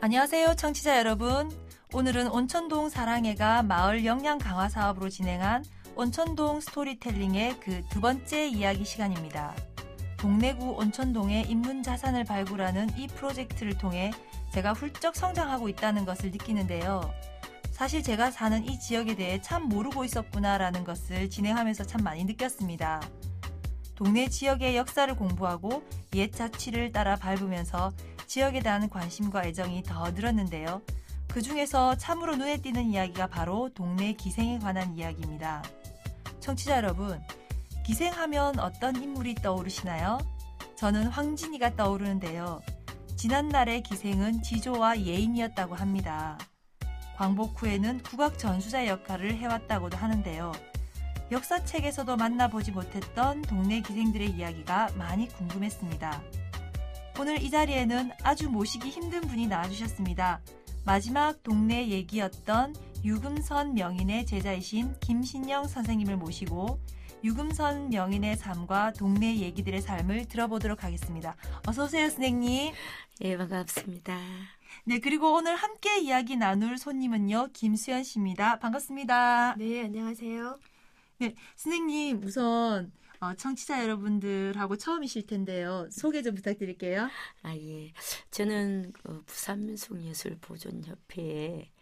안녕하세요, 0.00 0.54
청취자 0.56 0.98
여러분. 0.98 1.50
오늘은 1.94 2.28
온천동 2.28 2.90
사랑해가 2.90 3.62
마을 3.62 4.04
역량 4.04 4.38
강화 4.38 4.68
사업으로 4.68 5.08
진행한 5.08 5.64
온천동 5.94 6.60
스토리텔링의 6.60 7.60
그 7.60 7.82
두 7.90 8.00
번째 8.00 8.46
이야기 8.46 8.84
시간입니다. 8.84 9.54
동래구 10.18 10.72
온천동의 10.72 11.48
인문 11.48 11.82
자산을 11.82 12.24
발굴하는 12.24 12.90
이 12.98 13.06
프로젝트를 13.08 13.78
통해 13.78 14.12
제가 14.52 14.74
훌쩍 14.74 15.16
성장하고 15.16 15.68
있다는 15.70 16.04
것을 16.04 16.30
느끼는데요. 16.30 17.10
사실 17.70 18.02
제가 18.02 18.30
사는 18.30 18.64
이 18.64 18.78
지역에 18.78 19.16
대해 19.16 19.40
참 19.40 19.64
모르고 19.64 20.04
있었구나라는 20.04 20.84
것을 20.84 21.30
진행하면서 21.30 21.84
참 21.84 22.02
많이 22.02 22.24
느꼈습니다. 22.24 23.02
동네 23.96 24.28
지역의 24.28 24.76
역사를 24.76 25.12
공부하고 25.16 25.82
옛 26.14 26.30
자취를 26.30 26.92
따라 26.92 27.16
밟으면서 27.16 27.92
지역에 28.26 28.60
대한 28.60 28.90
관심과 28.90 29.46
애정이 29.46 29.82
더 29.84 30.10
늘었는데요. 30.10 30.82
그 31.28 31.40
중에서 31.40 31.96
참으로 31.96 32.36
눈에 32.36 32.58
띄는 32.58 32.84
이야기가 32.90 33.26
바로 33.28 33.70
동네 33.74 34.12
기생에 34.12 34.58
관한 34.58 34.94
이야기입니다. 34.96 35.62
청취자 36.40 36.76
여러분, 36.76 37.20
기생하면 37.84 38.58
어떤 38.58 38.96
인물이 38.96 39.36
떠오르시나요? 39.36 40.18
저는 40.76 41.06
황진이가 41.06 41.76
떠오르는데요. 41.76 42.60
지난날의 43.16 43.82
기생은 43.82 44.42
지조와 44.42 45.00
예인이었다고 45.00 45.74
합니다. 45.74 46.36
광복 47.16 47.62
후에는 47.62 48.02
국악 48.02 48.38
전수자 48.38 48.86
역할을 48.86 49.36
해왔다고도 49.36 49.96
하는데요. 49.96 50.52
역사책에서도 51.30 52.16
만나보지 52.16 52.70
못했던 52.70 53.42
동네 53.42 53.80
기생들의 53.80 54.30
이야기가 54.30 54.90
많이 54.96 55.28
궁금했습니다. 55.28 56.22
오늘 57.18 57.42
이 57.42 57.50
자리에는 57.50 58.10
아주 58.22 58.48
모시기 58.48 58.90
힘든 58.90 59.22
분이 59.22 59.46
나와주셨습니다. 59.48 60.40
마지막 60.84 61.42
동네 61.42 61.88
얘기였던 61.88 62.74
유금선 63.04 63.74
명인의 63.74 64.26
제자이신 64.26 64.94
김신영 65.00 65.66
선생님을 65.66 66.16
모시고 66.16 66.78
유금선 67.24 67.88
명인의 67.88 68.36
삶과 68.36 68.92
동네 68.92 69.36
얘기들의 69.38 69.80
삶을 69.82 70.26
들어보도록 70.26 70.84
하겠습니다. 70.84 71.34
어서 71.66 71.84
오세요, 71.84 72.08
선생님. 72.08 72.72
예, 73.22 73.36
반갑습니다. 73.36 74.16
네, 74.84 75.00
그리고 75.00 75.32
오늘 75.34 75.56
함께 75.56 75.98
이야기 75.98 76.36
나눌 76.36 76.78
손님은요, 76.78 77.48
김수연 77.52 78.04
씨입니다. 78.04 78.60
반갑습니다. 78.60 79.56
네, 79.56 79.84
안녕하세요. 79.84 80.75
네, 81.18 81.34
선생님 81.56 82.22
우선 82.24 82.92
어, 83.20 83.34
청취자 83.34 83.82
여러분들하고 83.82 84.76
처음이실 84.76 85.26
텐데요. 85.26 85.88
소개 85.90 86.22
좀 86.22 86.34
부탁드릴게요. 86.34 87.08
아, 87.42 87.56
예. 87.56 87.92
저는 88.30 88.92
그 88.92 89.22
부산민속예술보존협회의 89.24 91.72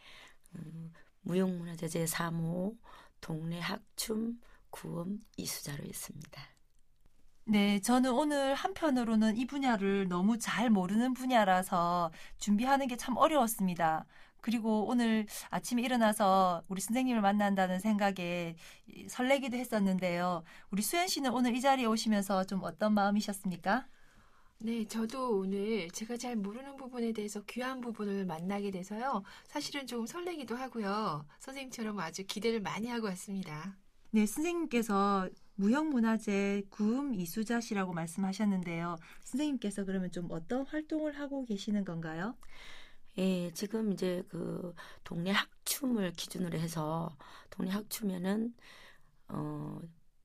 음, 0.54 0.92
무용문화재 1.22 1.88
제3호 1.88 2.78
동네 3.20 3.58
학춤 3.58 4.40
구음 4.70 5.18
이수자로 5.36 5.82
있습니다. 5.84 6.53
네, 7.46 7.78
저는 7.80 8.10
오늘 8.12 8.54
한편으로는 8.54 9.36
이 9.36 9.46
분야를 9.46 10.08
너무 10.08 10.38
잘 10.38 10.70
모르는 10.70 11.12
분야라서 11.14 12.10
준비하는 12.38 12.86
게 12.88 12.96
참 12.96 13.16
어려웠습니다. 13.16 14.06
그리고 14.40 14.86
오늘 14.86 15.26
아침에 15.50 15.82
일어나서 15.82 16.62
우리 16.68 16.80
선생님을 16.80 17.20
만난다는 17.22 17.80
생각에 17.80 18.56
설레기도 19.08 19.56
했었는데요. 19.56 20.42
우리 20.70 20.82
수연 20.82 21.06
씨는 21.08 21.32
오늘 21.32 21.54
이 21.54 21.60
자리에 21.60 21.86
오시면서 21.86 22.44
좀 22.44 22.60
어떤 22.62 22.94
마음이셨습니까? 22.94 23.88
네, 24.58 24.86
저도 24.88 25.38
오늘 25.38 25.90
제가 25.90 26.16
잘 26.16 26.36
모르는 26.36 26.76
부분에 26.76 27.12
대해서 27.12 27.42
귀한 27.44 27.80
부분을 27.80 28.24
만나게 28.24 28.70
돼서요. 28.70 29.22
사실은 29.46 29.86
조금 29.86 30.06
설레기도 30.06 30.56
하고요. 30.56 31.26
선생님처럼 31.40 31.98
아주 32.00 32.24
기대를 32.26 32.60
많이 32.60 32.88
하고 32.88 33.06
왔습니다. 33.08 33.76
네, 34.10 34.24
선생님께서 34.26 35.28
무형문화재 35.56 36.64
구음 36.70 37.14
이수자시라고 37.14 37.92
말씀하셨는데요. 37.92 38.96
선생님께서 39.24 39.84
그러면 39.84 40.10
좀 40.10 40.28
어떤 40.30 40.66
활동을 40.66 41.18
하고 41.18 41.44
계시는 41.44 41.84
건가요? 41.84 42.36
예, 43.18 43.50
지금 43.52 43.92
이제 43.92 44.22
그 44.28 44.74
동네 45.04 45.30
학춤을 45.30 46.12
기준으로 46.12 46.58
해서 46.58 47.16
동네 47.50 47.70
학춤에는 47.70 48.54
어 49.28 49.80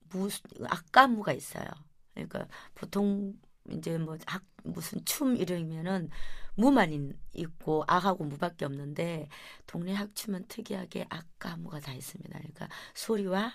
무슨 0.10 0.42
악가무가 0.68 1.34
있어요. 1.34 1.66
그러니까 2.14 2.48
보통 2.76 3.34
이제 3.72 3.98
뭐 3.98 4.18
학 4.28 4.44
무슨 4.64 5.04
춤 5.06 5.36
이러면은 5.38 6.10
무만 6.56 7.14
있고 7.34 7.84
악하고 7.88 8.26
무밖에 8.26 8.66
없는데 8.66 9.30
동네 9.68 9.94
학춤은 9.94 10.48
특이하게 10.48 11.06
악가무가 11.10 11.80
다 11.80 11.94
있습니다. 11.94 12.38
그러니까 12.38 12.68
소리와 12.96 13.54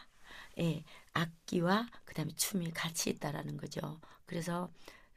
예, 0.59 0.85
악기와 1.13 1.89
그다음에 2.05 2.33
춤이 2.35 2.71
같이 2.73 3.11
있다라는 3.11 3.57
거죠. 3.57 4.01
그래서 4.27 4.71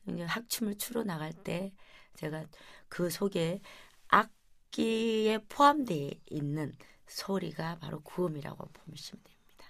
학춤을 0.06 0.78
추러 0.78 1.04
나갈 1.04 1.34
때 1.34 1.74
제가 2.16 2.46
그 2.90 3.10
속에 3.10 3.62
악기에 4.08 5.40
포함되어 5.50 6.12
있는 6.30 6.76
소리가 7.08 7.80
바로 7.80 8.02
구음이라고 8.02 8.68
보시면 8.68 9.24
됩니다. 9.24 9.66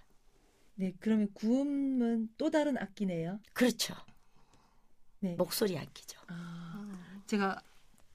네, 0.75 0.93
그러면 0.99 1.31
구음은 1.33 2.29
또 2.37 2.49
다른 2.49 2.77
악기네요. 2.77 3.39
그렇죠. 3.53 3.95
네. 5.19 5.35
목소리 5.35 5.77
악기죠. 5.77 6.19
아, 6.27 7.23
제가 7.25 7.61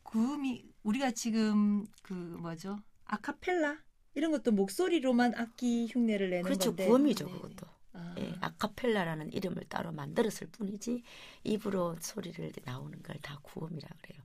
구음이 0.05 0.73
우리가 0.85 1.11
지금 1.11 1.85
그 2.03 2.13
뭐죠? 2.13 2.81
아카펠라 3.07 3.79
이런 4.15 4.31
것도 4.31 4.53
목소리로만 4.53 5.35
악기 5.37 5.87
흉내를 5.91 6.31
내는 6.31 6.43
그렇죠. 6.45 6.71
건데. 6.71 6.87
구음이죠, 6.87 7.27
네. 7.27 7.33
그것도. 7.33 7.67
아. 7.95 8.15
예, 8.19 8.35
아카펠라라는 8.41 9.33
이름을 9.33 9.65
따로 9.69 9.93
만들었을 9.93 10.49
뿐이지 10.51 11.03
입으로 11.45 11.97
소리를 12.01 12.53
나오는 12.65 13.03
걸 13.03 13.17
다 13.23 13.39
구음이라 13.43 13.89
그래요. 14.03 14.23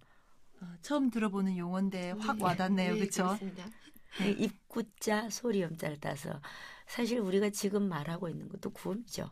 아, 0.62 0.78
처음 0.82 1.10
들어보는 1.10 1.58
용어인데 1.58 2.12
확 2.12 2.42
와닿네요, 2.42 2.94
네, 2.94 3.00
그렇죠? 3.00 3.38
네, 4.20 4.32
입구자 4.32 5.30
소리음자를 5.30 6.00
따서 6.00 6.42
사실 6.88 7.20
우리가 7.20 7.50
지금 7.50 7.88
말하고 7.90 8.30
있는 8.30 8.48
것도 8.50 8.72
구음이죠. 8.72 9.30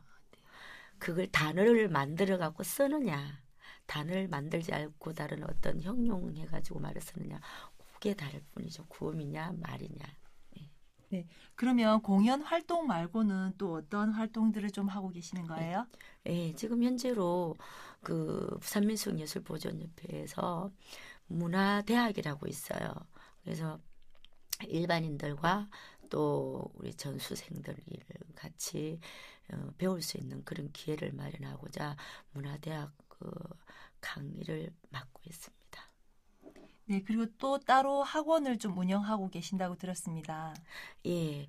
그걸 1.00 1.28
단어를 1.28 1.90
만들어 1.90 2.38
갖고 2.38 2.64
쓰느냐, 2.64 3.42
단어를 3.86 4.28
만들지 4.28 4.74
않고 4.74 5.14
다른 5.14 5.44
어떤 5.44 5.82
형용해 5.82 6.46
가지고 6.48 6.80
말을 6.80 7.02
쓰느냐, 7.02 7.40
그게 7.94 8.14
다를 8.14 8.42
뿐이죠. 8.54 8.86
구음이냐 8.88 9.54
말이냐. 9.60 10.06
네. 11.16 11.22
네. 11.22 11.28
그러면 11.56 12.02
공연 12.02 12.42
활동 12.42 12.88
말고는 12.88 13.53
또 13.58 13.76
어떤 13.76 14.12
활동들을 14.12 14.72
좀 14.72 14.90
하고 14.90 15.09
계시는 15.09 15.48
거예요? 15.48 15.88
네, 16.24 16.31
네 16.31 16.53
지금 16.56 16.84
현재로 16.84 17.56
그 18.02 18.58
부산민속예술보존협회에서 18.59 20.72
문화대학이라고 21.28 22.48
있어요. 22.48 22.94
그래서 23.44 23.80
일반인들과 24.68 25.70
또 26.09 26.72
우리 26.76 26.94
전수생들을 26.94 27.78
같이 28.36 29.00
어, 29.53 29.70
배울 29.78 30.02
수 30.02 30.18
있는 30.18 30.44
그런 30.44 30.72
기회를 30.72 31.14
마련하고자 31.14 31.96
문화대학 32.32 32.92
그 33.09 33.32
강의를 34.02 34.74
맡고 34.90 35.22
있습니다. 35.26 35.65
네, 36.88 37.01
그리고 37.06 37.25
또 37.38 37.59
따로 37.59 38.03
학원을 38.03 38.59
좀 38.59 38.78
운영하고 38.78 39.29
계신다고 39.29 39.75
들었습니다. 39.75 40.53
예. 41.07 41.47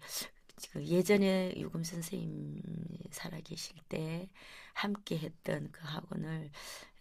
그 0.73 0.85
예전에 0.87 1.53
유금 1.57 1.85
선생님 1.85 2.63
살아계실 3.11 3.77
때 3.89 4.31
함께 4.73 5.19
했던 5.19 5.71
그 5.73 5.83
학원을 5.85 6.51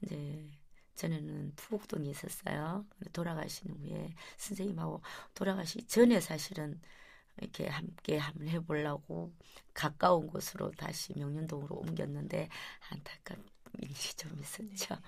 이제 0.01 0.49
전에는 0.95 1.53
푸곡동에 1.55 2.09
있었어요. 2.09 2.85
돌아가신 3.13 3.71
후에 3.71 4.13
선생님하고 4.37 5.01
돌아가시기 5.33 5.87
전에 5.87 6.19
사실은 6.19 6.81
이렇게 7.37 7.67
함께 7.67 8.17
한번 8.17 8.47
해보려고 8.49 9.33
가까운 9.73 10.27
곳으로 10.27 10.71
다시 10.71 11.13
명륜동으로 11.17 11.75
옮겼는데 11.75 12.49
안타까운 12.89 13.43
일이 13.81 13.93
좀 14.17 14.37
있었죠. 14.39 14.95
네. 14.95 15.01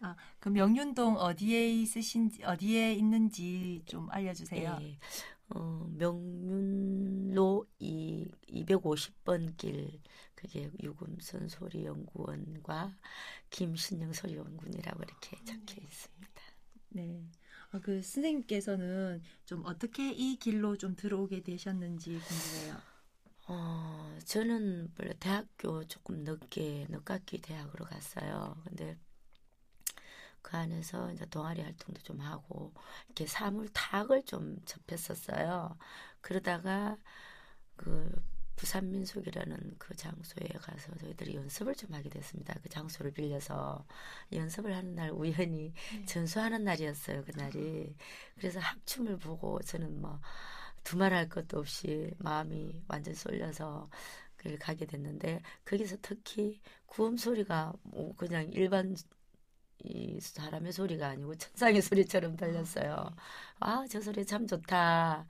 아, 0.00 0.14
그 0.38 0.48
명륜동 0.48 1.16
어디에 1.16 1.70
있으신지 1.72 2.44
어디에 2.44 2.94
있는지 2.94 3.82
좀 3.86 4.08
알려주세요. 4.10 4.78
네. 4.78 4.98
어, 5.50 5.86
명륜로 5.96 7.66
이 7.78 8.30
250번 8.46 9.56
길 9.56 10.00
그게 10.34 10.70
유금선 10.82 11.48
소리연구원과 11.48 12.96
김신영 13.50 14.12
소리연구원이라고 14.12 15.02
이렇게 15.02 15.36
아, 15.36 15.44
적혀 15.44 15.80
네. 15.80 15.82
있습니다. 15.82 16.42
네. 16.90 17.30
아, 17.70 17.80
그 17.80 18.02
선생님께서는 18.02 19.22
좀 19.44 19.64
어떻게 19.66 20.12
이 20.12 20.36
길로 20.36 20.76
좀 20.76 20.96
들어오게 20.96 21.42
되셨는지 21.42 22.22
궁금해요. 22.24 22.82
어, 23.48 24.16
저는 24.26 24.92
원래 24.98 25.12
대학교 25.18 25.82
조금 25.88 26.22
늦게 26.22 26.86
늦깎이 26.90 27.38
대학으로 27.40 27.84
갔어요. 27.86 28.60
근데 28.64 28.96
그 30.48 30.56
안에서 30.56 31.12
이제 31.12 31.26
동아리 31.26 31.60
활동도 31.60 32.00
좀 32.00 32.20
하고 32.20 32.72
이렇게 33.04 33.26
사물 33.26 33.68
탁을 33.68 34.24
좀 34.24 34.56
접했었어요. 34.64 35.76
그러다가 36.22 36.96
그 37.76 38.10
부산 38.56 38.90
민속이라는 38.90 39.74
그 39.76 39.94
장소에 39.94 40.48
가서 40.58 40.96
저희들이 40.96 41.34
연습을 41.34 41.74
좀 41.74 41.92
하게 41.92 42.08
됐습니다. 42.08 42.54
그 42.62 42.70
장소를 42.70 43.10
빌려서 43.10 43.84
연습을 44.32 44.74
하는 44.74 44.94
날 44.94 45.10
우연히 45.10 45.74
네. 45.92 46.06
전수하는 46.06 46.64
날이었어요. 46.64 47.24
그날이. 47.26 47.94
그래서 48.36 48.58
합춤을 48.58 49.18
보고 49.18 49.60
저는 49.60 50.00
뭐 50.00 50.18
두말할 50.82 51.28
것도 51.28 51.58
없이 51.58 52.10
마음이 52.20 52.84
완전 52.88 53.12
쏠려서 53.12 53.90
그 54.38 54.56
가게 54.56 54.86
됐는데 54.86 55.42
거기서 55.66 55.98
특히 56.00 56.58
구음 56.86 57.18
소리가 57.18 57.74
뭐 57.82 58.14
그냥 58.16 58.48
일반 58.54 58.96
이 59.84 60.20
사람의 60.20 60.72
소리가 60.72 61.08
아니고 61.08 61.36
천상의 61.36 61.82
소리처럼 61.82 62.36
들렸어요. 62.36 63.14
아, 63.60 63.86
저 63.88 64.00
소리 64.00 64.24
참 64.26 64.46
좋다. 64.46 65.26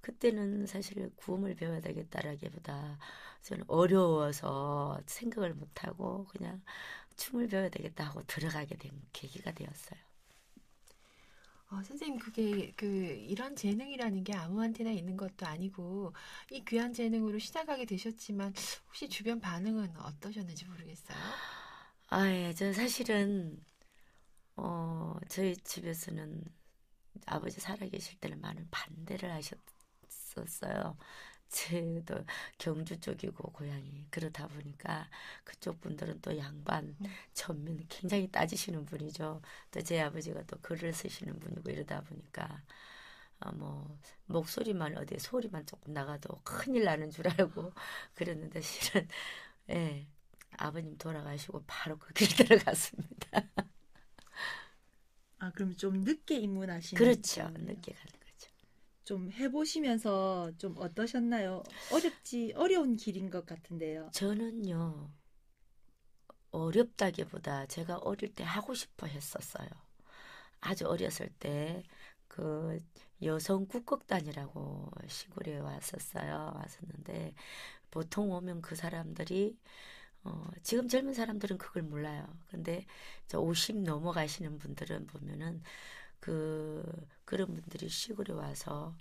그때는 0.00 0.66
사실 0.66 1.10
구음을 1.16 1.54
배워야 1.54 1.80
되겠다라기보다 1.80 2.98
저는 3.42 3.64
어려워서 3.68 5.00
생각을 5.06 5.54
못하고 5.54 6.26
그냥 6.26 6.62
춤을 7.16 7.48
배워야 7.48 7.68
되겠다 7.68 8.06
하고 8.06 8.22
들어가게 8.26 8.76
된 8.76 8.92
계기가 9.12 9.52
되었어요. 9.52 10.00
어, 11.70 11.82
선생님, 11.82 12.18
그게, 12.18 12.72
그, 12.76 12.86
이런 12.86 13.54
재능이라는 13.54 14.24
게 14.24 14.32
아무한테나 14.34 14.90
있는 14.90 15.18
것도 15.18 15.46
아니고, 15.46 16.14
이 16.50 16.64
귀한 16.64 16.94
재능으로 16.94 17.38
시작하게 17.38 17.84
되셨지만, 17.84 18.54
혹시 18.86 19.08
주변 19.10 19.38
반응은 19.38 19.96
어떠셨는지 19.98 20.64
모르겠어요? 20.64 21.18
아, 22.08 22.26
예, 22.30 22.52
저 22.54 22.72
사실은, 22.72 23.62
어, 24.56 25.16
저희 25.28 25.56
집에서는 25.58 26.44
아버지 27.26 27.60
살아계실 27.60 28.20
때는 28.20 28.40
많은 28.40 28.68
반대를 28.70 29.32
하셨었어요. 29.32 30.96
저도 31.50 32.24
경주 32.58 33.00
쪽이고 33.00 33.52
고향이 33.52 34.06
그러다 34.10 34.48
보니까 34.48 35.08
그쪽 35.44 35.80
분들은 35.80 36.20
또 36.22 36.36
양반 36.38 36.96
음. 37.00 37.06
전면 37.34 37.84
굉장히 37.88 38.28
따지시는 38.30 38.84
분이죠. 38.86 39.42
또 39.72 39.82
제 39.82 40.00
아버지가 40.00 40.44
또 40.44 40.58
글을 40.62 40.92
쓰시는 40.94 41.40
분이고 41.40 41.70
이러다 41.70 42.02
보니까 42.02 42.62
어, 43.40 43.52
뭐 43.52 43.98
목소리만 44.26 44.96
어디 44.98 45.18
소리만 45.18 45.66
조금 45.66 45.92
나가도 45.94 46.40
큰일 46.44 46.84
나는 46.84 47.10
줄 47.10 47.28
알고 47.28 47.72
그랬는데 48.14 48.60
실은 48.60 49.08
예 49.70 50.06
아버님 50.56 50.96
돌아가시고 50.98 51.64
바로 51.66 51.98
그 51.98 52.12
길 52.14 52.28
들어갔습니다. 52.46 53.42
아, 55.38 55.50
그럼 55.52 55.76
좀 55.76 56.00
늦게 56.02 56.36
입문하신 56.38 56.98
그렇죠. 56.98 57.42
거네요. 57.42 57.58
늦게 57.58 57.92
가는 57.92 58.12
거죠. 58.20 58.50
좀 59.04 59.30
해보시면서 59.32 60.52
좀 60.58 60.76
어떠셨나요? 60.78 61.62
어렵지, 61.88 62.52
어려운 62.56 62.96
길인 62.96 63.30
것 63.30 63.46
같은데요. 63.46 64.12
저는요, 64.12 65.08
어렵다기보다 66.50 67.66
제가 67.66 67.98
어릴 67.98 68.34
때 68.34 68.44
하고 68.44 68.74
싶어 68.74 69.06
했었어요. 69.06 69.68
아주 70.60 70.86
어렸을 70.88 71.30
때, 71.40 71.84
그, 72.28 72.78
여성 73.22 73.66
국극단이라고 73.66 74.90
시골에 75.08 75.58
왔었어요. 75.58 76.52
왔었는데, 76.56 77.34
보통 77.90 78.32
오면 78.32 78.62
그 78.62 78.76
사람들이, 78.76 79.58
어, 80.24 80.48
지금 80.62 80.88
젊은 80.88 81.14
사람들은 81.14 81.58
그걸 81.58 81.82
몰라요. 81.82 82.26
근데, 82.50 82.86
저 83.26 83.40
50 83.40 83.82
넘어가시는 83.82 84.58
분들은 84.58 85.06
보면은, 85.06 85.62
그, 86.20 86.84
그런 87.24 87.54
분들이 87.54 87.88
시골에 87.88 88.32
와서, 88.34 88.94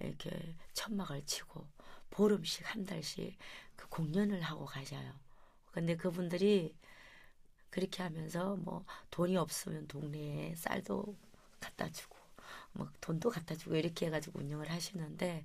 이렇게 0.00 0.56
천막을 0.74 1.24
치고, 1.26 1.66
보름씩, 2.10 2.72
한 2.74 2.84
달씩, 2.86 3.36
그 3.76 3.88
공연을 3.88 4.42
하고 4.42 4.64
가셔요. 4.66 5.12
근데 5.72 5.96
그분들이 5.96 6.74
그렇게 7.70 8.02
하면서 8.02 8.56
뭐 8.56 8.84
돈이 9.10 9.36
없으면 9.36 9.88
동네에 9.88 10.54
쌀도 10.54 11.16
갖다 11.60 11.90
주고 11.90 12.16
뭐 12.72 12.88
돈도 13.00 13.30
갖다 13.30 13.56
주고 13.56 13.76
이렇게 13.76 14.06
해가지고 14.06 14.40
운영을 14.40 14.70
하시는데 14.70 15.44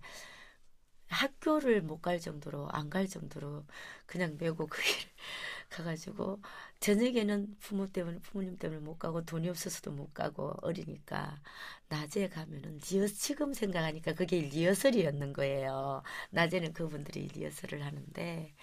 학교를 1.09 1.81
못 1.81 2.01
갈 2.01 2.19
정도로 2.19 2.69
안 2.71 2.89
갈 2.89 3.07
정도로 3.07 3.65
그냥 4.06 4.38
메고 4.39 4.67
그길 4.67 4.95
가가지고 5.69 6.41
저녁에는 6.79 7.57
부모 7.59 7.88
때문에 7.88 8.19
부모님 8.19 8.57
때문에 8.57 8.79
못 8.81 8.97
가고 9.00 9.23
돈이 9.25 9.50
없어서도 9.50 9.91
못 9.91 10.13
가고 10.13 10.53
어리니까 10.61 11.41
낮에 11.89 12.29
가면은 12.29 12.79
리허 12.89 13.07
지금 13.07 13.53
생각하니까 13.53 14.13
그게 14.13 14.41
리허설이었는 14.41 15.33
거예요. 15.33 16.03
낮에는 16.31 16.73
그분들이 16.73 17.27
리허설을 17.29 17.83
하는데 17.85 18.53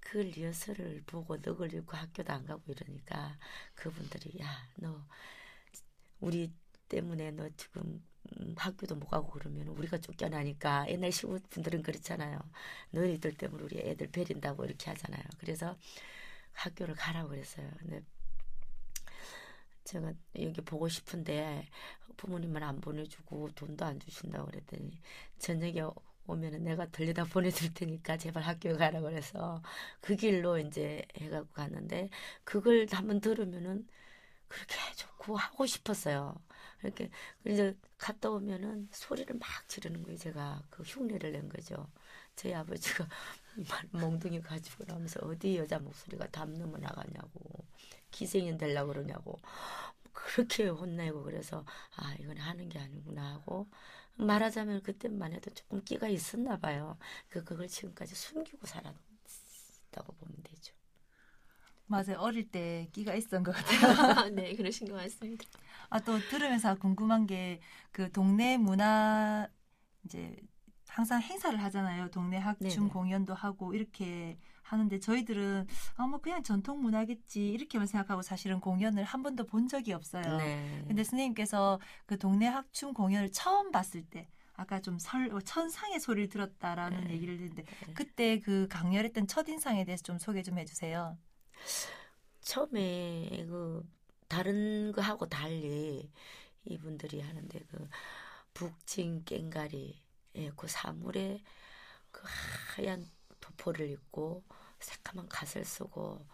그 0.00 0.18
리허설을 0.18 1.04
보고 1.06 1.38
넋을 1.40 1.72
잃고 1.74 1.96
학교도 1.96 2.32
안 2.32 2.46
가고 2.46 2.62
이러니까 2.72 3.38
그분들이 3.74 4.38
야 4.40 4.66
너 4.76 5.06
우리 6.20 6.52
때문에 6.88 7.30
너 7.32 7.48
지금 7.56 7.82
음, 7.82 8.06
학교도 8.56 8.96
못 8.96 9.06
가고 9.06 9.30
그러면 9.30 9.68
우리가 9.68 9.98
쫓겨나니까 9.98 10.86
옛날 10.88 11.12
시부분들은 11.12 11.82
그렇잖아요. 11.82 12.38
너희들 12.90 13.34
때문에 13.34 13.64
우리 13.64 13.78
애들 13.80 14.08
베린다고 14.08 14.64
이렇게 14.64 14.90
하잖아요. 14.90 15.22
그래서 15.38 15.76
학교를 16.52 16.94
가라고 16.94 17.30
그랬어요. 17.30 17.68
근데 17.78 18.02
제가 19.84 20.12
여기 20.40 20.60
보고 20.60 20.88
싶은데 20.88 21.68
부모님은 22.16 22.62
안 22.62 22.80
보내주고 22.80 23.50
돈도 23.54 23.84
안 23.84 23.98
주신다고 24.00 24.46
그랬더니 24.46 25.00
저녁에 25.38 25.82
오면은 26.26 26.62
내가 26.62 26.86
들려다 26.86 27.24
보내줄 27.24 27.74
테니까 27.74 28.16
제발 28.16 28.44
학교에 28.44 28.74
가라 28.74 29.00
그래서 29.00 29.60
그 30.00 30.14
길로 30.16 30.58
이제 30.58 31.04
해갖고 31.16 31.52
갔는데 31.52 32.10
그걸 32.44 32.86
한번 32.92 33.20
들으면은 33.20 33.86
그렇게 34.48 34.76
좋고 34.96 35.36
하고 35.36 35.66
싶었어요. 35.66 36.34
이렇게 36.82 37.10
이제 37.46 37.76
갔다 37.98 38.30
오면은 38.30 38.88
소리를 38.90 39.34
막 39.36 39.48
지르는 39.68 40.02
거예요. 40.02 40.18
제가 40.18 40.62
그 40.70 40.82
흉내를 40.82 41.32
낸 41.32 41.48
거죠. 41.48 41.88
저희 42.36 42.54
아버지가 42.54 43.08
몽둥이 43.92 44.40
가지고 44.40 44.84
나면서 44.86 45.20
어디 45.22 45.56
여자 45.58 45.78
목소리가 45.78 46.28
담 46.28 46.54
넘어 46.54 46.78
나가냐고 46.78 47.64
기생인 48.10 48.58
되려고 48.58 48.92
그러냐고 48.92 49.38
그렇게 50.12 50.68
혼내고 50.68 51.22
그래서 51.24 51.64
아 51.96 52.14
이건 52.20 52.38
하는 52.38 52.68
게 52.68 52.78
아니구나 52.78 53.34
하고 53.34 53.68
말하자면 54.16 54.82
그때만 54.82 55.32
해도 55.32 55.50
조금 55.54 55.82
끼가 55.84 56.08
있었나 56.08 56.58
봐요. 56.58 56.98
그 57.28 57.44
그걸 57.44 57.68
지금까지 57.68 58.14
숨기고 58.14 58.66
살았다고 58.66 60.12
보면 60.18 60.36
되죠. 60.44 60.74
맞아요. 61.86 62.16
어릴 62.18 62.50
때 62.50 62.88
끼가 62.92 63.14
있었던 63.14 63.42
것 63.42 63.52
같아요. 63.52 64.30
네, 64.34 64.54
그러신 64.56 64.88
것 64.88 64.94
같습니다. 64.96 65.44
아, 65.90 66.00
또 66.00 66.18
들으면서 66.18 66.74
궁금한 66.76 67.26
게 67.26 67.60
그 67.92 68.10
동네 68.10 68.56
문화 68.56 69.46
이제 70.04 70.34
항상 70.88 71.20
행사를 71.20 71.62
하잖아요. 71.62 72.10
동네 72.10 72.38
학춤 72.38 72.84
네네. 72.84 72.88
공연도 72.88 73.34
하고 73.34 73.74
이렇게 73.74 74.38
하는데 74.62 74.98
저희들은 74.98 75.66
아, 75.96 76.06
뭐 76.06 76.20
그냥 76.20 76.42
전통 76.42 76.80
문화겠지 76.80 77.50
이렇게만 77.50 77.86
생각하고 77.86 78.22
사실은 78.22 78.60
공연을 78.60 79.04
한 79.04 79.22
번도 79.22 79.46
본 79.46 79.68
적이 79.68 79.92
없어요. 79.92 80.38
네. 80.38 80.84
근데 80.86 81.04
선생님께서 81.04 81.80
그 82.06 82.18
동네 82.18 82.46
학춤 82.46 82.94
공연을 82.94 83.30
처음 83.32 83.70
봤을 83.70 84.02
때 84.04 84.28
아까 84.54 84.80
좀 84.80 84.98
설, 84.98 85.30
어, 85.34 85.40
천상의 85.40 86.00
소리를 86.00 86.28
들었다라는 86.28 87.04
네. 87.08 87.14
얘기를 87.14 87.36
듣는데 87.36 87.64
네. 87.64 87.94
그때 87.94 88.38
그 88.40 88.66
강렬했던 88.70 89.26
첫인상에 89.26 89.84
대해서 89.84 90.02
좀 90.02 90.18
소개 90.18 90.42
좀 90.42 90.58
해주세요. 90.58 91.16
처음에 92.42 93.46
그 93.48 93.86
다른 94.28 94.92
거 94.92 95.00
하고 95.02 95.28
달리 95.28 96.10
이분들이 96.64 97.20
하는데 97.20 97.60
그 97.70 97.88
북진 98.54 99.24
깽가리 99.24 100.00
예, 100.36 100.50
그 100.56 100.66
사물에 100.68 101.42
그 102.10 102.22
하얀 102.76 103.10
도포를 103.40 103.90
입고 103.90 104.42
새까만 104.78 105.28
갓을 105.28 105.64
쓰고 105.64 106.26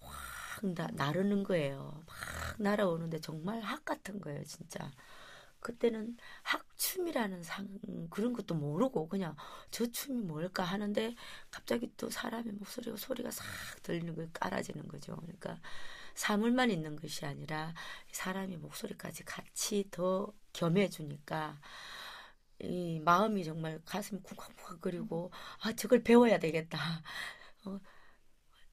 확 0.00 0.74
나, 0.74 0.88
나르는 0.92 1.44
거예요. 1.44 2.02
막 2.06 2.16
날아오는데 2.58 3.20
정말 3.20 3.60
학 3.60 3.84
같은 3.84 4.20
거예요, 4.20 4.44
진짜. 4.44 4.90
그때는 5.60 6.16
학춤이라는 6.42 7.42
상 7.42 7.68
그런 8.10 8.32
것도 8.32 8.54
모르고 8.54 9.08
그냥 9.08 9.36
저 9.70 9.86
춤이 9.86 10.22
뭘까 10.22 10.64
하는데 10.64 11.14
갑자기 11.50 11.92
또 11.96 12.10
사람의 12.10 12.54
목소리가 12.54 12.96
소리가 12.96 13.30
싹 13.30 13.44
들리는 13.82 14.14
거예요. 14.14 14.30
깔아지는 14.32 14.88
거죠. 14.88 15.16
그러니까 15.16 15.60
사물만 16.14 16.70
있는 16.70 16.96
것이 16.96 17.26
아니라 17.26 17.74
사람의 18.12 18.58
목소리까지 18.58 19.24
같이 19.24 19.86
더 19.90 20.32
겸해주니까 20.52 21.60
이 22.60 23.00
마음이 23.00 23.44
정말 23.44 23.80
가슴이 23.84 24.22
쿵쾅쿵쾅 24.22 24.80
거리고 24.80 25.30
아 25.60 25.72
저걸 25.72 26.02
배워야 26.02 26.38
되겠다. 26.38 26.78
어, 27.64 27.80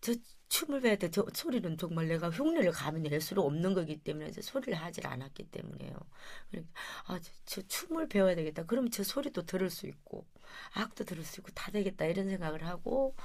저 0.01 0.13
춤을 0.49 0.81
배울 0.81 0.97
때저 0.97 1.25
소리는 1.33 1.77
정말 1.77 2.07
내가 2.07 2.29
흉내를 2.29 2.71
감히 2.71 3.01
낼 3.01 3.19
수는 3.21 3.43
없는 3.43 3.73
거기 3.73 3.97
때문에 3.97 4.31
저 4.31 4.41
소리를 4.41 4.73
하질 4.75 5.05
않았기 5.07 5.51
때문에요. 5.51 5.97
그러니까 6.49 6.73
아, 7.07 7.19
저, 7.19 7.31
저 7.45 7.61
춤을 7.67 8.07
배워야 8.07 8.35
되겠다. 8.35 8.63
그러면 8.65 8.91
저 8.91 9.03
소리도 9.03 9.45
들을 9.45 9.69
수 9.69 9.87
있고 9.87 10.25
악도 10.73 11.03
들을 11.03 11.23
수 11.23 11.41
있고 11.41 11.51
다 11.53 11.71
되겠다 11.71 12.05
이런 12.05 12.29
생각을 12.29 12.65
하고 12.65 13.15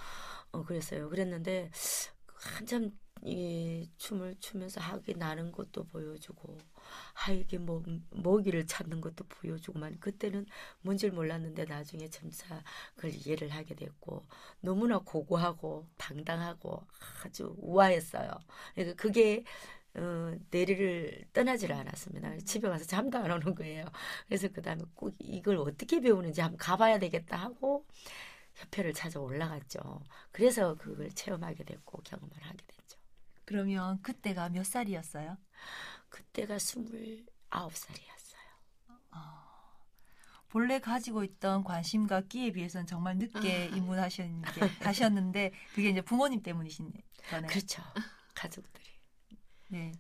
어 0.53 0.65
그랬어요. 0.65 1.09
그랬는데 1.09 1.71
한참 2.33 2.91
이 3.25 3.89
춤을 3.99 4.37
추면서 4.41 4.81
하기 4.81 5.15
나는 5.15 5.53
것도 5.53 5.85
보여주고 5.85 6.59
하이게 7.15 7.59
뭐 7.59 7.83
먹이를 8.11 8.67
찾는 8.67 9.01
것도 9.01 9.25
보여주고만 9.29 10.01
그때는 10.01 10.47
뭔지를 10.81 11.15
몰랐는데 11.15 11.65
나중에 11.65 12.09
점차 12.09 12.63
그걸 12.97 13.13
이해를 13.15 13.51
하게 13.51 13.75
됐고 13.75 14.27
너무나 14.61 14.99
고고하고 14.99 15.87
당당하고 15.97 16.85
아주 17.25 17.55
우아했어요. 17.59 18.31
그러니까 18.75 19.01
그게 19.01 19.45
어, 19.95 20.35
내리를 20.51 21.27
떠나지를 21.33 21.77
않았습니다. 21.77 22.39
집에 22.39 22.69
가서 22.69 22.85
잠도 22.87 23.19
안 23.19 23.31
오는 23.31 23.55
거예요. 23.55 23.85
그래서 24.27 24.49
그 24.49 24.63
다음에 24.63 24.83
꼭 24.95 25.15
이걸 25.19 25.59
어떻게 25.59 26.01
배우는지 26.01 26.41
한번 26.41 26.57
가봐야 26.59 26.99
되겠다 26.99 27.37
하고 27.37 27.85
협회를 28.55 28.95
찾아 28.95 29.21
올라갔죠. 29.21 29.81
그래서 30.31 30.75
그걸 30.77 31.11
체험하게 31.11 31.65
됐고 31.65 32.03
경험을 32.05 32.37
하게 32.41 32.59
됐죠. 32.67 32.82
그러면 33.45 34.01
그때가 34.03 34.49
몇 34.51 34.65
살이었어요? 34.65 35.37
그때가 36.09 36.59
스물아홉 36.59 37.75
살이었어요. 37.77 38.43
아, 39.11 39.79
본래 40.49 40.79
가지고 40.79 41.25
있던 41.25 41.65
관심과 41.65 42.23
끼에 42.23 42.53
비해서는 42.53 42.87
정말 42.87 43.17
늦게 43.17 43.71
아. 43.73 43.77
입문하셨는데 43.77 44.61
하셨는데 44.81 45.53
그게 45.75 45.91
이제 45.91 46.01
부모님 46.01 46.43
때문이신 46.43 46.93
거네요. 47.31 47.49
그렇죠. 47.49 47.83
가족들이. 48.35 48.85
네. 49.69 49.93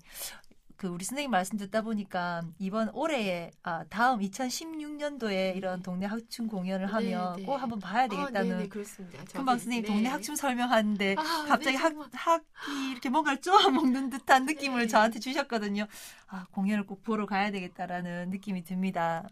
그 0.82 0.88
우리 0.88 1.04
선생님 1.04 1.30
말씀 1.30 1.56
듣다 1.58 1.82
보니까 1.82 2.42
이번 2.58 2.88
올해에 2.88 3.52
아 3.62 3.84
다음 3.84 4.18
2016년도에 4.18 5.54
이런 5.54 5.80
동네 5.80 6.06
학춤 6.06 6.48
공연을 6.48 6.92
하면 6.92 7.36
네, 7.36 7.42
네. 7.42 7.46
꼭 7.46 7.54
한번 7.54 7.78
봐야 7.78 8.02
아, 8.02 8.08
되겠다는 8.08 8.48
네네, 8.48 8.68
그렇습니다. 8.68 9.22
금방 9.26 9.58
선생님 9.58 9.82
네. 9.82 9.86
동네 9.86 10.08
학춤 10.08 10.34
설명하는데 10.34 11.14
아, 11.16 11.44
갑자기 11.46 11.76
네, 11.76 11.82
학. 11.84 11.94
학이 12.10 12.90
이렇게 12.90 13.10
뭔가를 13.10 13.40
쪼아먹는 13.40 14.10
듯한 14.10 14.44
느낌을 14.44 14.80
네. 14.80 14.86
저한테 14.88 15.20
주셨거든요. 15.20 15.86
아, 16.26 16.46
공연을 16.50 16.84
꼭 16.84 17.04
보러 17.04 17.26
가야 17.26 17.52
되겠다라는 17.52 18.30
느낌이 18.30 18.64
듭니다. 18.64 19.28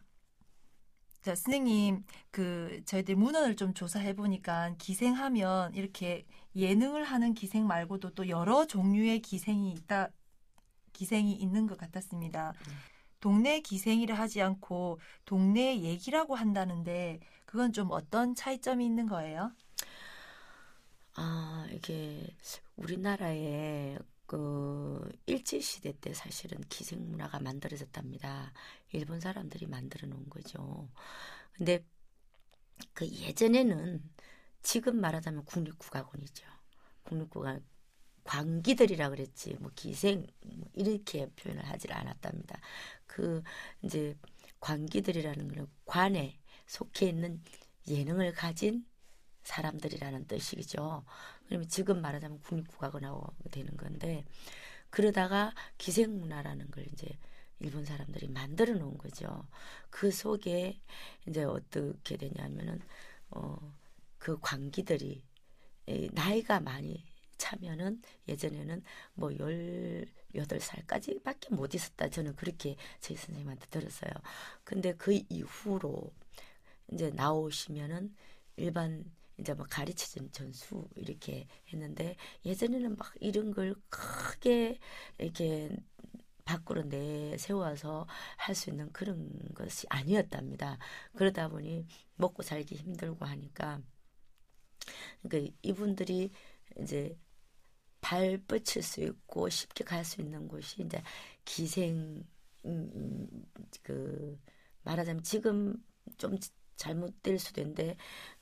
자, 1.22 1.34
선생님, 1.34 2.04
그, 2.30 2.80
저희들 2.86 3.16
문헌을 3.16 3.56
좀 3.56 3.74
조사해 3.74 4.14
보니까 4.14 4.74
기생하면 4.78 5.74
이렇게 5.74 6.24
예능을 6.54 7.02
하는 7.04 7.34
기생 7.34 7.66
말고도 7.66 8.14
또 8.14 8.28
여러 8.28 8.66
종류의 8.66 9.20
기생이 9.20 9.72
있다, 9.72 10.08
기생이 10.92 11.34
있는 11.34 11.66
것 11.66 11.78
같았습니다. 11.78 12.54
음. 12.68 12.72
동네 13.20 13.60
기생이라 13.60 14.14
하지 14.14 14.40
않고 14.40 14.98
동네 15.24 15.80
얘기라고 15.82 16.34
한다는데 16.34 17.20
그건 17.44 17.72
좀 17.72 17.90
어떤 17.90 18.34
차이점이 18.34 18.84
있는 18.84 19.06
거예요? 19.06 19.52
아, 21.14 21.66
이게 21.70 22.34
우리나라에 22.76 23.98
그 24.26 25.10
일제 25.26 25.60
시대 25.60 25.92
때 26.00 26.14
사실은 26.14 26.60
기생 26.68 27.10
문화가 27.10 27.40
만들어졌답니다. 27.40 28.52
일본 28.92 29.20
사람들이 29.20 29.66
만들어 29.66 30.08
놓은 30.08 30.30
거죠. 30.30 30.88
근데 31.52 31.84
그 32.94 33.06
예전에는 33.08 34.02
지금 34.62 35.00
말하자면 35.00 35.44
국립국악원이죠. 35.44 36.46
국립국악 37.02 37.60
광기들이라 38.24 39.10
그랬지 39.10 39.56
뭐 39.60 39.70
기생 39.74 40.26
뭐 40.44 40.68
이렇게 40.74 41.28
표현을 41.30 41.64
하질 41.66 41.92
않았답니다. 41.92 42.60
그 43.06 43.42
이제 43.82 44.16
광기들이라는 44.60 45.48
거는 45.48 45.66
관에 45.84 46.38
속해 46.66 47.08
있는 47.08 47.42
예능을 47.88 48.32
가진 48.32 48.86
사람들이라는 49.42 50.26
뜻이죠. 50.26 51.04
그러면 51.46 51.68
지금 51.68 52.00
말하자면 52.00 52.40
국립국악원하고 52.40 53.34
되는 53.50 53.76
건데 53.76 54.24
그러다가 54.90 55.54
기생문화라는 55.78 56.70
걸 56.70 56.86
이제 56.92 57.06
일본 57.58 57.84
사람들이 57.84 58.28
만들어 58.28 58.74
놓은 58.74 58.98
거죠. 58.98 59.46
그 59.90 60.10
속에 60.10 60.80
이제 61.26 61.44
어떻게 61.44 62.16
되냐면은 62.16 62.80
어 63.30 63.80
그 64.20 64.38
광기들이 64.38 65.24
이 65.86 66.10
나이가 66.12 66.60
많이 66.60 67.04
차면은 67.40 68.02
예전에는 68.28 68.82
뭐 69.14 69.30
18살까지 69.30 71.22
밖에 71.22 71.50
못 71.54 71.74
있었다. 71.74 72.08
저는 72.10 72.36
그렇게 72.36 72.76
저희 73.00 73.16
선생님한테 73.16 73.66
들었어요. 73.70 74.12
근데 74.64 74.94
그 74.94 75.18
이후로 75.28 76.12
이제 76.92 77.10
나오시면은 77.10 78.14
일반 78.56 79.04
이제 79.38 79.54
뭐 79.54 79.66
가르치는 79.68 80.32
전수 80.32 80.86
이렇게 80.96 81.46
했는데 81.72 82.16
예전에는 82.44 82.96
막 82.96 83.12
이런 83.20 83.52
걸 83.52 83.74
크게 83.88 84.78
이렇게 85.18 85.74
밖으로 86.44 86.82
내세워서 86.82 88.06
할 88.36 88.54
수 88.54 88.70
있는 88.70 88.92
그런 88.92 89.30
것이 89.54 89.86
아니었답니다. 89.88 90.78
그러다 91.16 91.48
보니 91.48 91.86
먹고 92.16 92.42
살기 92.42 92.74
힘들고 92.76 93.24
하니까 93.24 93.80
그러니까 95.22 95.52
이분들이 95.62 96.30
이제 96.80 97.16
발 98.00 98.38
뻗칠 98.46 98.82
수 98.82 99.00
있고 99.02 99.48
쉽게 99.48 99.84
갈 99.84 100.04
수 100.04 100.20
있는 100.20 100.48
곳이 100.48 100.82
이제 100.82 101.02
기생 101.44 102.24
음, 102.66 102.90
음, 102.94 103.46
그 103.82 104.38
말하자면 104.84 105.22
지금 105.22 105.76
좀 106.18 106.36
잘못될 106.76 107.38
수도 107.38 107.60
있는데 107.60 107.96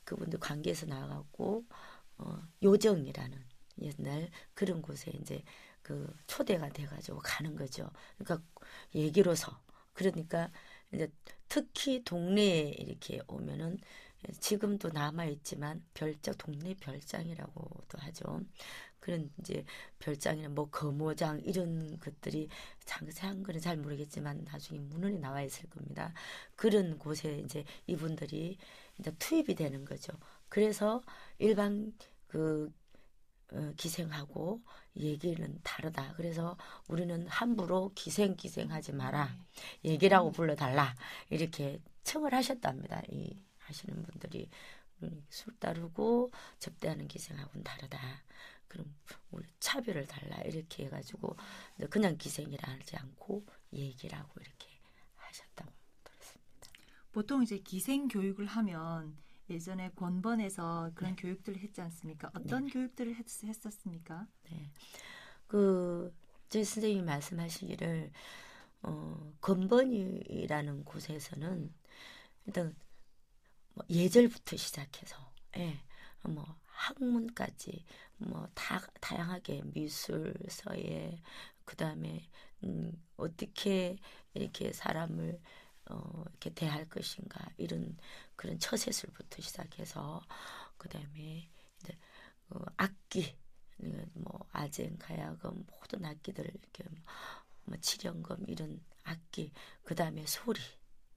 그분들 0.04 0.38
관계에서 0.40 0.86
나가고 0.86 1.64
어, 2.18 2.38
요정이라는 2.62 3.38
옛날 3.82 4.30
그런 4.54 4.82
곳에 4.82 5.10
이제 5.20 5.42
그 5.82 6.12
초대가 6.26 6.68
돼가지고 6.68 7.18
가는 7.20 7.54
거죠. 7.56 7.90
그러니까 8.18 8.44
얘기로서 8.94 9.60
그러니까 9.92 10.50
이제 10.92 11.10
특히 11.48 12.02
동네에 12.04 12.70
이렇게 12.78 13.20
오면은 13.28 13.78
지금도 14.40 14.90
남아 14.90 15.26
있지만 15.26 15.84
별장 15.94 16.34
동네 16.36 16.74
별장이라고도 16.74 17.98
하죠. 17.98 18.40
그런 19.00 19.30
이제 19.38 19.64
별장이나 19.98 20.48
뭐 20.48 20.68
거모장 20.70 21.40
이런 21.44 21.98
것들이 21.98 22.48
자세한 22.84 23.42
거는 23.42 23.60
잘 23.60 23.76
모르겠지만 23.76 24.44
나중에 24.44 24.80
문헌이 24.80 25.18
나와 25.18 25.42
있을 25.42 25.68
겁니다. 25.70 26.12
그런 26.56 26.98
곳에 26.98 27.38
이제 27.38 27.64
이분들이 27.86 28.58
이제 28.98 29.12
투입이 29.18 29.54
되는 29.54 29.84
거죠. 29.84 30.12
그래서 30.48 31.02
일반 31.38 31.92
그 32.26 32.72
어, 33.52 33.72
기생하고 33.76 34.62
얘기는 34.96 35.60
다르다. 35.62 36.14
그래서 36.16 36.56
우리는 36.86 37.26
함부로 37.28 37.92
기생 37.94 38.36
기생하지 38.36 38.92
마라. 38.92 39.34
네. 39.82 39.90
얘기라고 39.92 40.32
불러달라. 40.32 40.94
이렇게 41.30 41.80
청을 42.02 42.34
하셨답니다. 42.34 43.02
이 43.10 43.38
하시는 43.58 44.02
분들이 44.02 44.50
음, 45.02 45.24
술 45.30 45.56
따르고 45.58 46.30
접대하는 46.58 47.08
기생하고는 47.08 47.64
다르다. 47.64 47.98
그럼 48.68 48.94
우리 49.30 49.46
차별을 49.60 50.06
달라 50.06 50.40
이렇게 50.42 50.84
해가지고 50.84 51.36
그냥 51.90 52.16
기생이라 52.16 52.72
하지 52.72 52.96
않고 52.96 53.46
얘기라고 53.72 54.40
이렇게 54.40 54.68
하셨다고 55.16 55.72
들었습니다. 56.04 56.70
보통 57.12 57.42
이제 57.42 57.58
기생 57.58 58.08
교육을 58.08 58.46
하면 58.46 59.16
예전에 59.50 59.90
권번에서 59.96 60.92
그런 60.94 61.16
교육들을 61.16 61.58
했지 61.60 61.80
않습니까? 61.80 62.30
어떤 62.34 62.68
교육들을 62.68 63.14
했, 63.16 63.26
했었습니까? 63.44 64.26
네. 64.50 64.70
그, 65.46 66.14
저희 66.50 66.64
선생님이 66.64 67.02
말씀하시기를, 67.04 68.12
어, 68.82 69.32
건번이라는 69.40 70.84
곳에서는 70.84 71.74
일단 72.46 72.76
뭐 73.74 73.84
예절부터 73.88 74.56
시작해서, 74.56 75.16
예, 75.56 75.80
뭐 76.22 76.44
학문까지, 76.78 77.84
뭐 78.18 78.48
다, 78.54 78.80
다양하게 79.00 79.62
미술, 79.66 80.34
서예, 80.48 81.20
그 81.64 81.76
다음에, 81.76 82.28
음, 82.64 82.92
어떻게 83.16 83.96
이렇게 84.34 84.72
사람을 84.72 85.40
어, 85.90 86.24
이렇게 86.30 86.50
대할 86.50 86.88
것인가 86.88 87.50
이런 87.56 87.96
그런 88.36 88.58
처세술부터 88.58 89.42
시작해서 89.42 90.22
그 90.76 90.88
다음에 90.88 91.50
이제 91.80 91.96
어, 92.50 92.60
악기 92.76 93.36
뭐 94.14 94.46
아쟁 94.52 94.96
가야금 94.98 95.64
모든 95.70 96.04
악기들 96.04 96.44
이렇게 96.46 96.84
뭐 97.64 97.76
칠연금 97.80 98.44
이런 98.48 98.80
악기 99.04 99.52
그 99.82 99.94
다음에 99.94 100.24
소리 100.26 100.60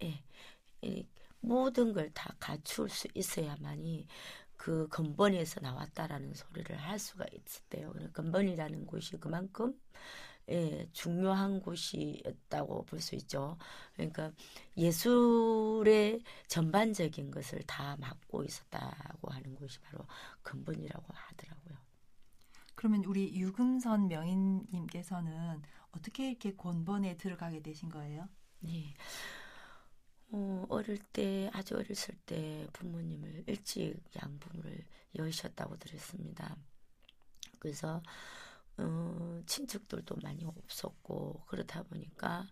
예, 0.04 0.24
이 0.82 1.08
모든 1.40 1.94
걸 1.94 2.12
다 2.14 2.36
갖출 2.40 2.90
수 2.90 3.08
있어야만이 3.16 4.08
그 4.62 4.88
근본에서 4.90 5.60
나왔다라는 5.62 6.36
소리를 6.36 6.78
할 6.78 7.00
수가 7.00 7.26
있었대요. 7.34 7.94
근본이라는 8.14 8.86
곳이 8.86 9.18
그만큼 9.18 9.74
예, 10.50 10.88
중요한 10.94 11.62
곳이었다고 11.62 12.86
볼 12.86 13.00
수 13.02 13.16
있죠. 13.16 13.58
그러니까 13.96 14.32
예술의 14.78 16.22
전반적인 16.48 17.32
것을 17.32 17.64
다 17.64 17.98
맡고 18.00 18.44
있었다고 18.44 19.32
하는 19.32 19.56
곳이 19.56 19.80
바로 19.82 20.06
근본이라고 20.44 21.06
하더라고요. 21.12 21.78
그러면 22.76 23.04
우리 23.06 23.34
유금선 23.36 24.08
명인님께서는 24.08 25.62
어떻게 25.92 26.30
이렇게 26.30 26.56
권본에 26.56 27.18
들어가게 27.18 27.62
되신 27.62 27.90
거예요? 27.90 28.28
네. 28.60 28.94
어, 30.32 30.66
어릴 30.70 30.98
때 30.98 31.50
아주 31.54 31.76
어렸을 31.76 32.16
때 32.26 32.68
부모님을 32.74 33.44
일찍 33.48 34.02
양분을 34.22 34.86
여셨다고 35.16 35.78
들었습니다. 35.78 36.56
그래서 37.60 38.02
어, 38.78 39.42
친척들도 39.46 40.16
많이 40.24 40.46
없었고 40.46 41.44
그렇다 41.48 41.84
보니까 41.84 42.48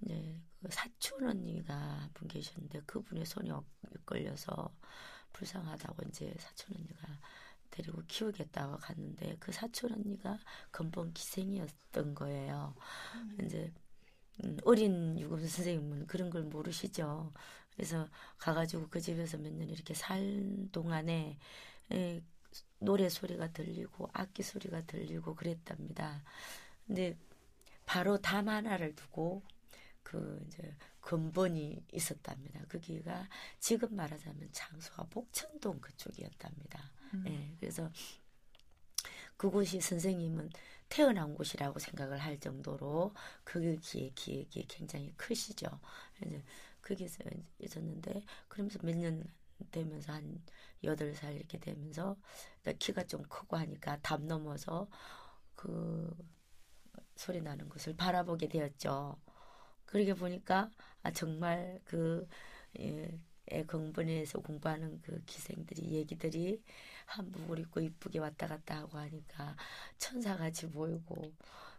이제 0.00 0.40
그 0.62 0.68
사촌 0.70 1.28
언니가 1.28 1.74
한 1.74 2.10
분 2.14 2.28
계셨는데 2.28 2.80
그분의 2.86 3.26
손이 3.26 3.50
걸려서 4.06 4.74
불쌍하다고 5.32 6.08
이제 6.08 6.34
사촌 6.38 6.76
언니가 6.76 7.20
데리고 7.70 8.02
키우겠다고 8.06 8.78
갔는데 8.78 9.36
그 9.40 9.52
사촌 9.52 9.92
언니가 9.92 10.38
근본 10.70 11.12
기생이었던 11.12 12.14
거예요. 12.14 12.74
음. 13.14 13.38
이제 13.44 13.72
음, 13.74 13.83
어린 14.64 15.18
유금 15.18 15.38
선생님은 15.40 16.06
그런 16.06 16.30
걸 16.30 16.42
모르시죠. 16.44 17.32
그래서 17.76 18.08
가가지고 18.38 18.88
그 18.88 19.00
집에서 19.00 19.36
몇 19.38 19.52
년 19.52 19.68
이렇게 19.68 19.94
살 19.94 20.68
동안에 20.72 21.38
에, 21.92 22.22
노래 22.78 23.08
소리가 23.08 23.52
들리고 23.52 24.10
악기 24.12 24.42
소리가 24.42 24.82
들리고 24.82 25.34
그랬답니다. 25.34 26.22
근데 26.86 27.16
바로 27.86 28.18
담 28.20 28.48
하나를 28.48 28.94
두고 28.94 29.42
그 30.02 30.42
이제 30.46 30.74
근본이 31.00 31.84
있었답니다. 31.92 32.60
거기가 32.70 33.28
지금 33.60 33.94
말하자면 33.96 34.48
장소가 34.52 35.04
복천동 35.04 35.80
그쪽이었답니다. 35.80 36.90
음. 37.14 37.24
예, 37.28 37.56
그래서 37.60 37.90
그곳이 39.36 39.80
선생님은 39.80 40.50
태어난 40.88 41.34
곳이라고 41.34 41.78
생각을 41.78 42.18
할 42.18 42.38
정도로 42.38 43.12
그 43.44 43.76
기획 43.80 44.14
기획이 44.14 44.66
굉장히 44.68 45.12
크시죠. 45.16 45.68
이제 46.24 46.42
거기서 46.82 47.24
있었는데 47.58 48.22
그러면서 48.48 48.78
몇 48.82 48.94
년 48.96 49.24
되면서 49.70 50.12
한 50.12 50.42
여덟 50.84 51.14
살 51.14 51.34
이렇게 51.36 51.58
되면서 51.58 52.16
키가 52.78 53.04
좀 53.04 53.22
크고 53.24 53.56
하니까 53.56 53.98
담 54.02 54.26
넘어서 54.26 54.88
그 55.54 56.10
소리 57.16 57.40
나는 57.40 57.68
것을 57.68 57.96
바라보게 57.96 58.48
되었죠. 58.48 59.16
그러게 59.86 60.14
보니까 60.14 60.70
아 61.02 61.10
정말 61.12 61.80
그 61.84 62.28
예, 62.80 63.18
애공분에서 63.48 64.40
공부하는 64.40 65.00
그 65.02 65.22
기생들이 65.26 65.92
얘기들이 65.92 66.62
한복을 67.06 67.58
입고 67.60 67.80
이쁘게 67.80 68.18
왔다 68.18 68.46
갔다 68.46 68.76
하고 68.78 68.98
하니까 68.98 69.56
천사같이 69.98 70.70
보이고 70.70 71.32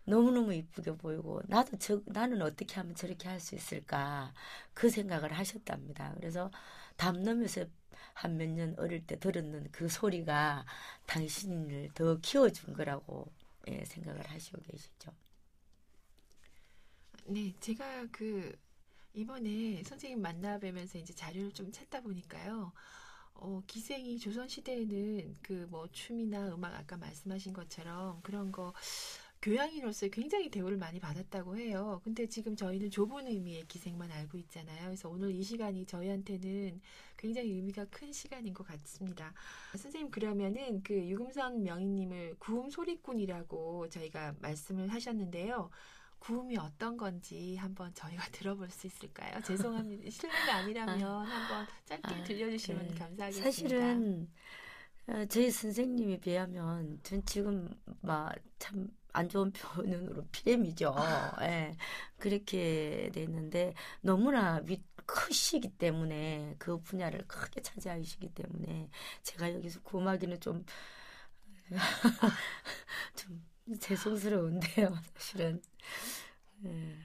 너무너무 0.05 0.53
이쁘게 0.53 0.93
보이고 0.97 1.41
나도 1.47 1.77
저 1.79 2.01
나는 2.05 2.41
어떻게 2.41 2.75
하면 2.75 2.95
저렇게 2.95 3.27
할 3.27 3.39
수 3.39 3.55
있을까 3.55 4.33
그 4.73 4.89
생각을 4.89 5.33
하셨답니다. 5.33 6.13
그래서 6.15 6.51
담 6.97 7.23
넘에서 7.23 7.65
한 8.13 8.37
몇 8.37 8.47
년 8.49 8.75
어릴 8.79 9.05
때 9.05 9.19
들었는 9.19 9.69
그 9.71 9.89
소리가 9.89 10.65
당신을 11.07 11.91
더 11.93 12.17
키워준 12.21 12.73
거라고 12.73 13.31
예, 13.67 13.83
생각을 13.85 14.29
하시고 14.29 14.61
계시죠. 14.61 15.11
네, 17.27 17.53
제가 17.59 18.07
그 18.11 18.55
이번에 19.13 19.83
선생님 19.83 20.21
만나 20.21 20.59
뵈면서 20.59 20.97
이제 20.99 21.13
자료를 21.13 21.51
좀 21.53 21.71
찾다 21.71 22.01
보니까요. 22.01 22.73
어, 23.35 23.61
기생이 23.67 24.17
조선 24.19 24.47
시대에는 24.47 25.35
그 25.41 25.67
뭐 25.69 25.87
춤이나 25.91 26.53
음악 26.53 26.73
아까 26.75 26.97
말씀하신 26.97 27.53
것처럼 27.53 28.19
그런 28.21 28.51
거 28.51 28.73
교양인으로서 29.41 30.07
굉장히 30.09 30.49
대우를 30.49 30.77
많이 30.77 30.99
받았다고 30.99 31.57
해요. 31.57 32.01
근데 32.03 32.25
지금 32.27 32.55
저희는 32.55 32.89
좁은 32.89 33.27
의미의 33.27 33.67
기생만 33.67 34.11
알고 34.11 34.37
있잖아요. 34.39 34.85
그래서 34.85 35.09
오늘 35.09 35.31
이 35.35 35.43
시간이 35.43 35.85
저희한테는 35.85 36.81
굉장히 37.17 37.49
의미가 37.51 37.85
큰 37.85 38.11
시간인 38.11 38.53
것 38.53 38.65
같습니다. 38.67 39.33
선생님 39.77 40.09
그러면은 40.11 40.81
그 40.83 40.95
유금선 40.95 41.63
명인님을 41.63 42.35
구음 42.39 42.69
소리꾼이라고 42.71 43.89
저희가 43.89 44.35
말씀을 44.39 44.91
하셨는데요. 44.91 45.69
구음이 46.25 46.57
어떤 46.57 46.97
건지 46.97 47.55
한번 47.57 47.93
저희가 47.93 48.23
들어볼 48.31 48.69
수 48.69 48.87
있을까요? 48.87 49.41
죄송합니다. 49.41 50.09
실례가 50.09 50.55
아니라면 50.55 51.03
아, 51.03 51.19
한번 51.21 51.67
짧게 51.85 52.15
아, 52.15 52.23
들려주시면 52.23 52.87
네. 52.87 52.95
감사하겠습니다. 52.95 53.51
사실은 53.51 54.29
어, 55.07 55.25
저희 55.25 55.51
선생님에 55.51 56.19
비하면 56.19 56.99
전 57.03 57.23
지금 57.25 57.69
막 58.01 58.35
참 58.59 58.89
안 59.15 59.29
좋은 59.29 59.51
표현으로 59.51 60.25
피렘이죠. 60.31 60.93
예. 61.41 61.75
그렇게 62.17 63.09
됐는데 63.13 63.73
너무나 64.01 64.61
위, 64.65 64.83
크시기 65.05 65.69
때문에 65.69 66.55
그 66.59 66.79
분야를 66.81 67.25
크게 67.27 67.61
차지하시기 67.61 68.33
때문에 68.33 68.89
제가 69.23 69.53
여기서 69.53 69.81
구음하기는 69.83 70.39
좀 70.41 70.65
좀 73.15 73.43
죄송스러운데요, 73.79 74.95
사실은. 75.15 75.61
네. 76.57 76.95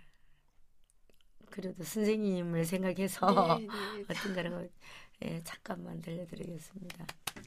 그래도 1.51 1.83
선생님을 1.83 2.65
생각해서 2.65 3.59
네, 3.59 3.67
네. 3.67 3.67
네. 3.67 4.05
어떤 4.09 4.35
거를 4.35 4.71
예, 5.23 5.43
잠깐만 5.45 6.01
들려드리겠습니다. 6.01 7.07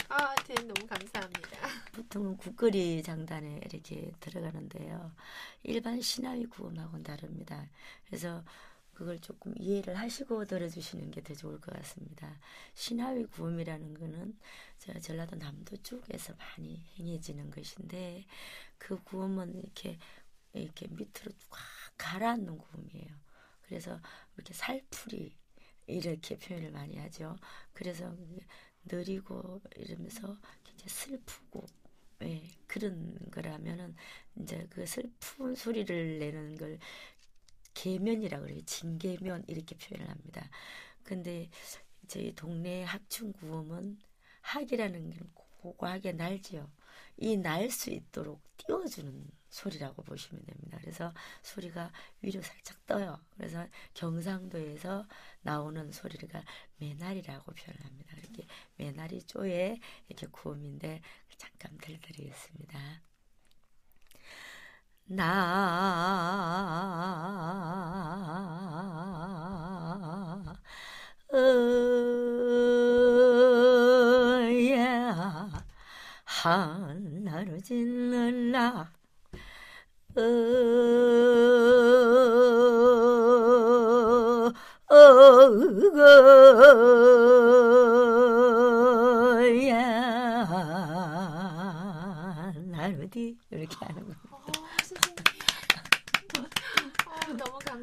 아, 0.09 0.35
네, 0.47 0.53
너무 0.55 0.87
감사합니다. 0.87 1.67
보통은 1.93 2.37
국거리 2.37 3.01
장단에 3.01 3.61
이렇게 3.65 4.11
들어가는데요. 4.19 5.11
일반 5.63 5.99
신화위 6.01 6.45
구음하고는 6.47 7.03
다릅니다. 7.03 7.67
그래서 8.05 8.43
그걸 8.93 9.19
조금 9.19 9.53
이해를 9.57 9.95
하시고 9.97 10.45
들어주시는 10.45 11.11
게 11.11 11.21
더 11.21 11.33
좋을 11.33 11.59
것 11.61 11.73
같습니다. 11.77 12.39
신화위 12.75 13.25
구음이라는 13.25 13.93
거는 13.95 14.37
제가 14.79 14.99
전라도 14.99 15.35
남도 15.37 15.77
쪽에서 15.77 16.33
많이 16.37 16.83
행해지는 16.97 17.49
것인데 17.51 18.25
그 18.77 19.01
구음은 19.03 19.55
이렇게 19.55 19.97
이렇게 20.53 20.87
밑으로 20.89 21.31
쫙 21.49 21.57
가라앉는 21.97 22.57
구음이에요. 22.57 23.15
그래서 23.63 23.99
이렇게 24.35 24.53
살풀이 24.53 25.35
이렇게 25.87 26.37
표현을 26.37 26.71
많이 26.71 26.97
하죠. 26.97 27.35
그래서 27.73 28.15
느리고 28.85 29.61
이러면서 29.75 30.37
굉장히 30.63 30.89
슬프고 30.89 31.65
예, 32.23 32.41
그런 32.67 33.17
거라면은 33.31 33.95
이제 34.37 34.65
그 34.69 34.85
슬픈 34.85 35.55
소리를 35.55 36.19
내는 36.19 36.55
걸 36.57 36.79
계면이라 37.83 38.39
그래요. 38.39 38.61
진계면 38.65 39.43
이렇게 39.47 39.75
표현을 39.75 40.09
합니다. 40.09 40.49
근데 41.03 41.49
저희 42.07 42.33
동네 42.35 42.83
학충 42.83 43.33
구음은 43.33 43.99
학이라는 44.41 45.09
게 45.11 45.19
고고하게 45.33 46.13
날지요. 46.13 46.71
이 47.17 47.37
날 47.37 47.69
수 47.69 47.89
있도록 47.91 48.41
띄워주는 48.57 49.27
소리라고 49.49 50.01
보시면 50.03 50.45
됩니다. 50.45 50.77
그래서 50.81 51.13
소리가 51.43 51.91
위로 52.21 52.41
살짝 52.41 52.85
떠요. 52.85 53.19
그래서 53.35 53.67
경상도에서 53.93 55.07
나오는 55.41 55.91
소리가 55.91 56.43
메나리라고 56.77 57.51
표현합니다. 57.53 58.17
이렇게 58.17 58.45
메나리 58.77 59.23
쪼에 59.23 59.79
이렇게 60.07 60.27
구음인데 60.27 61.01
잠깐 61.37 61.77
들려드리겠습니다. 61.77 63.12
나, 65.05 65.23
어야, 74.53 75.49
하나로 76.25 77.59
질러라. 77.61 78.91
어, 80.15 80.21
어, 84.89 84.95
야, 89.69 90.45
날 92.65 92.99
어디 93.03 93.37
이렇게 93.51 93.75
하는 93.85 94.07
거. 94.07 94.13
어, 94.31 94.37
어, 97.07 97.33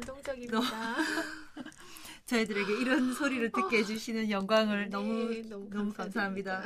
너무 0.05 0.21
감동적입니다. 0.47 0.95
저희들에게 2.25 2.81
이런 2.81 3.13
소리를 3.13 3.51
듣게 3.51 3.79
해주시는 3.79 4.29
영광을 4.29 4.85
네, 4.85 4.89
너무 4.89 5.41
너무, 5.49 5.69
너무 5.69 5.93
감사합니다. 5.93 6.63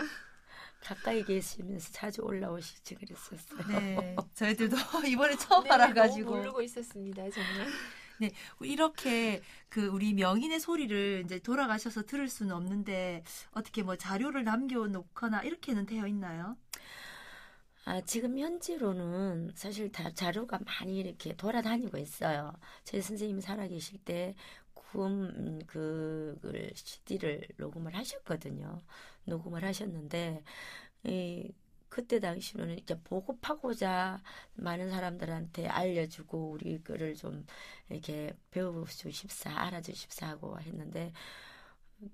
가까이 0.81 1.23
계시면서 1.23 1.91
자주 1.91 2.21
올라오시지 2.21 2.95
그랬었어요. 2.95 3.67
네, 3.67 4.15
저희들도 4.35 4.75
이번에 5.09 5.35
처음 5.35 5.63
네, 5.63 5.71
알아가지고 5.71 6.29
너무 6.29 6.37
모르고 6.37 6.61
있었습니다. 6.61 7.23
정말. 7.31 7.67
이렇게 8.61 9.41
그 9.67 9.87
우리 9.87 10.13
명인의 10.13 10.59
소리를 10.59 11.23
이제 11.25 11.39
돌아가셔서 11.39 12.03
들을 12.03 12.29
수는 12.29 12.55
없는데 12.55 13.23
어떻게 13.51 13.83
뭐 13.83 13.97
자료를 13.97 14.43
남겨놓거나 14.43 15.41
이렇게는 15.41 15.85
되어 15.85 16.07
있나요? 16.07 16.55
아, 17.85 18.01
지금 18.01 18.37
현재로는 18.39 19.51
사실 19.55 19.91
다 19.91 20.11
자료가 20.11 20.59
많이 20.65 20.97
이렇게 20.99 21.35
돌아다니고 21.35 21.97
있어요. 21.97 22.51
제 22.83 22.99
선생님이 23.01 23.41
살아계실 23.41 23.99
때 24.03 24.35
구음 24.73 25.25
음, 25.37 25.59
그걸 25.67 26.71
CD를 26.75 27.47
녹음을 27.57 27.95
하셨거든요. 27.95 28.81
녹음을 29.25 29.63
하셨는데 29.63 30.43
이 31.05 31.51
그때 31.89 32.19
당시로는 32.19 32.77
이제 32.79 32.99
보급하고자 33.03 34.21
많은 34.55 34.89
사람들한테 34.91 35.67
알려주고 35.67 36.51
우리 36.51 36.83
거를 36.83 37.15
좀 37.15 37.45
이렇게 37.89 38.33
배워주십사 38.51 39.51
알아주십사 39.51 40.27
하고 40.29 40.59
했는데 40.61 41.13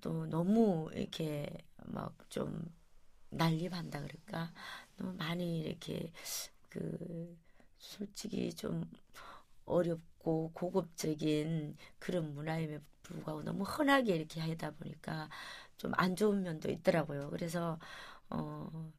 또 0.02 0.26
너무 0.28 0.90
이렇게 0.94 1.48
막 1.86 2.16
좀 2.30 2.64
난립한다 3.32 4.02
그럴까 4.02 4.54
많이 5.18 5.62
이렇게 5.62 6.12
그 6.70 7.38
솔직히 7.80 8.54
좀 8.54 8.84
어렵고 9.66 10.52
고급적인 10.54 11.78
그런 12.00 12.34
문화임에 12.34 12.80
불구하고 13.04 13.44
너무 13.44 13.64
흔하게 13.64 14.16
이렇게 14.16 14.42
하다 14.42 14.72
보니까 14.72 15.30
좀 15.78 15.94
안 15.98 16.16
좋은 16.16 16.44
면도 16.44 16.70
있더라고요. 16.72 17.30
그래서 17.32 17.80
어 18.30 18.92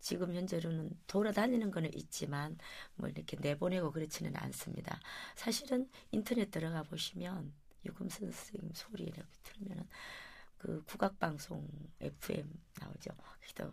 지금 0.00 0.34
현재로는 0.34 0.90
돌아다니는 1.06 1.70
거는 1.70 1.92
있지만 1.94 2.56
뭐 2.94 3.08
이렇게 3.08 3.36
내보내고 3.40 3.90
그렇지는 3.90 4.36
않습니다. 4.36 5.00
사실은 5.34 5.90
인터넷 6.12 6.50
들어가 6.50 6.82
보시면 6.84 7.52
유금선 7.84 8.30
선생님 8.30 8.72
소리 8.74 9.04
이렇게 9.04 9.22
틀면은 9.42 9.88
그 10.58 10.82
국악방송 10.84 11.68
FM 12.00 12.50
나오죠. 12.80 13.10
그래도 13.40 13.72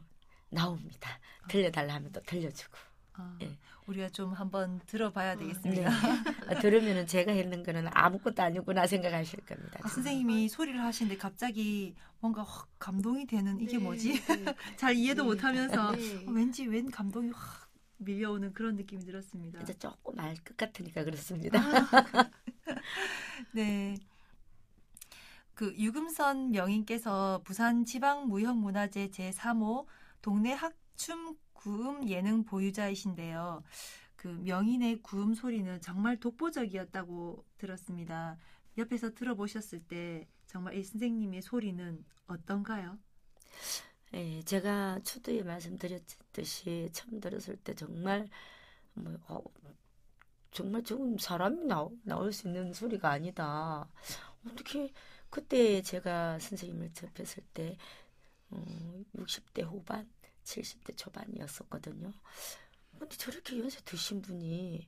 나옵니다. 0.53 1.19
들려달라 1.49 1.95
하면 1.95 2.11
또 2.11 2.21
들려주고. 2.21 2.77
아, 3.15 3.37
예. 3.41 3.57
우리가 3.85 4.09
좀 4.09 4.33
한번 4.33 4.79
들어봐야 4.87 5.35
네. 5.35 5.41
되겠습니다. 5.41 5.91
아, 6.47 6.59
들으면은 6.59 7.05
제가 7.05 7.31
했는 7.33 7.61
거는 7.63 7.87
아무것도 7.91 8.41
아니구나 8.41 8.87
생각하실 8.87 9.41
겁니다. 9.41 9.79
아, 9.83 9.87
선생님이 9.89 10.47
소리를 10.49 10.79
하시는데 10.81 11.17
갑자기 11.17 11.93
뭔가 12.19 12.43
확 12.43 12.67
감동이 12.79 13.27
되는 13.27 13.59
이게 13.59 13.77
네, 13.77 13.83
뭐지? 13.83 14.13
네. 14.25 14.45
잘 14.77 14.95
이해도 14.95 15.23
네. 15.23 15.29
못하면서 15.29 15.91
네. 15.91 16.25
어, 16.25 16.31
왠지 16.31 16.65
웬 16.65 16.89
감동이 16.89 17.31
확 17.31 17.69
밀려오는 17.97 18.53
그런 18.53 18.75
느낌이 18.77 19.03
들었습니다. 19.05 19.61
이제 19.61 19.73
조금 19.73 20.17
알 20.19 20.35
것 20.43 20.55
같으니까 20.57 21.03
그렇습니다. 21.03 21.59
네. 23.53 23.95
그 25.53 25.73
유금선 25.77 26.51
명인께서 26.51 27.41
부산 27.43 27.85
지방 27.85 28.27
무형문화재 28.27 29.09
제3호 29.09 29.85
동네 30.23 30.53
학춤 30.53 31.37
구음 31.51 32.09
예능 32.09 32.45
보유자이신데요. 32.45 33.61
그 34.15 34.29
명인의 34.29 35.01
구음 35.03 35.35
소리는 35.35 35.81
정말 35.81 36.17
독보적이었다고 36.17 37.45
들었습니다. 37.57 38.37
옆에서 38.77 39.13
들어보셨을 39.13 39.83
때 39.83 40.25
정말 40.47 40.75
이 40.75 40.83
선생님의 40.83 41.41
소리는 41.41 42.03
어떤가요? 42.25 42.97
예, 44.13 44.41
제가 44.43 45.01
초두에 45.03 45.43
말씀드렸듯이 45.43 46.89
처음 46.93 47.19
들었을 47.19 47.57
때 47.57 47.75
정말 47.75 48.29
뭐 48.93 49.17
어, 49.27 49.43
정말 50.51 50.83
조금 50.83 51.17
사람이 51.17 51.65
나오, 51.65 51.91
나올 52.03 52.31
수 52.31 52.47
있는 52.47 52.71
소리가 52.71 53.09
아니다. 53.09 53.89
어떻게 54.45 54.93
그때 55.29 55.81
제가 55.81 56.39
선생님을 56.39 56.93
접했을 56.93 57.43
때 57.53 57.75
어, 58.53 59.03
60대 59.17 59.63
후반, 59.63 60.09
70대 60.43 60.95
초반이었었거든요. 60.97 62.13
근데 62.99 63.15
저렇게 63.17 63.59
연세 63.59 63.79
드신 63.85 64.21
분이 64.21 64.87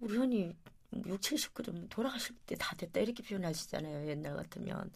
우리 0.00 0.18
현이 0.18 0.56
6, 1.06 1.22
70 1.22 1.54
그러면 1.54 1.88
돌아가실 1.88 2.36
때 2.46 2.56
다 2.56 2.76
됐다 2.76 3.00
이렇게 3.00 3.22
표현하시잖아요. 3.22 4.08
옛날 4.08 4.36
같으면. 4.36 4.92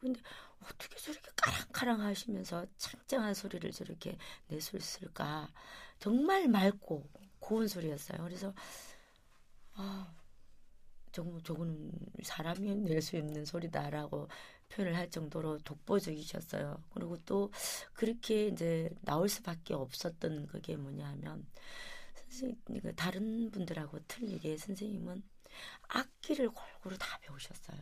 근데 0.00 0.20
어떻게 0.62 0.96
저렇게 0.98 1.30
까랑까랑 1.36 2.00
하시면서 2.02 2.66
창짱한 2.78 3.34
소리를 3.34 3.70
저렇게 3.72 4.18
낼 4.48 4.60
수 4.60 4.76
있을까? 4.76 5.52
정말 6.00 6.48
맑고 6.48 7.08
고운 7.40 7.68
소리였어요. 7.68 8.22
그래서 8.24 8.54
아, 9.74 10.12
저거, 11.12 11.40
저거는 11.42 11.92
사람이 12.22 12.74
낼 12.76 13.02
수 13.02 13.16
있는 13.16 13.44
소리다라고 13.44 14.28
표현을 14.68 14.96
할 14.96 15.10
정도로 15.10 15.58
독보적이셨어요. 15.58 16.82
그리고 16.90 17.16
또 17.24 17.50
그렇게 17.94 18.48
이제 18.48 18.90
나올 19.02 19.28
수밖에 19.28 19.74
없었던 19.74 20.46
그게 20.46 20.76
뭐냐면 20.76 21.46
선생님 22.14 22.56
그 22.82 22.94
다른 22.94 23.50
분들하고 23.50 23.98
틀리게 24.06 24.56
선생님은 24.56 25.22
악기를 25.88 26.50
골고루 26.50 26.98
다 26.98 27.18
배우셨어요. 27.22 27.78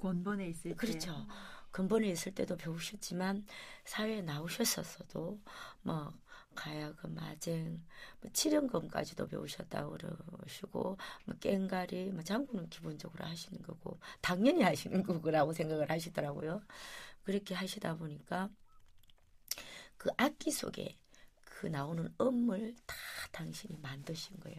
권번에 0.00 0.48
있을 0.48 0.72
때. 0.72 0.76
그렇죠. 0.76 1.26
근본에 1.70 2.08
있을 2.08 2.34
때도 2.34 2.56
배우셨지만 2.56 3.46
사회에 3.84 4.20
나오셨었어도 4.22 5.40
뭐 5.82 6.12
가야금, 6.54 7.18
아쟁, 7.18 7.84
뭐 8.20 8.30
칠연금까지도 8.32 9.26
배우셨다고 9.26 9.96
그러시고 9.96 10.96
뭐 11.26 11.36
깽가리, 11.40 12.12
뭐 12.12 12.22
장구는 12.22 12.68
기본적으로 12.68 13.24
하시는 13.24 13.60
거고 13.62 13.98
당연히 14.20 14.62
하시는 14.62 15.02
거라고 15.02 15.52
생각을 15.52 15.90
하시더라고요. 15.90 16.62
그렇게 17.24 17.54
하시다 17.54 17.96
보니까 17.96 18.50
그 19.96 20.10
악기 20.16 20.50
속에 20.50 20.98
그 21.44 21.66
나오는 21.68 22.12
음을 22.20 22.74
다 22.86 22.96
당신이 23.30 23.78
만드신 23.80 24.40
거예요. 24.40 24.58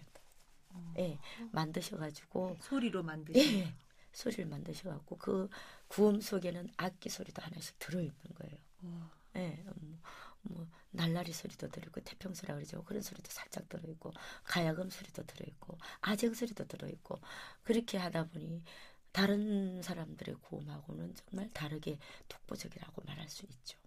어, 0.70 0.94
예, 0.98 1.20
만드셔가지고 1.52 2.58
소리로 2.62 3.04
만드신. 3.04 3.60
예, 3.60 3.76
소리를 4.14 4.46
만드셔갖고 4.46 5.18
그 5.18 5.50
구음 5.88 6.22
속에는 6.22 6.70
악기 6.78 7.10
소리도 7.10 7.42
하나씩 7.42 7.78
들어있는 7.80 8.16
거예요. 8.36 8.58
와. 8.84 9.12
예, 9.36 9.64
뭐, 9.76 10.00
뭐 10.44 10.68
날라리 10.94 11.34
소리도 11.34 11.70
들어있고 11.70 12.02
태평소라 12.02 12.56
그러죠. 12.56 12.84
그런 12.84 13.02
소리도 13.02 13.30
살짝 13.32 13.68
들어있고 13.68 14.14
가야금 14.44 14.90
소리도 14.90 15.24
들어있고 15.26 15.78
아쟁 16.02 16.34
소리도 16.34 16.68
들어있고 16.68 17.20
그렇게 17.64 17.98
하다 17.98 18.28
보니 18.30 18.64
다른 19.12 19.82
사람들의 19.82 20.36
구음하고는 20.42 21.14
정말 21.16 21.50
다르게 21.52 22.00
독보적이라고 22.28 23.04
말할 23.06 23.28
수 23.30 23.46
있죠. 23.46 23.78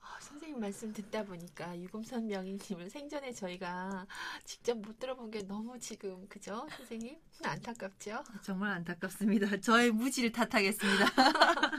아, 0.00 0.18
선생님 0.20 0.60
말씀 0.60 0.92
듣다 0.92 1.24
보니까 1.24 1.78
유금선 1.78 2.26
명인님을 2.26 2.90
생전에 2.90 3.32
저희가 3.32 4.06
직접 4.44 4.76
못 4.78 4.98
들어본 4.98 5.30
게 5.30 5.42
너무 5.42 5.78
지금 5.78 6.26
그죠 6.28 6.66
선생님 6.76 7.18
안타깝죠? 7.44 8.22
정말 8.42 8.72
안타깝습니다. 8.72 9.60
저의 9.60 9.90
무지를 9.92 10.32
탓하겠습니다. 10.32 11.06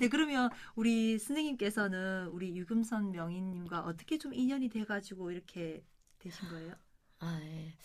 네, 0.00 0.08
그러면 0.08 0.48
우리 0.76 1.18
선생님께서는 1.18 2.28
우리 2.28 2.56
유금선 2.56 3.10
명인님과 3.10 3.80
어떻게 3.80 4.16
좀 4.16 4.32
인연이 4.32 4.70
돼가지고 4.70 5.30
이렇게 5.30 5.84
되신 6.20 6.48
거예요? 6.48 6.72
아, 7.18 7.38
예. 7.42 7.76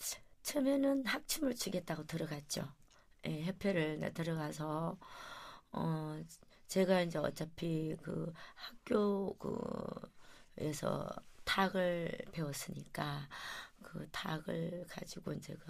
처음에는 0.41 1.05
학춤을 1.05 1.55
추겠다고 1.55 2.05
들어갔죠. 2.05 2.73
예, 3.25 3.43
협회를 3.43 3.99
내 3.99 4.13
들어가서 4.13 4.97
어 5.73 6.23
제가 6.67 7.01
이제 7.01 7.17
어차피 7.17 7.97
그 8.01 8.31
학교 8.53 9.35
그에서 10.55 11.09
탁을 11.43 12.17
배웠으니까 12.31 13.27
그 13.83 14.07
탁을 14.11 14.85
가지고 14.87 15.33
이제 15.33 15.53
그 15.55 15.69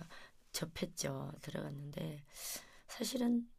접했죠. 0.52 1.32
들어갔는데 1.42 2.24
사실은 2.88 3.50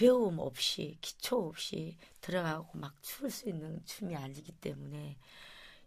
배움 0.00 0.38
없이 0.38 0.96
기초 1.02 1.46
없이 1.46 1.98
들어가고 2.22 2.78
막출수 2.78 3.50
있는 3.50 3.84
춤이 3.84 4.16
아니기 4.16 4.50
때문에 4.52 5.18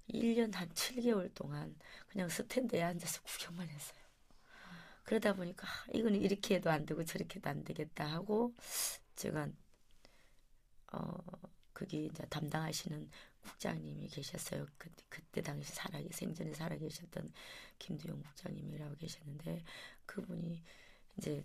1년 0.08 0.54
한 0.54 0.70
7개월 0.70 1.34
동안 1.34 1.76
그냥 2.10 2.30
스탠드에 2.30 2.84
앉아서 2.84 3.24
구경만 3.24 3.68
했어요. 3.68 4.00
그러다 5.04 5.34
보니까 5.34 5.68
아, 5.68 5.86
이거는 5.96 6.22
이렇게 6.22 6.56
해도 6.56 6.70
안 6.70 6.86
되고 6.86 7.04
저렇게 7.04 7.38
해도 7.38 7.50
안 7.50 7.64
되겠다 7.64 8.06
하고 8.06 8.54
제가 9.16 9.48
어 10.92 11.18
거기 11.74 12.06
이제 12.06 12.24
담당하시는 12.30 13.10
국장님이 13.42 14.10
계셨어요. 14.10 14.68
그, 14.78 14.92
그때 15.10 15.42
당시 15.42 15.74
살아 15.74 16.00
생전에 16.12 16.54
살아 16.54 16.76
계셨던 16.78 17.34
김두영 17.80 18.22
국장님이라고 18.22 18.96
계셨는데 18.98 19.64
그분이 20.06 20.62
이제 21.18 21.44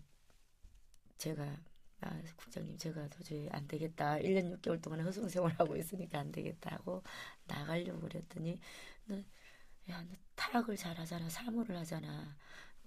제가 1.17 1.57
아, 2.01 2.23
국장님 2.37 2.77
제가 2.79 3.09
도저히 3.09 3.49
안 3.51 3.67
되겠다. 3.67 4.19
1년 4.19 4.61
6개월 4.61 4.81
동안 4.81 5.01
허송 5.01 5.29
생활하고 5.29 5.77
있으니까 5.77 6.21
안 6.21 6.31
되겠다 6.33 6.73
하고 6.75 7.03
나가려고 7.47 8.01
그랬더니 8.01 8.61
너, 9.07 9.17
야, 9.91 10.03
너 10.03 10.15
타락을 10.37 10.77
잘하잖아. 10.77 11.29
사무를 11.29 11.77
하잖아. 11.77 12.37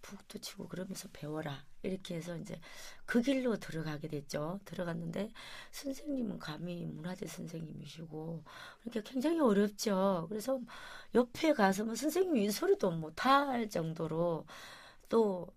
북도 0.02 0.40
치고 0.40 0.68
그러면서 0.68 1.08
배워라. 1.14 1.64
이렇게 1.84 2.16
해서 2.16 2.38
이제 2.38 2.60
그 3.06 3.22
길로 3.22 3.58
들어가게 3.58 4.08
됐죠. 4.08 4.60
들어갔는데 4.66 5.32
선생님은 5.72 6.40
감히 6.40 6.86
문화재 6.86 7.28
선생님이시고 7.28 8.44
그러니까 8.82 9.12
굉장히 9.12 9.40
어렵죠. 9.40 10.26
그래서 10.30 10.60
옆에 11.16 11.54
가서 11.54 11.86
뭐 11.86 11.96
선생님이 11.96 12.52
소리도 12.52 12.92
못할 12.92 13.70
정도로 13.70 14.46
또그 15.10 15.52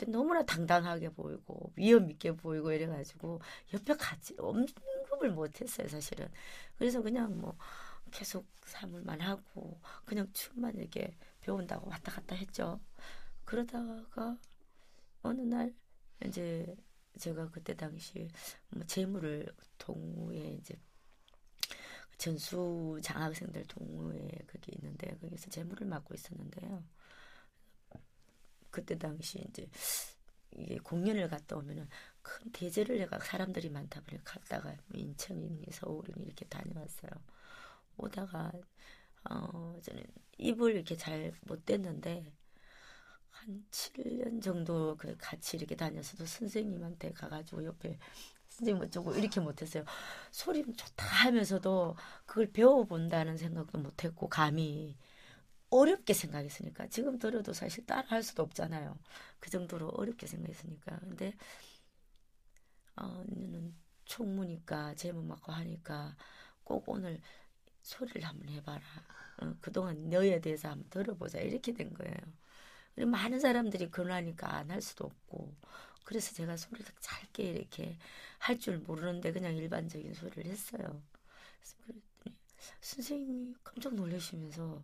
때 0.00 0.06
너무나 0.06 0.44
당당하게 0.44 1.10
보이고 1.10 1.72
위험 1.76 2.10
있게 2.10 2.32
보이고 2.32 2.72
이래가지고 2.72 3.40
옆에 3.74 3.94
같이 3.94 4.34
언급을 4.38 5.30
못했어요 5.32 5.88
사실은. 5.88 6.28
그래서 6.78 7.02
그냥 7.02 7.38
뭐 7.38 7.56
계속 8.10 8.46
사물만 8.64 9.20
하고 9.20 9.78
그냥 10.06 10.28
춤만 10.32 10.74
이렇게 10.76 11.16
배운다고 11.42 11.90
왔다 11.90 12.12
갔다 12.12 12.34
했죠. 12.34 12.80
그러다가 13.44 14.38
어느 15.22 15.42
날 15.42 15.74
이제 16.24 16.74
제가 17.18 17.50
그때 17.50 17.74
당시 17.74 18.28
뭐 18.70 18.84
재물을 18.86 19.46
동호회 19.78 20.54
이제 20.54 20.74
전수 22.16 22.98
장학생들 23.02 23.64
동호회 23.66 24.28
그게 24.46 24.72
있는데 24.76 25.16
거기서 25.20 25.50
재물을 25.50 25.86
맡고 25.86 26.14
있었는데요. 26.14 26.82
그때 28.70 28.98
당시 28.98 29.44
이제 29.48 29.68
이게 30.52 30.78
공연을 30.78 31.28
갔다 31.28 31.56
오면은 31.56 31.88
큰 32.22 32.50
대제를 32.52 32.98
내가 32.98 33.18
사람들이 33.18 33.70
많다 33.70 34.00
보니 34.02 34.22
갔다가 34.24 34.74
인천이니 34.92 35.66
서울이니 35.72 36.24
이렇게 36.24 36.44
다녀왔어요. 36.46 37.10
오다가 37.96 38.52
어 39.30 39.78
저는 39.82 40.04
입을 40.38 40.74
이렇게 40.74 40.96
잘못 40.96 41.64
댔는데 41.66 42.32
한 43.30 43.64
7년 43.70 44.42
정도 44.42 44.96
그 44.96 45.16
같이 45.18 45.56
이렇게 45.56 45.76
다녔어도 45.76 46.26
선생님한테 46.26 47.12
가가지고 47.12 47.64
옆에 47.64 47.98
선생님 48.48 48.82
어쩌고 48.84 49.14
이렇게 49.14 49.40
못했어요. 49.40 49.84
소리 50.30 50.62
좋다 50.74 51.06
하면서도 51.06 51.96
그걸 52.26 52.50
배워본다는 52.52 53.36
생각도 53.38 53.78
못했고 53.78 54.28
감히 54.28 54.96
어렵게 55.70 56.14
생각했으니까 56.14 56.88
지금 56.88 57.18
들어도 57.18 57.52
사실 57.52 57.86
따라 57.86 58.04
할 58.08 58.22
수도 58.22 58.42
없잖아요. 58.42 58.98
그 59.40 59.50
정도로 59.50 59.88
어렵게 59.90 60.26
생각했으니까 60.26 60.98
근데 61.00 61.34
어, 62.96 63.24
너는 63.26 63.74
총무니까 64.04 64.94
제목 64.94 65.24
맡고 65.24 65.52
하니까 65.52 66.16
꼭 66.64 66.88
오늘 66.88 67.20
소리를 67.82 68.22
한번 68.24 68.48
해봐라. 68.50 68.82
어, 69.42 69.54
그동안 69.60 70.10
너에 70.10 70.40
대해서 70.40 70.70
한번 70.70 70.88
들어보자 70.90 71.40
이렇게 71.40 71.72
된 71.74 71.94
거예요. 71.94 72.16
그리고 72.94 73.10
많은 73.12 73.40
사람들이 73.40 73.90
그러니까 73.90 74.54
안 74.56 74.70
할 74.70 74.82
수도 74.82 75.06
없고 75.06 75.54
그래서 76.04 76.34
제가 76.34 76.56
소리를 76.56 76.86
짧게 77.00 77.44
이렇게 77.44 77.98
할 78.38 78.58
줄 78.58 78.78
모르는데 78.80 79.32
그냥 79.32 79.56
일반적인 79.56 80.14
소리를 80.14 80.46
했어요. 80.46 81.02
그랬더니 81.86 82.36
선생님이 82.80 83.54
깜짝 83.64 83.94
놀라시면서 83.94 84.82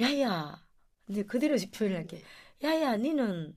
야야 0.00 0.64
근데 1.06 1.22
그대로 1.24 1.56
표현을 1.72 1.96
할게 1.96 2.22
야야 2.62 2.96
니는 2.96 3.56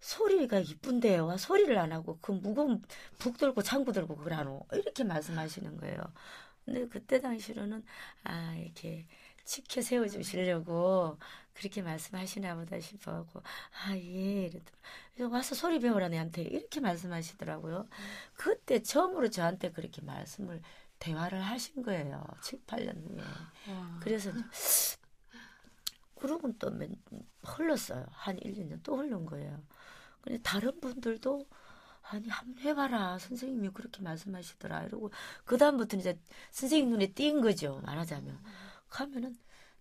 소리가 0.00 0.58
이쁜데 0.58 1.18
와 1.18 1.36
소리를 1.36 1.76
안 1.78 1.92
하고 1.92 2.18
그 2.20 2.32
무거운 2.32 2.82
북 3.18 3.38
들고 3.38 3.62
창구 3.62 3.92
들고 3.92 4.16
그걸 4.16 4.34
하노 4.34 4.66
이렇게 4.72 5.04
말씀하시는 5.04 5.76
거예요. 5.76 5.98
근데 6.64 6.86
그때 6.88 7.20
당시로는 7.20 7.84
아 8.24 8.54
이렇게 8.56 9.06
치켜 9.44 9.80
세워주시려고 9.82 11.18
그렇게 11.54 11.82
말씀하시나 11.82 12.54
보다 12.56 12.78
싶어하고 12.80 13.42
아예 13.84 14.46
이랬더니 14.46 15.30
와서 15.32 15.54
소리 15.54 15.78
배우라 15.78 16.08
내한테 16.08 16.42
이렇게 16.42 16.80
말씀하시더라고요. 16.80 17.88
그때 18.34 18.82
처음으로 18.82 19.30
저한테 19.30 19.70
그렇게 19.72 20.02
말씀을 20.02 20.62
대화를 20.98 21.40
하신 21.40 21.82
거예요. 21.82 22.24
7, 22.42 22.60
8년 22.66 23.08
후에. 23.08 23.22
그래서 24.00 24.32
그러고 26.22 26.52
또 26.58 26.70
맨, 26.70 26.94
흘렀어요. 27.44 28.06
한 28.12 28.38
1, 28.38 28.54
2년 28.54 28.80
또 28.82 28.96
흐른 28.98 29.26
거예요. 29.26 29.62
근데 30.22 30.38
다른 30.42 30.80
분들도 30.80 31.46
아니 32.02 32.28
한번 32.28 32.62
해봐라. 32.64 33.18
선생님이 33.18 33.70
그렇게 33.70 34.02
말씀하시더라. 34.02 34.84
이러고 34.84 35.10
그 35.44 35.56
다음부터는 35.58 36.00
이제 36.00 36.20
선생님 36.52 36.90
눈에 36.90 37.08
띈 37.14 37.40
거죠 37.40 37.80
말하자면. 37.84 38.42
가면은 38.88 39.36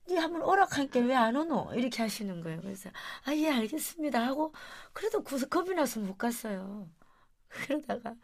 네 0.07 0.17
한번 0.17 0.41
오락하니까 0.43 0.99
왜 1.01 1.15
안 1.15 1.35
오노? 1.35 1.73
이렇게 1.75 2.01
하시는 2.03 2.41
거예요. 2.41 2.61
그래서 2.61 2.89
아 3.25 3.33
예 3.35 3.49
알겠습니다 3.51 4.25
하고 4.25 4.53
그래도 4.93 5.23
구 5.23 5.39
겁이 5.49 5.75
나서 5.75 5.99
못 5.99 6.17
갔어요. 6.17 6.89
그러다가 7.49 8.15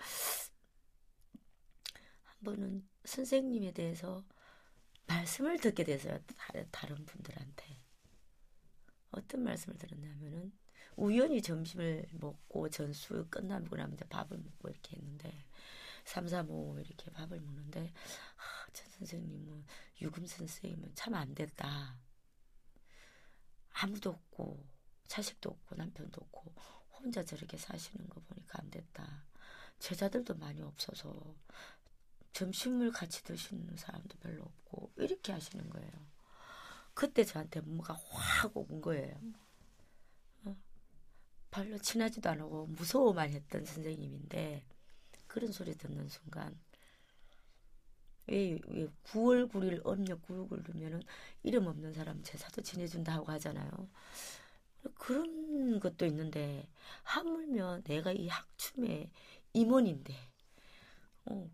한 2.23 2.35
번은 2.43 2.87
선생님에 3.05 3.71
대해서 3.73 4.23
말씀을 5.07 5.59
듣게 5.59 5.83
다른, 6.37 6.67
다른 6.71 7.05
분들한테 7.05 7.76
어떤 9.17 9.43
말씀을 9.43 9.77
들었냐면은 9.77 10.51
우연히 10.95 11.41
점심을 11.41 12.07
먹고 12.13 12.69
전수 12.69 13.27
끝나고 13.29 13.75
나면 13.75 13.93
이제 13.93 14.05
밥을 14.05 14.37
먹고 14.37 14.69
이렇게 14.69 14.95
했는데 14.97 15.45
삼삼오 16.05 16.79
이렇게 16.79 17.11
밥을 17.11 17.39
먹는데 17.39 17.93
아, 18.37 18.71
전 18.73 18.89
선생님은 18.89 19.65
유금 20.01 20.25
선생님은 20.25 20.95
참 20.95 21.13
안 21.15 21.35
됐다. 21.35 21.99
아무도 23.73 24.09
없고 24.09 24.65
자식도 25.07 25.49
없고 25.49 25.75
남편도 25.75 26.19
없고 26.21 26.53
혼자 26.93 27.23
저렇게 27.23 27.57
사시는 27.57 28.09
거 28.09 28.19
보니까 28.21 28.59
안 28.61 28.71
됐다. 28.71 29.25
제자들도 29.79 30.35
많이 30.35 30.61
없어서 30.61 31.35
점심을 32.33 32.91
같이 32.91 33.23
드시는 33.23 33.75
사람도 33.77 34.17
별로 34.19 34.43
없고 34.43 34.91
이렇게 34.97 35.31
하시는 35.31 35.69
거예요. 35.69 35.91
그때 36.97 37.23
저한테 37.23 37.59
뭔가 37.61 37.93
확 38.09 38.57
온 38.57 38.81
거예요. 38.81 39.15
어? 40.45 40.57
별로 41.51 41.77
친하지도 41.77 42.27
않고 42.27 42.65
무서워만 42.65 43.29
했던 43.29 43.63
선생님인데 43.63 44.65
그런 45.27 45.51
소리 45.51 45.75
듣는 45.75 46.09
순간 46.09 46.59
왜, 48.25 48.59
왜 48.65 48.87
9월 49.03 49.47
9일 49.47 49.85
음력 49.85 50.23
9을 50.23 50.49
누르면은 50.49 51.03
이름 51.43 51.67
없는 51.67 51.93
사람 51.93 52.23
제사도 52.23 52.63
지내준다 52.63 53.19
고 53.19 53.31
하잖아요. 53.33 53.69
그런 54.95 55.79
것도 55.79 56.07
있는데 56.07 56.67
하물며 57.03 57.81
내가 57.83 58.11
이 58.11 58.27
학춤의 58.27 59.11
임원인데 59.53 60.15
어, 61.25 61.47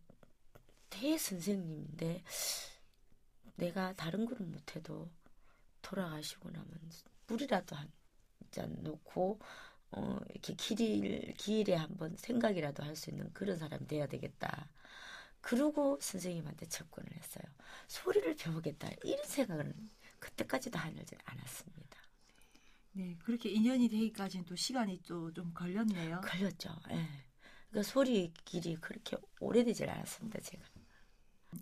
대선생님인데 0.89 2.23
내가 3.57 3.91
다른 3.91 4.25
거는 4.25 4.49
못해도 4.49 5.09
돌아가시고 5.83 6.49
나면 6.51 6.67
물이라도 7.27 7.75
한 7.77 7.91
잔 8.51 8.75
놓고 8.83 9.39
어, 9.91 10.19
이렇게 10.31 10.53
길, 10.55 11.33
길에 11.37 11.75
한번 11.75 12.15
생각이라도 12.17 12.83
할 12.83 12.95
수 12.95 13.09
있는 13.09 13.31
그런 13.33 13.57
사람이 13.57 13.87
돼야 13.87 14.07
되겠다. 14.07 14.69
그러고 15.41 15.99
선생님한테 16.01 16.67
접근을 16.67 17.11
했어요. 17.17 17.43
소리를 17.87 18.35
배우겠다. 18.35 18.89
이런 19.03 19.25
생각은 19.25 19.89
그때까지도 20.19 20.79
하지 20.79 21.15
않았습니다. 21.25 21.97
네, 22.93 23.17
그렇게 23.23 23.49
인연이 23.49 23.89
되기까지는 23.89 24.45
또 24.45 24.55
시간이 24.55 25.01
또 25.03 25.31
좀 25.33 25.53
걸렸네요. 25.53 26.21
걸렸죠. 26.21 26.69
예. 26.91 26.95
네. 26.95 27.09
그러니까 27.69 27.91
소리 27.91 28.33
길이 28.45 28.75
그렇게 28.77 29.17
오래되질 29.39 29.89
않았습니다, 29.89 30.39
제가. 30.41 30.63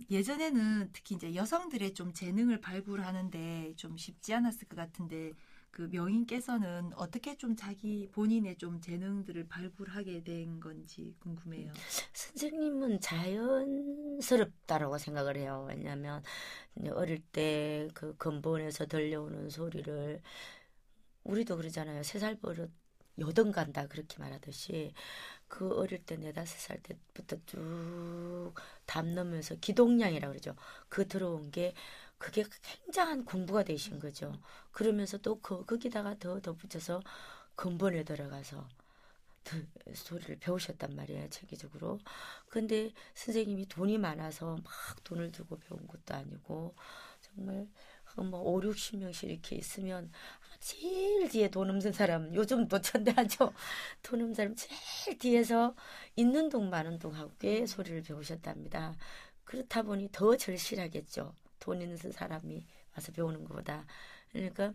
예전에는 0.10 0.90
특히 0.94 1.16
이제 1.16 1.36
여성들의 1.36 1.94
좀 1.94 2.14
재능을 2.14 2.62
발굴하는데 2.62 3.74
좀 3.78 3.98
쉽지 3.98 4.34
않았을 4.34 4.68
것 4.68 4.76
같은데 4.76 5.34
그 5.72 5.84
명인께서는 5.92 6.92
어떻게 6.96 7.38
좀 7.38 7.56
자기 7.56 8.10
본인의 8.12 8.58
좀 8.58 8.82
재능들을 8.82 9.48
발굴하게 9.48 10.24
된 10.24 10.60
건지 10.60 11.16
궁금해요. 11.20 11.72
선생님은 12.14 13.00
자연스럽다라고 13.00 14.98
생각을 14.98 15.38
해요. 15.38 15.66
왜냐하면 15.70 16.24
어릴 16.94 17.20
때 17.32 17.88
그 17.94 18.16
근본에서 18.18 18.86
들려오는 18.88 19.50
소리를 19.50 20.22
우리도 21.24 21.58
그러잖아요. 21.58 22.04
세 22.04 22.20
살 22.20 22.36
버릇 22.40 22.72
여든 23.20 23.52
간다 23.52 23.88
그렇게 23.88 24.18
말하듯이 24.20 24.94
그 25.52 25.76
어릴 25.78 26.06
때 26.06 26.16
네다섯 26.16 26.60
살 26.60 26.82
때부터 26.82 27.36
쭉 27.46 28.54
담으면서 28.86 29.56
기동량이라고 29.56 30.32
그러죠. 30.32 30.56
그 30.88 31.06
들어온 31.10 31.52
게 31.52 31.74
그게 32.18 32.46
굉장한 32.64 33.26
공부가 33.26 33.62
되신 33.64 34.00
거죠. 34.00 34.32
그러면서 34.72 35.18
또 35.18 35.42
그, 35.42 35.66
거기다가 35.66 36.18
더 36.20 36.40
덧붙여서 36.40 37.02
근본에 37.56 38.06
들어가서 38.06 38.66
소리를 39.94 40.40
배우셨단 40.40 40.96
말이에요, 40.96 41.30
체계적으로. 41.30 42.00
근데 42.48 42.94
선생님이 43.16 43.68
돈이 43.68 43.98
많아서 43.98 44.56
막 44.56 45.04
돈을 45.04 45.34
들고 45.34 45.60
배운 45.60 45.86
것도 45.86 46.14
아니고, 46.14 46.76
정말 47.20 47.68
뭐 48.16 48.40
5, 48.42 48.62
60명씩 48.62 49.30
이렇게 49.30 49.58
있으면 49.58 50.12
제일 50.62 51.28
뒤에 51.30 51.50
돈 51.50 51.70
없는 51.70 51.92
사람, 51.92 52.34
요즘 52.36 52.68
노천대하죠. 52.68 53.54
돈 54.04 54.22
없는 54.22 54.34
사람 54.36 54.56
제일 54.56 55.18
뒤에서 55.18 55.76
있는 56.16 56.50
동 56.50 56.70
많은 56.70 57.00
동 57.00 57.14
하고 57.16 57.32
꽤 57.40 57.66
소리를 57.66 58.04
배우셨답니다. 58.04 58.96
그렇다 59.44 59.82
보니 59.82 60.10
더 60.12 60.38
절실하겠죠. 60.38 61.34
돈 61.60 61.82
있는 61.82 61.98
사람이 61.98 62.66
와서 62.96 63.12
배우는 63.12 63.44
것보다. 63.46 63.86
그러니까 64.32 64.74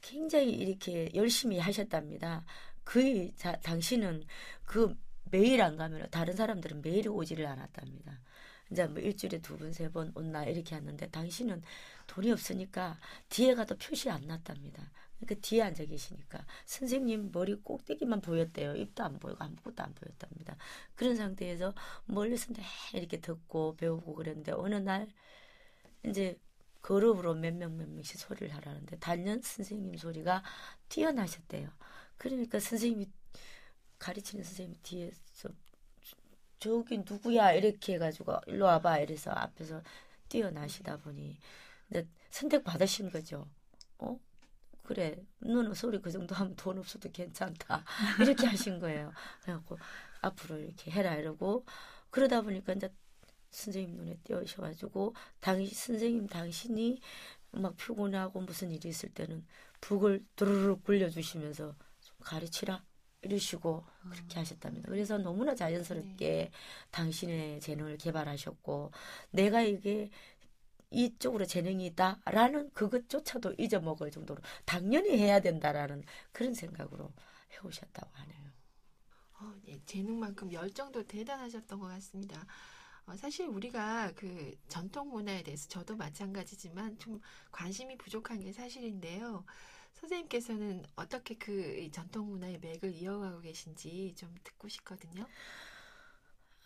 굉장히 0.00 0.50
이렇게 0.52 1.08
열심히 1.14 1.58
하셨답니다. 1.58 2.44
그 2.84 3.30
자, 3.36 3.52
당신은 3.60 4.24
그 4.64 4.94
매일 5.30 5.62
안 5.62 5.76
가면 5.76 6.08
다른 6.10 6.34
사람들은 6.34 6.82
매일 6.82 7.08
오지를 7.08 7.46
않았답니다. 7.46 8.20
이제 8.70 8.86
뭐 8.86 9.00
일주일에 9.00 9.40
두 9.40 9.56
번, 9.58 9.72
세 9.72 9.88
번 9.90 10.12
온나 10.14 10.44
이렇게 10.44 10.74
하는데 10.74 11.08
당신은 11.10 11.62
돈이 12.10 12.32
없으니까 12.32 12.98
뒤에 13.28 13.54
가도 13.54 13.76
표시 13.76 14.10
안 14.10 14.26
났답니다. 14.26 14.82
그러니까 15.20 15.46
뒤에 15.46 15.62
앉아 15.62 15.84
계시니까 15.84 16.44
선생님 16.66 17.30
머리 17.32 17.54
꼭대기만 17.54 18.20
보였대요. 18.20 18.74
입도 18.74 19.04
안 19.04 19.18
보이고 19.20 19.36
아무것도 19.44 19.82
안 19.82 19.94
보였답니다. 19.94 20.56
그런 20.96 21.14
상태에서 21.16 21.72
멀리서 22.06 22.52
이렇게 22.94 23.20
듣고 23.20 23.76
배우고 23.76 24.14
그랬는데 24.14 24.52
어느 24.52 24.74
날 24.76 25.08
이제 26.04 26.36
그룹으로 26.80 27.34
몇 27.34 27.54
명 27.54 27.76
몇 27.76 27.88
명씩 27.88 28.18
소리를 28.18 28.54
하라는데 28.56 28.98
단연 28.98 29.40
선생님 29.42 29.96
소리가 29.96 30.42
뛰어나셨대요. 30.88 31.68
그러니까 32.16 32.58
선생님이 32.58 33.08
가르치는 33.98 34.42
선생님 34.44 34.78
뒤에서 34.82 35.50
저기 36.58 36.98
누구야 36.98 37.52
이렇게 37.52 37.94
해가지고 37.94 38.40
일로 38.46 38.66
와봐 38.66 38.98
이래서 39.00 39.30
앞에서 39.30 39.82
뛰어나시다 40.28 40.96
보니 40.98 41.38
이제 41.90 42.08
선택 42.30 42.64
받으신 42.64 43.10
거죠. 43.10 43.48
어? 43.98 44.18
그래 44.82 45.22
너는 45.38 45.74
소리 45.74 46.00
그 46.00 46.10
정도 46.10 46.34
하면 46.34 46.56
돈 46.56 46.78
없어도 46.78 47.10
괜찮다 47.10 47.84
이렇게 48.20 48.46
하신 48.46 48.80
거예요. 48.80 49.12
그래갖고 49.42 49.78
앞으로 50.22 50.58
이렇게 50.58 50.90
해라 50.90 51.14
이러고 51.14 51.64
그러다 52.10 52.42
보니까 52.42 52.72
이제 52.72 52.92
선생님 53.50 53.96
눈에 53.96 54.16
띄어셔가지고 54.24 55.14
당신 55.40 55.68
선생님 55.74 56.26
당신이 56.26 57.00
막 57.52 57.76
피곤하고 57.76 58.40
무슨 58.40 58.70
일이 58.70 58.88
있을 58.88 59.12
때는 59.12 59.44
북을 59.80 60.24
두루룩 60.36 60.84
굴려주시면서 60.84 61.74
가르치라 62.20 62.84
이러시고 63.22 63.84
그렇게 64.10 64.38
하셨답니다. 64.38 64.88
그래서 64.88 65.18
너무나 65.18 65.54
자연스럽게 65.54 66.26
네. 66.26 66.50
당신의 66.90 67.60
재능을 67.60 67.98
개발하셨고 67.98 68.92
내가 69.30 69.62
이게 69.62 70.10
이쪽으로 70.90 71.44
재능이 71.46 71.86
있다라는 71.86 72.70
그것조차도 72.72 73.54
잊어먹을 73.58 74.10
정도로 74.10 74.42
당연히 74.64 75.18
해야 75.18 75.40
된다라는 75.40 76.04
그런 76.32 76.54
생각으로 76.54 77.12
해오셨다고 77.52 78.10
하네요. 78.12 78.50
어, 79.40 79.54
네, 79.64 79.80
재능만큼 79.86 80.52
열정도 80.52 81.02
대단하셨던 81.06 81.80
것 81.80 81.86
같습니다. 81.88 82.46
어, 83.06 83.16
사실 83.16 83.46
우리가 83.48 84.12
그 84.14 84.54
전통 84.68 85.10
문화에 85.10 85.42
대해서 85.42 85.68
저도 85.68 85.96
마찬가지지만 85.96 86.98
좀 86.98 87.20
관심이 87.50 87.96
부족한 87.96 88.40
게 88.40 88.52
사실인데요. 88.52 89.44
선생님께서는 89.94 90.84
어떻게 90.96 91.36
그 91.36 91.88
전통 91.92 92.28
문화의 92.30 92.58
맥을 92.60 92.92
이어가고 92.94 93.40
계신지 93.40 94.14
좀 94.16 94.34
듣고 94.44 94.68
싶거든요. 94.68 95.28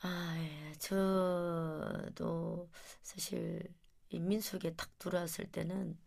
아, 0.03 0.35
예. 0.39 0.73
저도 0.79 2.71
사실 3.03 3.63
민속에 4.21 4.75
탁 4.77 4.99
들어왔을 4.99 5.47
때는 5.51 5.99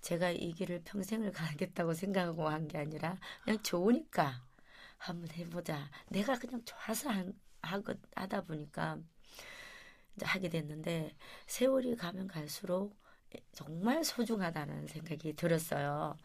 제가 0.00 0.30
이 0.30 0.52
길을 0.52 0.82
평생을 0.84 1.32
가겠다고 1.32 1.94
생각하고 1.94 2.48
한 2.48 2.68
게 2.68 2.78
아니라 2.78 3.18
그냥 3.44 3.62
좋으니까 3.62 4.44
한번 4.98 5.30
해보자. 5.32 5.90
내가 6.08 6.38
그냥 6.38 6.62
좋아서 6.64 7.10
한, 7.10 7.34
하고, 7.62 7.94
하다 8.16 8.42
보니까 8.42 8.98
이제 10.16 10.26
하게 10.26 10.48
됐는데 10.48 11.16
세월이 11.46 11.96
가면 11.96 12.26
갈수록 12.28 12.96
정말 13.52 14.04
소중하다는 14.04 14.86
생각이 14.88 15.34
들었어요. 15.34 16.16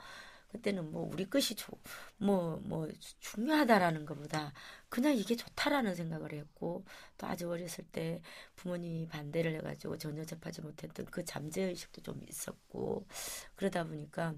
그때는 0.49 0.91
뭐 0.91 1.09
우리 1.11 1.29
것이 1.29 1.55
뭐뭐 2.17 2.61
뭐 2.63 2.87
중요하다라는 3.19 4.05
것보다 4.05 4.53
그냥 4.89 5.15
이게 5.15 5.35
좋다라는 5.35 5.95
생각을 5.95 6.33
했고 6.33 6.85
또 7.17 7.27
아주 7.27 7.49
어렸을 7.49 7.85
때 7.91 8.21
부모님이 8.55 9.07
반대를 9.07 9.55
해가지고 9.55 9.97
전혀 9.97 10.23
접하지 10.23 10.61
못했던 10.61 11.05
그 11.07 11.25
잠재 11.25 11.63
의식도 11.63 12.01
좀 12.01 12.21
있었고 12.27 13.05
그러다 13.55 13.83
보니까 13.83 14.33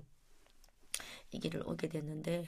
이 1.31 1.39
길을 1.39 1.63
오게 1.65 1.87
됐는데 1.89 2.47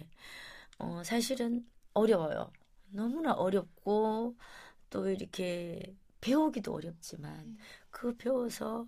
어 0.80 1.04
사실은 1.04 1.66
어려워요. 1.94 2.52
너무나 2.90 3.34
어렵고 3.34 4.36
또 4.90 5.10
이렇게 5.10 5.96
배우기도 6.20 6.74
어렵지만 6.74 7.58
그 7.90 8.16
배워서 8.18 8.88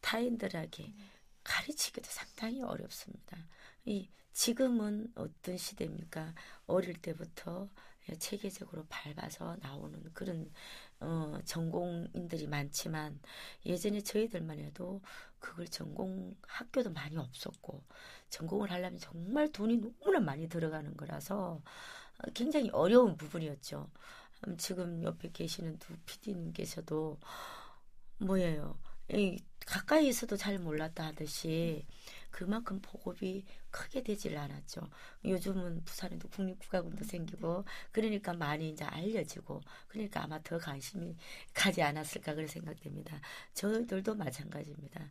타인들에게 0.00 0.94
가르치기도 1.42 2.08
상당히 2.10 2.62
어렵습니다. 2.62 3.36
이 3.84 4.08
지금은 4.32 5.12
어떤 5.14 5.56
시대입니까? 5.56 6.34
어릴 6.66 7.00
때부터 7.00 7.68
체계적으로 8.18 8.84
밟아서 8.88 9.56
나오는 9.60 10.02
그런 10.12 10.50
어, 11.00 11.38
전공인들이 11.44 12.46
많지만 12.46 13.18
예전에 13.64 14.02
저희들만 14.02 14.58
해도 14.58 15.00
그걸 15.38 15.66
전공 15.68 16.34
학교도 16.42 16.90
많이 16.92 17.16
없었고 17.16 17.82
전공을 18.28 18.70
하려면 18.70 18.98
정말 18.98 19.50
돈이 19.50 19.78
너무나 19.78 20.20
많이 20.20 20.48
들어가는 20.48 20.96
거라서 20.96 21.62
굉장히 22.34 22.70
어려운 22.70 23.16
부분이었죠. 23.16 23.90
음, 24.46 24.56
지금 24.56 25.02
옆에 25.02 25.30
계시는 25.32 25.78
두 25.78 25.94
PD님께서도 26.06 27.18
뭐예요? 28.18 28.78
이 29.12 29.42
가까이 29.66 30.08
있어도 30.08 30.36
잘 30.36 30.58
몰랐다 30.58 31.06
하듯이 31.06 31.86
그만큼 32.30 32.80
보급이 32.80 33.44
크게 33.70 34.02
되질 34.02 34.36
않았죠. 34.36 34.82
요즘은 35.24 35.84
부산에도 35.84 36.28
국립국가군도 36.28 37.04
생기고 37.04 37.64
그러니까 37.92 38.32
많이 38.32 38.70
이제 38.70 38.84
알려지고 38.84 39.60
그러니까 39.88 40.24
아마 40.24 40.40
더 40.42 40.58
관심이 40.58 41.16
가지 41.52 41.82
않았을까 41.82 42.34
그런 42.34 42.46
생각됩니다. 42.46 43.20
저희들도 43.54 44.14
마찬가지입니다. 44.14 45.08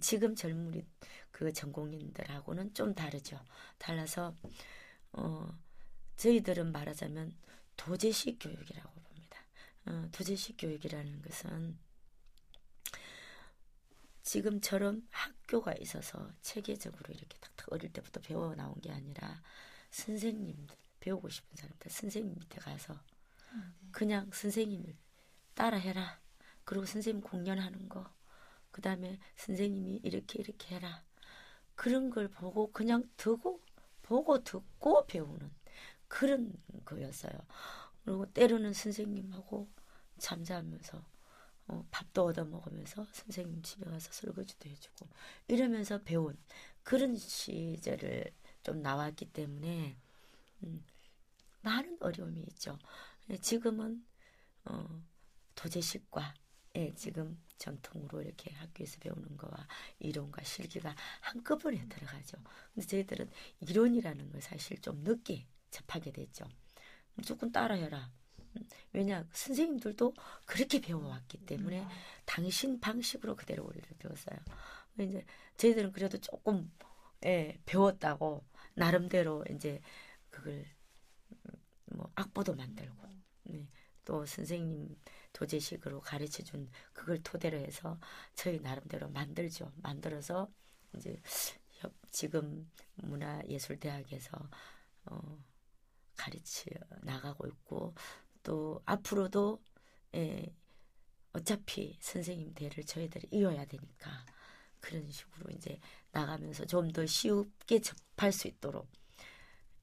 지금 0.00 0.34
젊은 0.34 0.86
그 1.30 1.52
전공인들하고는 1.52 2.74
좀 2.74 2.94
다르죠. 2.94 3.38
달라서 3.78 4.34
어 5.12 5.48
저희들은 6.16 6.72
말하자면 6.72 7.34
도제식 7.76 8.38
교육이라고 8.40 8.90
봅니다. 9.00 9.38
어, 9.86 10.08
도제식 10.12 10.56
교육이라는 10.58 11.22
것은 11.22 11.78
지금처럼 14.28 15.08
학교가 15.10 15.72
있어서 15.80 16.30
체계적으로 16.42 17.14
이렇게 17.14 17.38
탁탁 17.38 17.72
어릴 17.72 17.90
때부터 17.90 18.20
배워 18.20 18.54
나온 18.54 18.78
게 18.82 18.92
아니라 18.92 19.42
선생님들 19.90 20.76
배우고 21.00 21.30
싶은 21.30 21.56
사람들 21.56 21.90
선생님 21.90 22.34
밑에 22.38 22.60
가서 22.60 22.94
그냥 23.90 24.30
선생님을 24.30 24.94
따라해라. 25.54 26.20
그리고 26.64 26.84
선생님 26.84 27.22
공연하는 27.22 27.88
거. 27.88 28.12
그 28.70 28.82
다음에 28.82 29.18
선생님이 29.36 30.00
이렇게 30.02 30.40
이렇게 30.40 30.74
해라. 30.74 31.02
그런 31.74 32.10
걸 32.10 32.28
보고 32.28 32.70
그냥 32.70 33.08
듣고 33.16 33.62
보고 34.02 34.44
듣고 34.44 35.06
배우는 35.06 35.50
그런 36.06 36.52
거였어요. 36.84 37.32
그리고 38.04 38.26
때로는 38.26 38.74
선생님하고 38.74 39.70
잠자면서 40.18 41.02
어, 41.68 41.86
밥도 41.90 42.24
얻어 42.24 42.44
먹으면서 42.44 43.06
선생님 43.12 43.62
집에 43.62 43.88
가서 43.88 44.10
설거지도 44.12 44.68
해주고 44.68 45.08
이러면서 45.48 46.02
배운 46.02 46.36
그런 46.82 47.16
시절을 47.16 48.32
좀 48.62 48.82
나왔기 48.82 49.26
때문에 49.26 49.96
음, 50.64 50.84
많은 51.62 51.98
어려움이 52.00 52.40
있죠. 52.48 52.78
지금은 53.40 54.04
어, 54.64 55.02
도제식과 55.54 56.34
예, 56.76 56.94
지금 56.94 57.38
전통으로 57.58 58.22
이렇게 58.22 58.52
학교에서 58.54 58.98
배우는 59.00 59.36
거와 59.36 59.66
이론과 59.98 60.44
실기가 60.44 60.94
한꺼번에 61.20 61.86
들어가죠. 61.88 62.38
근데 62.74 62.86
저희들은 62.86 63.30
이론이라는 63.60 64.30
걸 64.30 64.40
사실 64.40 64.80
좀 64.80 65.02
늦게 65.02 65.46
접하게 65.70 66.12
됐죠. 66.12 66.48
무조건 67.14 67.50
따라해라. 67.50 68.10
왜냐 68.92 69.26
선생님들도 69.32 70.14
그렇게 70.46 70.80
배워왔기 70.80 71.46
때문에 71.46 71.82
음. 71.82 71.88
당신 72.24 72.80
방식으로 72.80 73.36
그대로 73.36 73.64
우리를 73.64 73.88
배웠어요. 73.98 74.38
이제 74.98 75.24
저희들은 75.56 75.92
그래도 75.92 76.18
조금 76.18 76.70
예, 77.24 77.58
배웠다고 77.66 78.44
나름대로 78.74 79.44
이제 79.50 79.80
그걸 80.30 80.64
뭐 81.86 82.10
악보도 82.14 82.54
만들고 82.54 82.96
네. 83.44 83.68
또 84.04 84.24
선생님 84.24 84.96
도제식으로 85.32 86.00
가르쳐 86.00 86.42
준 86.42 86.70
그걸 86.92 87.22
토대로 87.22 87.58
해서 87.58 87.98
저희 88.34 88.60
나름대로 88.60 89.08
만들죠. 89.10 89.72
만들어서 89.76 90.50
이제 90.96 91.20
지금 92.10 92.70
문화예술대학에서 92.96 94.48
어, 95.06 95.38
가르쳐 96.16 96.70
나가고 97.02 97.46
있고 97.48 97.94
또 98.48 98.80
앞으로도 98.86 99.62
예, 100.14 100.46
어차피 101.34 101.98
선생님 102.00 102.54
대를 102.54 102.82
저희들이 102.84 103.28
이어야 103.30 103.66
되니까 103.66 104.10
그런 104.80 105.10
식으로 105.10 105.50
이제 105.54 105.78
나가면서 106.12 106.64
좀 106.66 106.92
더 106.92 107.04
쉽게 107.06 107.80
접할 107.80 108.32
수 108.32 108.48
있도록 108.48 108.88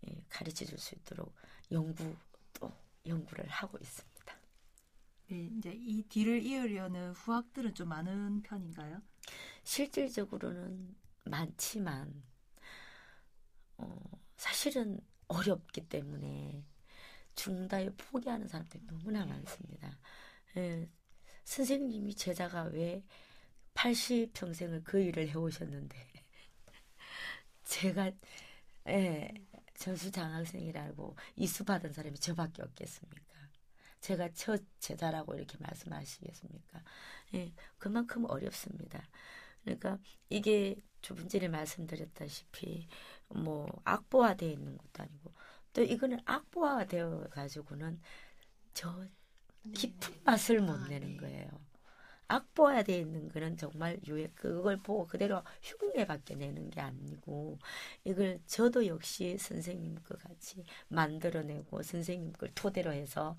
예, 0.08 0.24
가르쳐 0.30 0.66
줄 0.66 0.80
수 0.80 0.96
있도록 0.96 1.36
연구 1.72 2.16
또 2.54 2.72
연구를 3.06 3.48
하고 3.50 3.78
있습니다. 3.80 4.16
네, 5.28 5.50
이제 5.58 5.72
이 5.76 6.04
뒤를 6.04 6.42
이으려는 6.44 7.12
후학들은 7.14 7.76
좀 7.76 7.90
많은 7.90 8.42
편인가요? 8.44 9.02
실질적으로는 9.64 10.96
많지만 11.26 12.24
어, 13.78 14.00
사실은 14.38 15.00
어렵기 15.28 15.82
때문에 15.90 16.64
중다에 17.36 17.90
포기하는 17.92 18.48
사람들이 18.48 18.84
너무나 18.88 19.26
많습니다. 19.26 19.98
예, 20.58 20.90
선생님이 21.44 22.16
제자가 22.16 22.64
왜 22.64 23.04
80평생을 23.74 24.84
그 24.84 25.00
일을 25.02 25.28
해오셨는데 25.30 25.98
제가 27.66 28.12
예, 28.88 29.32
전수 29.76 30.12
장학생이라고 30.12 31.16
이수 31.36 31.66
받은 31.66 31.94
사람이 31.94 32.18
저밖에 32.20 32.62
없겠습니까? 32.62 33.36
제가 34.00 34.30
첫 34.34 34.62
제자라고 34.80 35.36
이렇게 35.36 35.58
말씀하시겠습니까? 35.60 36.84
예, 37.34 37.54
그만큼 37.78 38.26
어렵습니다. 38.26 39.04
그러니까 39.64 39.98
이게 40.30 40.76
주분전에 41.02 41.48
말씀드렸다시피 41.48 42.88
뭐 43.30 43.68
악보화되어 43.84 44.50
있는 44.50 44.78
것도 44.78 45.04
아니고 45.04 45.34
또 45.76 45.84
이거는 45.84 46.20
악보화되어 46.26 47.28
가지고는 47.32 48.02
저 48.74 49.06
깊은 49.74 50.14
네. 50.16 50.22
맛을 50.24 50.62
못 50.62 50.74
아, 50.74 50.88
내는 50.90 51.12
네. 51.12 51.18
거예요. 51.18 51.50
악보화되어 52.28 52.98
있는 53.00 53.30
거는 53.30 53.58
정말 53.58 54.00
유해 54.08 54.30
그걸 54.36 54.78
보고 54.78 55.06
그대로 55.08 55.44
흉내밖에 55.62 56.36
내는 56.36 56.72
게 56.72 56.82
아니고 56.82 57.60
이걸 58.04 58.40
저도 58.48 58.88
역시 58.88 59.38
선생님 59.38 59.96
것 60.04 60.20
같이 60.20 60.64
만들어내고 60.88 61.84
선생님 61.84 62.34
걸 62.34 62.50
토대로 62.56 62.94
해서 62.94 63.36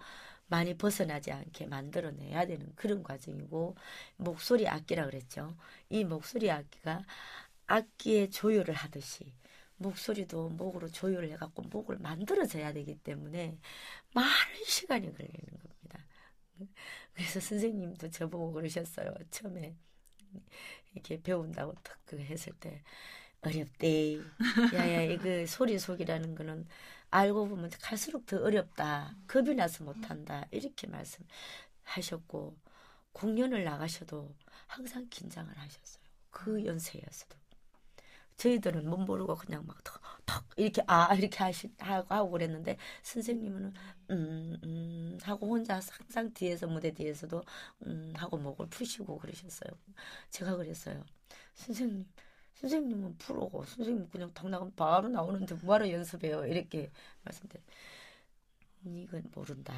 많이 0.49 0.77
벗어나지 0.77 1.33
않게 1.33 1.67
만들어내야 1.67 2.47
되는 2.47 2.73
그런 2.77 3.03
과정이고 3.03 3.77
목소리 4.19 4.69
악기라 4.69 5.07
그랬죠. 5.07 5.57
이 5.91 6.05
목소리 6.05 6.51
악기가 6.51 7.03
악기의 7.67 8.31
조율을 8.31 8.75
하듯이 8.75 9.33
목소리도 9.79 10.51
목으로 10.51 10.89
조율을 10.89 11.31
해갖고 11.33 11.63
목을 11.63 11.99
만들어져야 11.99 12.73
되기 12.73 12.97
때문에 12.97 13.59
많은 14.15 14.65
시간이 14.65 15.15
걸리는 15.15 15.59
겁니다. 15.63 16.07
그래서 17.13 17.41
선생님도 17.41 18.11
저보고 18.11 18.53
그러셨어요. 18.53 19.13
처음에 19.31 19.77
이렇게 20.93 21.21
배운다고 21.21 21.75
탁그 21.83 22.19
했을 22.19 22.53
때 22.55 22.83
어렵대. 23.43 24.19
야야 24.75 25.03
이거 25.03 25.47
소리 25.47 25.79
속이라는 25.79 26.35
거는 26.35 26.67
알고 27.11 27.49
보면 27.49 27.71
갈수록 27.81 28.27
더 28.27 28.43
어렵다. 28.43 29.15
겁이 29.29 29.55
나서 29.55 29.85
못한다. 29.85 30.47
이렇게 30.51 30.87
말씀하셨고 30.87 32.57
공연을 33.13 33.65
나가셔도 33.65 34.35
항상 34.67 35.07
긴장을 35.09 35.57
하셨어요. 35.57 36.05
그 36.31 36.65
연세였어도. 36.65 37.46
저희들은 38.37 38.89
못 38.89 38.99
모르고 38.99 39.35
그냥 39.37 39.67
막 39.67 39.83
턱, 39.85 40.01
턱 40.27 40.45
이렇게 40.57 40.83
아 40.87 41.15
이렇게 41.15 41.39
하시 41.39 41.71
하고 41.79 42.15
하고 42.15 42.31
그랬는데 42.31 42.77
선생님은 43.03 43.73
음, 44.11 44.57
음 44.65 45.19
하고 45.23 45.49
혼자 45.49 45.81
항상 45.91 46.33
뒤에서 46.33 46.67
무대 46.67 46.93
뒤에서도 46.93 47.43
음 47.87 48.13
하고 48.17 48.37
목을 48.39 48.67
푸시고 48.69 49.19
그러셨어요. 49.19 49.71
제가 50.31 50.57
그랬어요. 50.57 51.05
선생님 51.55 52.07
선생님은 52.55 53.19
프로고 53.19 53.65
선생님 53.65 54.09
그냥 54.11 54.33
당 54.35 54.51
나가면 54.51 54.75
바로 54.77 55.09
나오는데 55.09 55.55
뭐하러 55.57 55.91
연습해요 55.91 56.47
이렇게 56.47 56.91
말씀드려 57.23 57.63
이건 58.85 59.31
모른다 59.35 59.75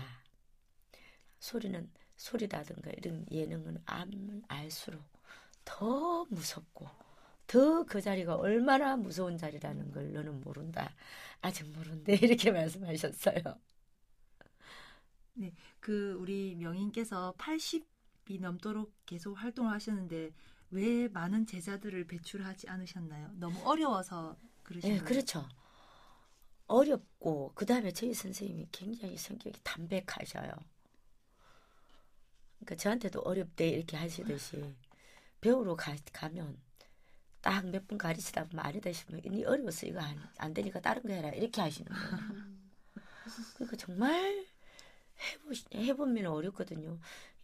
소리는 1.40 1.90
소리라든가 2.16 2.90
이런 2.96 3.24
예능은 3.30 3.82
알면 3.86 4.44
알수록 4.48 5.02
더 5.64 6.24
무섭고 6.30 7.07
더 7.48 7.84
그 7.88 8.00
자리가 8.00 8.36
얼마나 8.36 8.96
무서운 8.96 9.36
자리라는 9.38 9.90
걸 9.92 10.12
너는 10.12 10.40
모른다 10.42 10.94
아직 11.42 11.66
모른대 11.72 12.14
이렇게 12.22 12.50
말씀하셨어요 12.52 13.42
네, 15.34 15.54
그 15.80 16.14
우리 16.20 16.54
명인께서 16.56 17.34
80이 17.38 18.40
넘도록 18.40 18.92
계속 19.06 19.34
활동을 19.34 19.72
하셨는데 19.72 20.32
왜 20.70 21.08
많은 21.08 21.46
제자들을 21.46 22.06
배출하지 22.06 22.68
않으셨나요? 22.68 23.30
너무 23.36 23.58
어려워서 23.64 24.36
그러신 24.64 24.96
네, 24.96 24.98
그렇죠. 25.00 25.48
어렵고 26.68 27.52
그 27.56 27.66
다음에 27.66 27.90
저희 27.92 28.14
선생님이 28.14 28.68
굉장히 28.72 29.16
성격이 29.16 29.60
담백하셔요. 29.64 30.52
그러니까 32.58 32.76
저한테도 32.76 33.20
어렵대 33.20 33.68
이렇게 33.68 33.96
하시듯이 33.96 34.74
배우러 35.40 35.76
가, 35.76 35.96
가면 36.12 36.58
딱 37.40 37.64
몇 37.66 37.86
분 37.86 37.98
가르치다 37.98 38.48
보면 38.48 38.64
싶으면 38.92 39.22
니 39.26 39.44
어려워서 39.44 39.86
이거 39.86 40.00
안, 40.00 40.18
안 40.38 40.54
되니까 40.54 40.80
다른 40.80 41.02
거 41.02 41.12
해라 41.12 41.30
이렇게 41.30 41.60
하시는 41.60 41.90
거예요. 41.90 42.10
그러니까 43.54 43.76
정말 43.76 44.46
해보, 45.20 45.52
해보면 45.74 46.26
어렵거든요. 46.26 46.98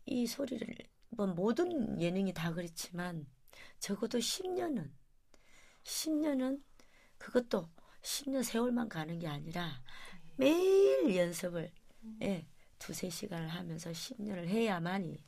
이 0.07 0.27
소리를 0.27 0.77
뭐 1.11 1.27
모든 1.27 2.01
예능이 2.01 2.33
다 2.33 2.53
그렇지만 2.53 3.27
적어도 3.79 4.19
10년은 4.19 4.91
10년은 5.85 6.63
그것도 7.19 7.69
10년 8.03 8.43
세월만 8.43 8.89
가는 8.89 9.19
게 9.19 9.27
아니라 9.29 9.83
매일 10.37 11.15
연습을 11.17 11.71
예, 12.23 12.47
두세 12.79 13.09
시간을 13.11 13.49
하면서 13.49 13.91
10년을 13.91 14.47
해야만이 14.49 15.25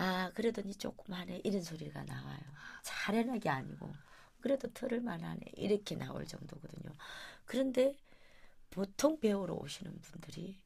아 0.00 0.30
그래도 0.34 0.62
니 0.62 0.74
조금 0.74 1.12
하네 1.12 1.42
이런 1.44 1.62
소리가 1.62 2.02
나와요. 2.04 2.40
잘해나게 2.82 3.50
아니고 3.50 3.92
그래도 4.40 4.72
틀을만 4.72 5.22
하네 5.22 5.40
이렇게 5.56 5.94
나올 5.94 6.26
정도거든요. 6.26 6.90
그런데 7.44 7.94
보통 8.70 9.20
배우러 9.20 9.52
오시는 9.52 10.00
분들이 10.00 10.56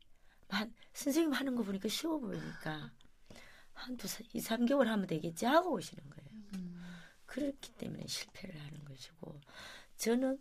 한 0.50 0.72
선생님 0.92 1.32
하는 1.32 1.56
거 1.56 1.64
보니까 1.64 1.88
쉬워 1.88 2.20
보이니까 2.20 2.92
한두 3.72 4.06
이, 4.32 4.40
삼개월 4.40 4.86
하면 4.86 5.08
되겠지 5.08 5.46
하고 5.46 5.72
오시는 5.72 6.08
거예요. 6.10 6.28
음. 6.54 6.80
그렇기 7.26 7.72
때문에 7.72 8.06
실패를 8.06 8.60
하는 8.60 8.84
것이고 8.84 9.40
저는 9.96 10.40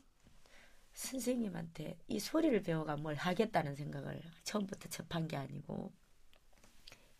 선생님한테 0.93 1.97
이 2.07 2.19
소리를 2.19 2.61
배워가 2.61 2.95
뭘 2.97 3.15
하겠다는 3.15 3.75
생각을 3.75 4.21
처음부터 4.43 4.87
접한 4.89 5.27
게 5.27 5.35
아니고 5.35 5.91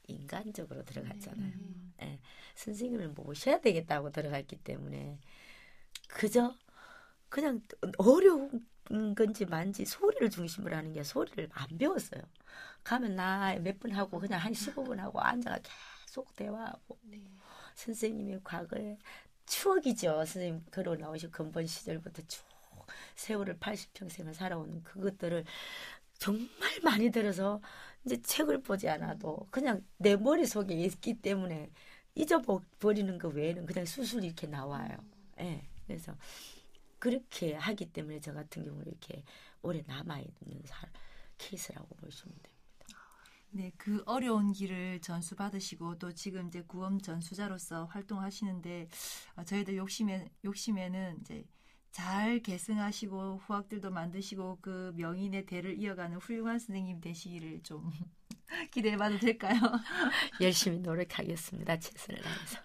인간적으로 0.08 0.84
들어갔잖아요. 0.86 1.51
음. 1.54 1.93
네. 1.97 2.20
선생님을 2.56 3.10
모셔야 3.10 3.60
되겠다고 3.62 4.12
들어갔기 4.12 4.58
때문에 4.58 5.20
그저 6.08 6.56
그냥 7.30 7.62
어려운 7.97 8.66
건지 9.16 9.45
만지 9.45 9.86
소리를 9.86 10.30
중심으로 10.30 10.76
하는 10.76 10.93
게 10.93 11.04
소리를 11.04 11.49
안 11.54 11.78
배웠어요. 11.78 12.22
가면 12.84 13.16
나 13.16 13.56
몇 13.60 13.80
분 13.80 13.91
하고 13.91 14.20
그냥 14.20 14.39
한 14.41 14.54
15분 14.54 14.97
하고 14.97 15.20
앉아가 15.22 15.60
계속 16.06 16.36
대화하고 16.36 16.97
네. 17.04 17.22
선생님의 17.76 18.41
과거에 18.43 18.97
추억이죠. 19.45 20.12
선생님 20.26 20.66
걸어 20.72 20.95
나오신 20.95 21.32
근본 21.32 21.66
시절부터 21.66 22.22
쭉 22.28 22.43
세월을 23.16 23.58
80평생을 23.60 24.34
살아오는 24.34 24.84
그것들을 24.84 25.45
정말 26.20 26.49
많이 26.84 27.10
들어서 27.12 27.62
이제 28.06 28.22
책을 28.22 28.62
보지 28.62 28.89
않아도 28.89 29.47
그냥 29.49 29.86
내 29.97 30.16
머릿속에 30.16 30.74
있기 30.76 31.22
때문에 31.22 31.72
잊어버리는 32.16 33.18
거 33.18 33.30
외에는 33.30 33.66
그냥 33.66 33.86
수술 33.86 34.24
이렇게 34.24 34.47
나와요. 34.47 34.97
예. 35.39 35.43
네. 35.43 35.70
그래서 35.88 36.16
그렇게 36.99 37.54
하기 37.56 37.91
때문에 37.91 38.20
저 38.20 38.34
같은 38.34 38.64
경우는 38.64 38.88
이렇게 38.88 39.24
오래 39.62 39.84
남아있는 39.86 40.64
케이스라고 41.38 41.95
보시면 41.95 42.36
돼요. 42.41 42.54
네, 43.56 43.72
그 43.78 44.01
어려운 44.08 44.51
길을 44.51 45.01
전수 45.01 45.36
받으시고 45.36 45.99
또 45.99 46.12
지금 46.12 46.47
이제 46.47 46.64
구엄 46.64 46.99
전수자로서 46.99 47.86
활동하시는데 47.86 48.89
어, 49.36 49.43
저희들 49.43 49.78
욕심에 49.78 50.32
욕심에는 50.43 51.20
이제 51.22 51.45
잘 51.94 52.41
계승하시고 52.41 53.38
후학들도 53.46 53.89
만드시고 53.91 54.60
그 54.62 54.91
명인의 54.98 55.46
대를 55.46 55.80
이어가는 55.80 56.18
훌륭한 56.18 56.60
선생님 56.60 57.00
되시기를 57.02 57.64
좀 57.64 57.89
기대해봐도 58.72 59.20
될까요? 59.20 59.60
열심히 60.41 60.80
노력하겠습니다. 60.80 61.80
최선을 61.80 62.22
다해서. 62.22 62.60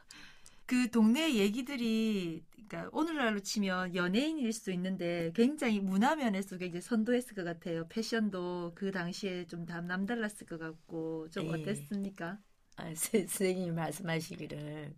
그 0.66 0.90
동네 0.90 1.34
얘기들이 1.36 2.44
그러니까 2.68 2.90
오늘날로 2.92 3.40
치면 3.40 3.94
연예인일 3.94 4.52
수도 4.52 4.72
있는데 4.72 5.32
굉장히 5.34 5.80
문화면에서 5.80 6.58
굉장히 6.58 6.82
선도했을 6.82 7.34
것 7.34 7.44
같아요. 7.44 7.88
패션도 7.88 8.72
그 8.74 8.90
당시에 8.92 9.46
좀 9.46 9.64
남달랐을 9.64 10.46
것 10.48 10.58
같고 10.58 11.30
좀 11.30 11.46
예. 11.46 11.50
어땠습니까? 11.50 12.38
아, 12.76 12.94
선- 12.94 13.26
선생님이 13.26 13.72
말씀하시기를 13.72 14.94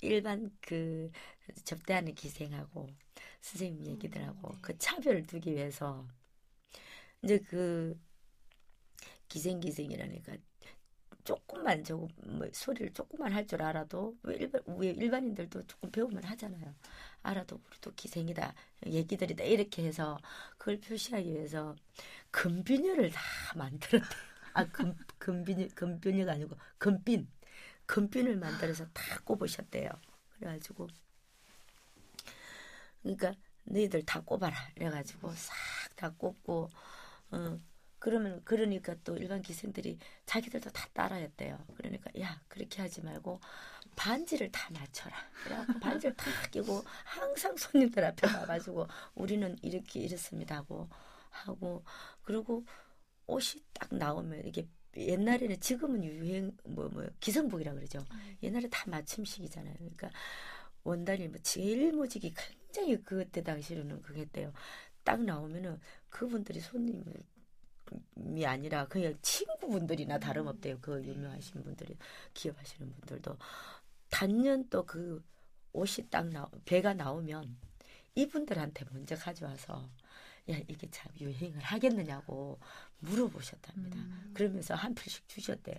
일반 0.00 0.50
그 0.60 1.10
접대하는 1.64 2.14
기생하고 2.14 2.88
선생님 3.40 3.86
얘기들하고 3.86 4.52
네. 4.52 4.58
그 4.62 4.78
차별을 4.78 5.26
두기 5.26 5.52
위해서 5.54 6.06
이제 7.22 7.38
그 7.38 7.98
기생 9.28 9.60
기생이라니까 9.60 10.36
조금만 11.24 11.84
저거 11.84 12.08
뭐 12.26 12.48
소리를 12.52 12.92
조금만 12.94 13.32
할 13.32 13.46
줄 13.46 13.62
알아도 13.62 14.16
왜 14.24 14.36
일반 14.36 14.62
우리 14.66 14.88
일반인들도 14.90 15.66
조금 15.66 15.90
배우면 15.90 16.24
하잖아요. 16.24 16.74
알아도 17.22 17.60
우리도 17.66 17.92
기생이다 17.96 18.54
얘기들이다 18.86 19.44
이렇게 19.44 19.84
해서 19.84 20.18
그걸 20.58 20.80
표시하기 20.80 21.32
위해서 21.32 21.76
금비녀를 22.32 23.10
다 23.12 23.20
만들었대요. 23.56 24.10
아, 24.54 24.64
금, 24.66 24.96
금비녀, 25.18 25.68
금비녀가 25.74 26.32
아니고 26.32 26.56
금빈. 26.78 27.28
금빈을 27.88 28.36
만들어서 28.36 28.86
다 28.92 29.02
꼽으셨대요. 29.24 29.90
그래가지고, 30.36 30.88
그러니까 33.02 33.34
너희들 33.64 34.04
다 34.06 34.20
꼽아라. 34.22 34.56
이래가지고 34.76 35.32
싹 35.34 35.56
다 35.98 36.10
꼽고, 36.10 36.70
어, 37.32 37.60
그러면, 37.98 38.40
그러니까 38.44 38.94
또 39.04 39.16
일반 39.16 39.42
기생들이 39.42 39.98
자기들도 40.26 40.70
다 40.70 40.86
따라했대요. 40.92 41.58
그러니까, 41.76 42.10
야, 42.20 42.40
그렇게 42.48 42.82
하지 42.82 43.02
말고 43.02 43.40
반지를 43.96 44.52
다 44.52 44.70
맞춰라. 44.72 45.16
반지를 45.80 46.14
다 46.16 46.30
끼고 46.52 46.84
항상 47.04 47.56
손님들 47.56 48.04
앞에 48.04 48.28
가가지고 48.28 48.86
우리는 49.16 49.56
이렇게 49.62 50.00
이렇습니다 50.00 50.56
하고, 50.56 50.88
하고, 51.30 51.84
그리고 52.22 52.64
옷이 53.26 53.62
딱 53.72 53.92
나오면 53.94 54.46
이게 54.46 54.68
옛날에는 54.96 55.60
지금은 55.60 56.04
유행 56.04 56.56
뭐뭐 56.64 57.06
기성복이라 57.20 57.74
그러죠. 57.74 58.04
옛날에 58.42 58.68
다 58.68 58.84
맞춤식이잖아요. 58.90 59.74
그러니까 59.74 60.10
원단이 60.84 61.28
뭐 61.28 61.38
제일 61.42 61.92
모직이 61.92 62.32
굉장히 62.34 63.02
그때 63.02 63.42
당시로는 63.42 64.02
그랬대요. 64.02 64.52
딱 65.04 65.22
나오면은 65.22 65.80
그분들이 66.08 66.60
손님이 66.60 67.04
아니라 68.44 68.86
그냥 68.88 69.16
친구분들이나 69.22 70.18
다름없대요. 70.18 70.78
그 70.80 71.04
유명하신 71.04 71.62
분들이 71.62 71.96
기업하시는 72.34 72.90
분들도 72.92 73.36
단연 74.10 74.68
또그 74.68 75.22
옷이 75.72 76.08
딱 76.10 76.28
나, 76.28 76.48
배가 76.64 76.94
나오면 76.94 77.56
이분들한테 78.14 78.84
먼저 78.90 79.14
가져와서 79.14 79.88
야 80.50 80.56
이게 80.66 80.88
참 80.90 81.12
유행을 81.20 81.60
하겠느냐고 81.60 82.58
물어보셨답니다. 83.00 83.96
음. 83.96 84.30
그러면서 84.34 84.74
한 84.74 84.94
풀씩 84.94 85.28
주셨대요. 85.28 85.76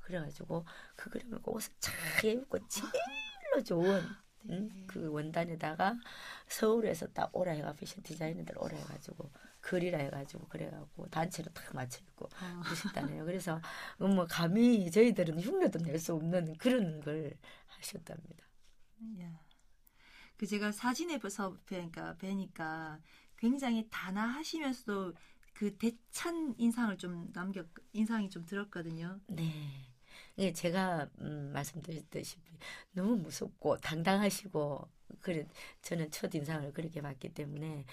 그래가지고 0.00 0.64
그 0.96 1.10
그림을 1.10 1.40
옷을 1.44 1.72
잘 1.80 2.24
입고 2.24 2.58
제일로 2.68 3.62
좋은 3.64 4.02
응? 4.50 4.68
네. 4.68 4.84
그 4.86 5.08
원단에다가 5.10 5.96
서울에서 6.46 7.08
딱 7.08 7.34
오라 7.36 7.52
해가 7.52 7.74
패션 7.74 8.02
디자이너들 8.02 8.56
오라 8.58 8.76
해가지고 8.76 9.30
그리라 9.60 9.98
해가지고 9.98 10.46
그래갖고 10.48 11.08
단체로 11.08 11.52
딱 11.52 11.74
맞춰 11.74 12.00
입고 12.00 12.26
어. 12.26 12.60
그러셨다네요. 12.64 13.24
그래서 13.26 13.60
뭐 13.98 14.26
감히 14.26 14.90
저희들은 14.90 15.40
흉내도 15.40 15.80
낼 15.80 15.98
수 15.98 16.14
없는 16.14 16.56
그런 16.56 17.00
걸 17.00 17.36
하셨답니다. 17.66 18.46
야. 19.20 19.40
그 20.36 20.46
제가 20.46 20.70
사진에서 20.72 21.56
그러니까 21.66 22.14
뵈니까 22.16 23.00
굉장히 23.36 23.88
단아하시면서도 23.90 25.14
그 25.58 25.76
대찬 25.76 26.54
인상을 26.56 26.96
좀 26.98 27.32
남겼 27.32 27.66
인상이 27.92 28.30
좀 28.30 28.46
들었거든요. 28.46 29.18
네. 29.26 29.52
예, 30.38 30.52
제가 30.52 31.10
음, 31.18 31.50
말씀드렸다시피 31.52 32.56
너무 32.92 33.16
무섭고 33.16 33.78
당당하시고 33.78 34.88
그래 35.18 35.48
저는 35.82 36.12
첫 36.12 36.32
인상을 36.32 36.72
그렇게 36.72 37.00
봤기 37.00 37.34
때문에 37.34 37.84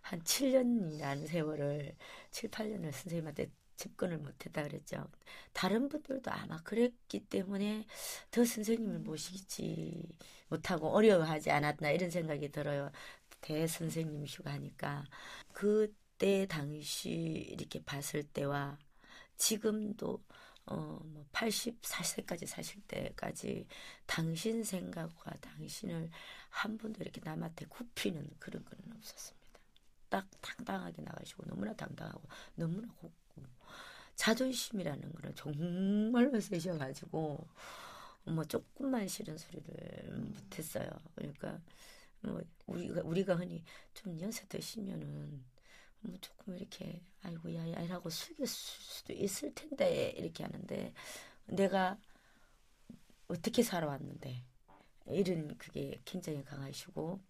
한 0.00 0.22
7년이라는 0.22 1.26
세월을 1.26 1.94
7, 2.30 2.50
8년을 2.50 2.92
선생님한테 2.92 3.50
집권을 3.76 4.16
못했다 4.16 4.62
그랬죠. 4.62 5.06
다른 5.52 5.90
분들도 5.90 6.30
아마 6.30 6.62
그랬기 6.62 7.26
때문에 7.26 7.84
더 8.30 8.42
선생님을 8.42 9.00
모시지 9.00 10.08
못하고 10.48 10.88
어려워하지 10.88 11.50
않았나 11.50 11.90
이런 11.90 12.10
생각이 12.10 12.50
들어요. 12.52 12.90
대 13.42 13.66
선생님 13.66 14.24
휴가니까 14.24 15.04
그 15.52 15.92
때 16.22 16.46
당시 16.46 17.10
이렇게 17.10 17.82
봤을 17.82 18.22
때와 18.22 18.78
지금도 19.36 20.22
어 20.66 21.02
뭐 21.04 21.26
84세까지 21.32 22.46
사실 22.46 22.80
때까지 22.86 23.66
당신 24.06 24.62
생각과 24.62 25.32
당신을 25.40 26.08
한 26.50 26.78
번도 26.78 27.02
이렇게 27.02 27.20
남한테 27.24 27.66
굽히는 27.66 28.30
그런 28.38 28.64
건 28.64 28.78
없었습니다. 28.96 29.60
딱 30.08 30.28
당당하게 30.40 31.02
나가시고 31.02 31.44
너무나 31.46 31.74
당당하고 31.74 32.22
너무나 32.54 32.86
곱고 32.92 33.42
자존심이라는 34.14 35.12
거는 35.12 35.34
정말로 35.34 36.38
세셔가지고 36.38 37.48
뭐 38.26 38.44
조금만 38.44 39.08
싫은 39.08 39.36
소리를 39.36 40.12
못했어요. 40.12 40.88
그러니까 41.16 41.60
뭐 42.20 42.40
우리가 42.66 43.00
우리가 43.02 43.34
흔히 43.34 43.64
좀 43.92 44.20
연세 44.20 44.46
드시면은 44.46 45.42
뭐 46.02 46.16
조금 46.20 46.56
이렇게 46.56 47.00
아이고 47.22 47.54
야야라고 47.54 48.10
숙일 48.10 48.46
수도 48.46 49.12
있을 49.12 49.54
텐데 49.54 50.10
이렇게 50.16 50.42
하는데 50.42 50.92
내가 51.46 51.98
어떻게 53.28 53.62
살아왔는데 53.62 54.44
이런 55.06 55.56
그게 55.58 56.00
굉장히 56.04 56.44
강하시고 56.44 57.20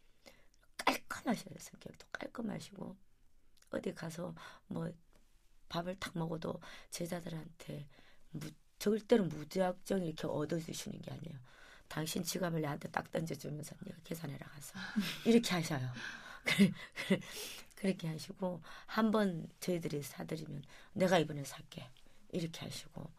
깔끔하셔요 0.79 1.55
성격도 1.59 2.07
깔끔하시고 2.13 2.97
어디 3.71 3.95
가서 3.95 4.35
뭐 4.67 4.93
밥을 5.69 5.99
탁 5.99 6.17
먹어도 6.17 6.61
제자들한테 6.91 7.89
무, 8.31 8.51
절대로 8.79 9.25
무작정 9.25 10.05
이렇게 10.05 10.27
얻어주시는 10.27 11.01
게 11.01 11.13
아니에요. 11.13 11.39
당신 11.89 12.23
지갑을 12.23 12.61
내한테 12.61 12.89
딱 12.91 13.11
던져주면서 13.11 13.77
내가 13.85 13.99
계산해라 14.05 14.47
가서 14.49 14.79
이렇게 15.25 15.51
하셔요. 15.51 15.93
그래, 16.45 16.73
그래, 17.07 17.21
그렇게 17.83 18.07
하시고 18.07 18.63
한 18.87 19.11
번 19.11 19.49
저희들이 19.59 20.03
사드리면 20.05 20.63
내가 20.93 21.19
이번에 21.19 21.43
살게 21.43 21.91
이렇게 22.31 22.61
하시고 22.61 23.11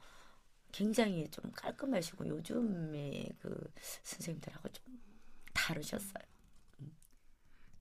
굉장히 0.71 1.29
좀 1.29 1.51
깔끔하시고 1.51 2.25
요즘에 2.29 3.29
그 3.41 3.71
선생님들하고 3.81 4.69
좀 4.69 4.85
다르셨어요. 5.53 6.23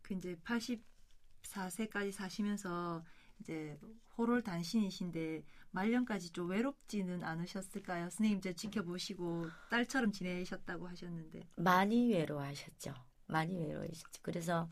그 0.02 0.14
이제 0.14 0.36
84세까지 0.44 2.10
사시면서 2.10 3.04
이제 3.40 3.78
호롤 4.18 4.42
단신이신데 4.42 5.44
말년까지 5.70 6.30
좀 6.32 6.50
외롭지는 6.50 7.22
않으셨을까요? 7.22 8.10
선생님 8.10 8.38
이제 8.38 8.52
지켜보시고 8.54 9.46
딸처럼 9.70 10.10
지내셨다고 10.10 10.88
하셨는데. 10.88 11.48
많이 11.56 12.12
외로워하셨죠. 12.12 12.92
많이 13.26 13.56
외로워하셨죠. 13.56 14.20
그래서 14.20 14.68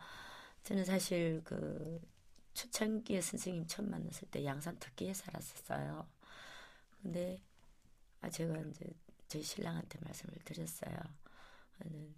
저는 0.62 0.84
사실 0.84 1.42
그 1.44 2.00
초창기에 2.54 3.20
선생님 3.20 3.66
처음 3.66 3.90
만났을 3.90 4.28
때 4.30 4.44
양산 4.44 4.78
특기에 4.78 5.14
살았었어요. 5.14 6.06
근데 7.02 7.40
아 8.20 8.28
제가 8.28 8.56
이제 8.60 8.86
저희 9.28 9.42
신랑한테 9.42 9.98
말씀을 10.00 10.34
드렸어요. 10.44 10.96
저는 11.78 12.14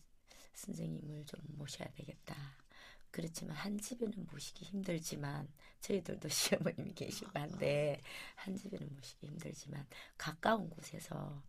선생님을 0.54 1.24
좀 1.26 1.40
모셔야 1.56 1.88
되겠다. 1.94 2.34
그렇지만 3.10 3.54
한 3.54 3.78
집에는 3.78 4.26
모시기 4.30 4.64
힘들지만 4.64 5.46
저희들도 5.80 6.28
시어머님이 6.30 6.94
계시고 6.94 7.38
한데 7.38 8.00
한 8.34 8.56
집에는 8.56 8.88
모시기 8.94 9.26
힘들지만 9.26 9.86
가까운 10.16 10.68
곳에서 10.70 11.42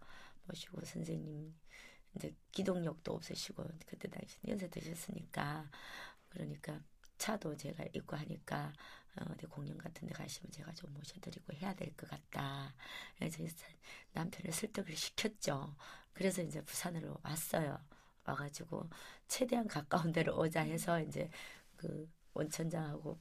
모시고 0.46 0.84
선생님 0.84 1.56
이제 2.16 2.36
기동력도 2.52 3.14
없으시고 3.14 3.66
그때 3.88 4.10
당시 4.10 4.38
연세 4.48 4.70
드셨으니까 4.70 5.70
그러니까 6.34 6.80
차도 7.18 7.56
제가 7.56 7.86
입고 7.94 8.16
하니까 8.16 8.74
어, 9.16 9.26
어디 9.32 9.46
공연 9.46 9.78
같은 9.78 10.08
데 10.08 10.14
가시면 10.14 10.52
제가 10.52 10.74
좀 10.74 10.92
모셔드리고 10.94 11.54
해야 11.54 11.74
될 11.76 11.96
것 11.96 12.10
같다. 12.10 12.74
그래서 13.18 13.44
남편을 14.14 14.52
설득을 14.52 14.96
시켰죠. 14.96 15.76
그래서 16.14 16.42
이제 16.42 16.62
부산으로 16.64 17.18
왔어요. 17.24 17.80
와가지고 18.26 18.90
최대한 19.28 19.68
가까운 19.68 20.12
데로 20.12 20.38
오자 20.38 20.62
해서 20.62 21.00
이제 21.02 21.30
그 21.76 22.10
원천장하고 22.34 23.20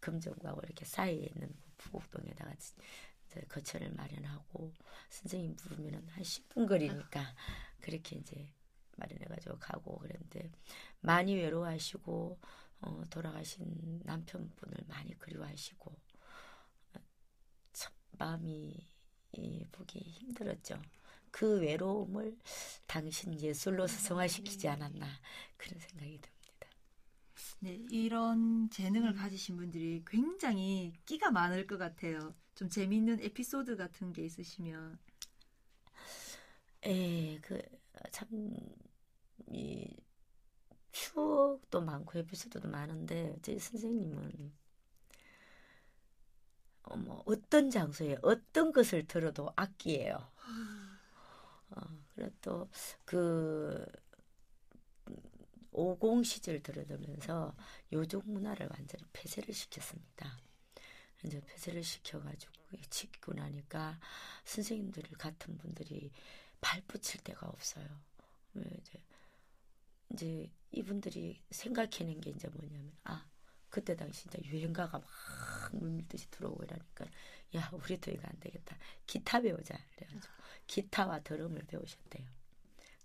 금정구하고 0.00 0.60
이렇게 0.64 0.84
사이에 0.84 1.26
있는 1.34 1.54
부곡동에다가 1.78 2.52
이제 2.54 3.40
거처를 3.48 3.92
마련하고 3.92 4.72
선생님 5.08 5.56
부르면은 5.56 6.06
한 6.08 6.22
10분 6.22 6.68
거리니까 6.68 7.34
그렇게 7.80 8.16
이제 8.16 8.48
마련해가지고 9.02 9.58
가고 9.58 9.98
그랬는데 9.98 10.50
많이 11.00 11.34
외로워하시고 11.34 12.38
어, 12.80 13.02
돌아가신 13.10 14.00
남편분을 14.04 14.84
많이 14.88 15.18
그리워하시고 15.18 15.94
참 17.72 17.92
마음이 18.12 18.86
이, 19.32 19.64
보기 19.72 19.98
힘들었죠. 19.98 20.80
그 21.30 21.60
외로움을 21.60 22.36
당신 22.86 23.40
예술로 23.40 23.86
승화시키지 23.86 24.68
않았나 24.68 25.06
그런 25.56 25.80
생각이 25.80 26.20
듭니다. 26.20 26.32
네, 27.60 27.80
이런 27.90 28.68
재능을 28.70 29.14
가지신 29.14 29.56
분들이 29.56 30.02
굉장히 30.06 30.92
끼가 31.06 31.30
많을 31.30 31.66
것 31.66 31.78
같아요. 31.78 32.34
좀 32.54 32.68
재미있는 32.68 33.20
에피소드 33.20 33.76
같은 33.76 34.12
게 34.12 34.24
있으시면. 34.24 34.98
예, 36.86 37.38
그, 37.40 37.62
참, 38.10 38.28
이, 39.48 39.96
추억도 40.92 41.80
많고 41.80 42.18
에피소드도 42.18 42.68
많은데, 42.68 43.36
제 43.42 43.58
선생님은, 43.58 44.52
어, 46.84 46.96
뭐, 46.96 47.22
어떤 47.26 47.70
장소에 47.70 48.16
어떤 48.22 48.72
것을 48.72 49.06
들어도 49.06 49.52
악기예요. 49.56 50.16
어, 51.70 51.80
그리고 52.14 52.30
또, 52.42 52.70
그, 53.04 53.86
50 55.72 56.26
시절 56.26 56.62
들어들면서 56.62 57.56
요족 57.92 58.28
문화를 58.28 58.68
완전히 58.70 59.04
폐쇄를 59.12 59.54
시켰습니다. 59.54 60.38
이제 61.24 61.40
폐쇄를 61.40 61.82
시켜가지고 61.82 62.52
지키고 62.90 63.32
나니까 63.34 63.98
선생님들 64.44 65.04
같은 65.18 65.56
분들이 65.58 66.10
발붙일 66.60 67.22
데가 67.22 67.48
없어요. 67.48 67.86
이제 68.54 69.00
이제 70.12 70.50
이분들이 70.70 71.42
생각해낸 71.50 72.20
게 72.20 72.30
이제 72.30 72.48
뭐냐면 72.48 72.92
아 73.04 73.26
그때 73.68 73.96
당시 73.96 74.26
이제 74.28 74.40
유행가가 74.44 74.98
막 74.98 75.08
물밀듯이 75.72 76.30
들어오고 76.30 76.64
이러니까 76.64 77.06
야 77.56 77.70
우리도 77.72 78.10
이거 78.10 78.22
안 78.26 78.38
되겠다 78.40 78.76
기타 79.06 79.40
배우자 79.40 79.78
그래가지고 79.96 80.34
기타와 80.66 81.20
드럼을 81.20 81.62
배우셨대요. 81.66 82.26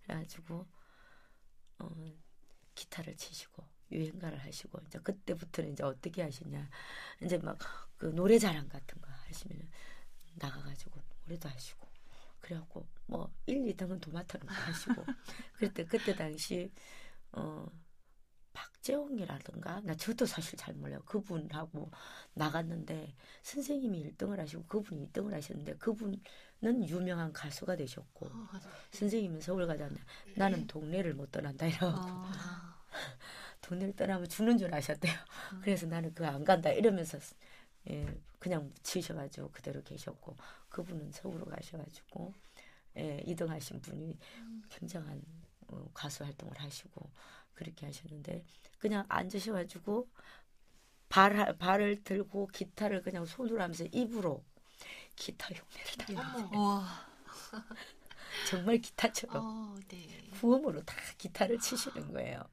그래가지고 0.04 0.66
어 1.80 2.18
기타를 2.76 3.16
치시고 3.16 3.64
유행가를 3.92 4.38
하시고 4.40 4.80
이제 4.88 5.00
그때부터는 5.00 5.74
이제 5.74 5.84
어떻게 5.84 6.22
하시냐 6.22 6.70
이제 7.22 7.38
막 7.38 7.58
그 7.98 8.06
노래자랑 8.06 8.70
같은 8.70 9.02
거 9.02 9.12
하시면 9.12 9.70
나가가지고 10.36 11.02
노래도 11.24 11.50
하시고 11.50 11.87
그래갖고 12.48 12.88
뭐 13.08 13.30
1, 13.46 13.66
2등은 13.66 14.00
도맡아는 14.00 14.48
하시고 14.48 15.04
그때 15.60 15.84
그때 15.84 16.16
당시 16.16 16.72
어 17.34 17.70
박재홍이라든가 18.54 19.82
나 19.82 19.94
저도 19.96 20.26
사실 20.26 20.58
잘 20.58 20.74
몰라요 20.76 21.02
그분하고 21.06 21.92
나갔는데 22.34 23.14
선생님이 23.44 24.12
1등을 24.12 24.38
하시고 24.38 24.66
그분이 24.66 25.10
2등을 25.10 25.34
하셨는데 25.34 25.76
그분은 25.76 26.22
유명한 26.88 27.34
가수가 27.34 27.76
되셨고 27.76 28.28
어, 28.28 28.48
선생님은 28.92 29.42
서울 29.42 29.68
가자는데 29.68 30.02
나는 30.38 30.66
동네를 30.68 31.16
못 31.16 31.30
떠난다 31.32 31.68
이러고 31.68 31.98
어. 32.00 32.32
돈을 33.62 33.94
떠나면 33.98 34.30
죽는 34.30 34.58
줄 34.58 34.74
아셨대요. 34.74 35.14
음. 35.52 35.62
그래서 35.62 35.86
나는 35.86 36.14
그거 36.14 36.30
안 36.30 36.46
간다 36.46 36.72
이러면서 36.72 37.20
예, 37.90 38.08
그냥 38.40 38.74
치셔가지고 38.84 39.52
그대로 39.52 39.84
계셨고 39.84 40.36
그분은 40.70 41.12
서울로 41.12 41.46
가셔가지고 41.46 42.34
예, 42.98 43.22
이등하신 43.26 43.82
분이 43.82 44.18
굉장한 44.70 45.22
어, 45.68 45.90
가수 45.94 46.24
활동을 46.24 46.60
하시고 46.60 47.10
그렇게 47.54 47.86
하셨는데 47.86 48.44
그냥 48.78 49.06
앉으셔가지고 49.10 50.08
발 51.10 51.58
발을 51.58 52.04
들고 52.04 52.48
기타를 52.48 53.02
그냥 53.02 53.26
손으로 53.26 53.62
하면서 53.62 53.86
입으로 53.86 54.44
기타 55.16 55.50
흉내를 55.50 56.16
다 56.16 57.08
정말 58.50 58.78
기타처럼 58.78 59.44
어, 59.44 59.76
네. 59.88 60.30
구음으로 60.40 60.84
다 60.84 60.96
기타를 61.18 61.60
치시는 61.60 62.14
거예요. 62.14 62.44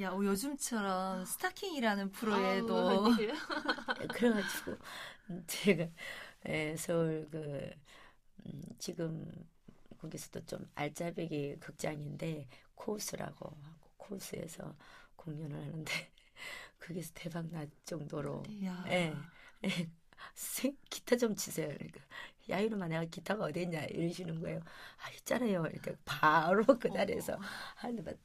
야, 0.00 0.10
어, 0.10 0.24
요즘처럼 0.24 1.24
스타킹이라는 1.24 2.12
프로에도 2.12 3.06
아, 3.06 3.16
그래가지고 4.14 4.76
제가 5.46 5.88
예, 6.48 6.76
서울 6.76 7.28
그 7.30 7.70
음, 8.46 8.62
지금 8.78 9.30
거기서도 10.00 10.46
좀 10.46 10.70
알짜배기 10.74 11.56
극장인데 11.60 12.48
코스라고 12.74 13.50
하고 13.50 13.90
코스에서 13.96 14.74
공연을 15.16 15.56
하는데 15.56 15.92
거기서 16.80 17.12
대박 17.14 17.46
날 17.48 17.68
정도로 17.84 18.42
예, 18.90 19.14
예, 19.64 19.88
기타 20.88 21.16
좀 21.16 21.34
치세요. 21.34 21.68
그러니까 21.68 22.00
야 22.50 22.58
이놈아 22.60 22.88
내가 22.88 23.04
기타가 23.04 23.44
어디 23.44 23.62
있냐 23.62 23.84
이러시는 23.84 24.40
거예요. 24.40 24.60
아 24.60 25.10
있잖아요. 25.10 25.66
이렇게 25.72 25.94
바로 26.04 26.64
그 26.80 26.90
자리에서 26.90 27.38
하는데 27.76 28.16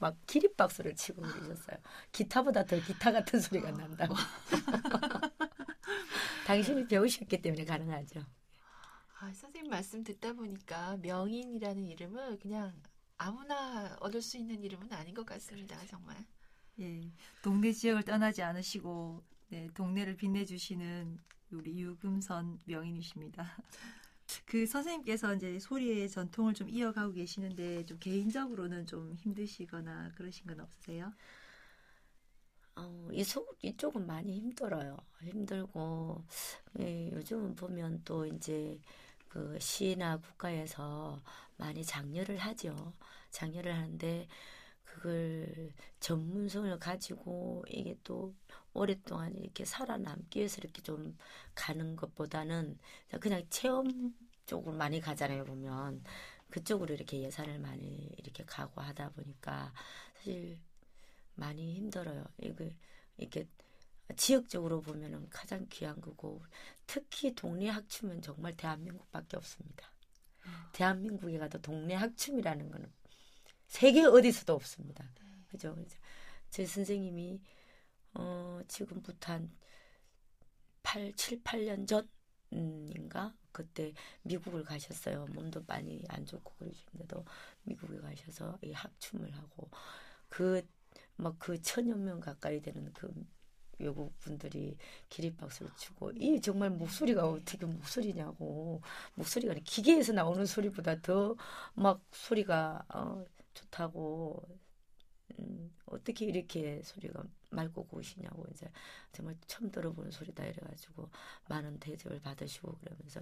막 0.00 0.16
기립박수를 0.26 0.94
치고 0.94 1.22
그러셨어요. 1.22 1.78
기타보다 2.12 2.64
더 2.64 2.78
기타 2.80 3.12
같은 3.12 3.40
소리가 3.40 3.70
난다고. 3.72 4.14
당신이 6.46 6.86
배우셨기 6.86 7.42
때문에 7.42 7.64
가능하죠. 7.64 8.20
아, 9.18 9.32
선생님 9.32 9.68
말씀 9.68 10.04
듣다 10.04 10.32
보니까 10.32 10.96
명인이라는 10.98 11.84
이름은 11.84 12.38
그냥 12.38 12.72
아무나 13.18 13.96
얻을 14.00 14.22
수 14.22 14.36
있는 14.36 14.62
이름은 14.62 14.92
아닌 14.92 15.12
것 15.12 15.26
같습니다. 15.26 15.76
정말. 15.86 16.16
예, 16.78 17.10
동네 17.42 17.72
지역을 17.72 18.04
떠나지 18.04 18.42
않으시고 18.42 19.24
네, 19.48 19.68
동네를 19.74 20.16
빛내주시는 20.16 21.18
우리 21.50 21.80
유금선 21.80 22.60
명인이십니다. 22.64 23.56
그 24.44 24.66
선생님께서 24.66 25.34
이제 25.34 25.58
소리의 25.58 26.08
전통을 26.08 26.54
좀 26.54 26.68
이어가고 26.68 27.14
계시는데 27.14 27.86
좀 27.86 27.98
개인적으로는 27.98 28.86
좀 28.86 29.14
힘드시거나 29.14 30.12
그러신 30.14 30.46
건 30.46 30.60
없으세요? 30.60 31.12
어, 32.76 33.08
이쪽, 33.12 33.56
이쪽은 33.62 34.06
많이 34.06 34.34
힘들어요. 34.36 34.96
힘들고, 35.22 36.24
예, 36.80 37.10
요즘은 37.12 37.56
보면 37.56 38.02
또 38.04 38.26
이제 38.26 38.78
그 39.28 39.58
시나 39.60 40.18
국가에서 40.18 41.22
많이 41.56 41.84
장려를 41.84 42.36
하죠. 42.38 42.92
장려를 43.30 43.74
하는데, 43.74 44.28
그걸 44.84 45.72
전문성을 46.00 46.78
가지고 46.78 47.64
이게 47.68 47.96
또 48.04 48.34
오랫동안 48.74 49.34
이렇게 49.36 49.64
살아남기 49.64 50.40
위해서 50.40 50.58
이렇게 50.62 50.82
좀 50.82 51.16
가는 51.54 51.96
것보다는 51.96 52.78
그냥 53.20 53.42
체험 53.50 54.14
쪽으로 54.46 54.76
많이 54.76 55.00
가잖아요, 55.00 55.44
보면. 55.44 56.04
그쪽으로 56.50 56.94
이렇게 56.94 57.20
예산을 57.22 57.58
많이 57.58 58.10
이렇게 58.18 58.44
가고 58.44 58.80
하다 58.80 59.10
보니까 59.10 59.72
사실 60.16 60.58
많이 61.36 61.74
힘들어요. 61.74 62.24
이게, 62.38 62.76
이렇게 63.16 63.48
지역적으로 64.16 64.82
보면은 64.82 65.28
가장 65.30 65.66
귀한 65.70 66.00
거고 66.00 66.42
특히 66.86 67.34
동네 67.34 67.68
학춤은 67.68 68.22
정말 68.22 68.56
대한민국밖에 68.56 69.36
없습니다. 69.36 69.90
아. 70.44 70.70
대한민국에 70.72 71.38
가도 71.38 71.60
동네 71.60 71.94
학춤이라는 71.94 72.70
거는 72.70 72.92
세계 73.66 74.04
어디서도 74.04 74.54
없습니다. 74.54 75.04
네. 75.14 75.26
그죠? 75.48 75.76
제 76.50 76.64
선생님이 76.64 77.40
어, 78.14 78.60
지금부터 78.68 79.32
한 79.32 79.50
8, 80.82 81.12
7, 81.14 81.42
8년 81.42 81.86
전인가? 82.50 83.34
그때 83.50 83.92
미국을 84.22 84.62
가셨어요. 84.64 85.26
몸도 85.26 85.64
많이 85.66 86.04
안 86.08 86.24
좋고 86.24 86.54
그러시는데도 86.58 87.24
미국에 87.62 87.98
가셔서 87.98 88.58
이 88.62 88.72
학춤을 88.72 89.34
하고 89.34 89.68
그, 90.28 90.62
막 91.16 91.38
그 91.38 91.60
천여 91.60 91.96
명 91.96 92.20
가까이 92.20 92.60
되는 92.60 92.92
그 92.94 93.12
외국 93.78 94.18
분들이 94.20 94.76
기립박수를 95.10 95.70
치고 95.76 96.12
이 96.16 96.40
정말 96.40 96.70
목소리가 96.70 97.26
어떻게 97.28 97.66
목소리냐고. 97.66 98.80
목소리가 99.14 99.54
기계에서 99.64 100.12
나오는 100.12 100.44
소리보다 100.46 101.00
더 101.02 101.36
막 101.74 102.00
소리가 102.12 102.84
어, 102.94 103.24
좋다고. 103.54 104.42
음, 105.38 105.74
어떻게 105.86 106.24
이렇게 106.26 106.80
소리가 106.82 107.22
맑고 107.50 107.86
고우시냐고 107.88 108.46
이제 108.50 108.70
정말 109.12 109.36
처음 109.46 109.70
들어보는 109.70 110.10
소리다 110.10 110.44
이래가지고 110.44 111.10
많은 111.48 111.78
대접을 111.80 112.20
받으시고 112.20 112.78
그러면서 112.78 113.20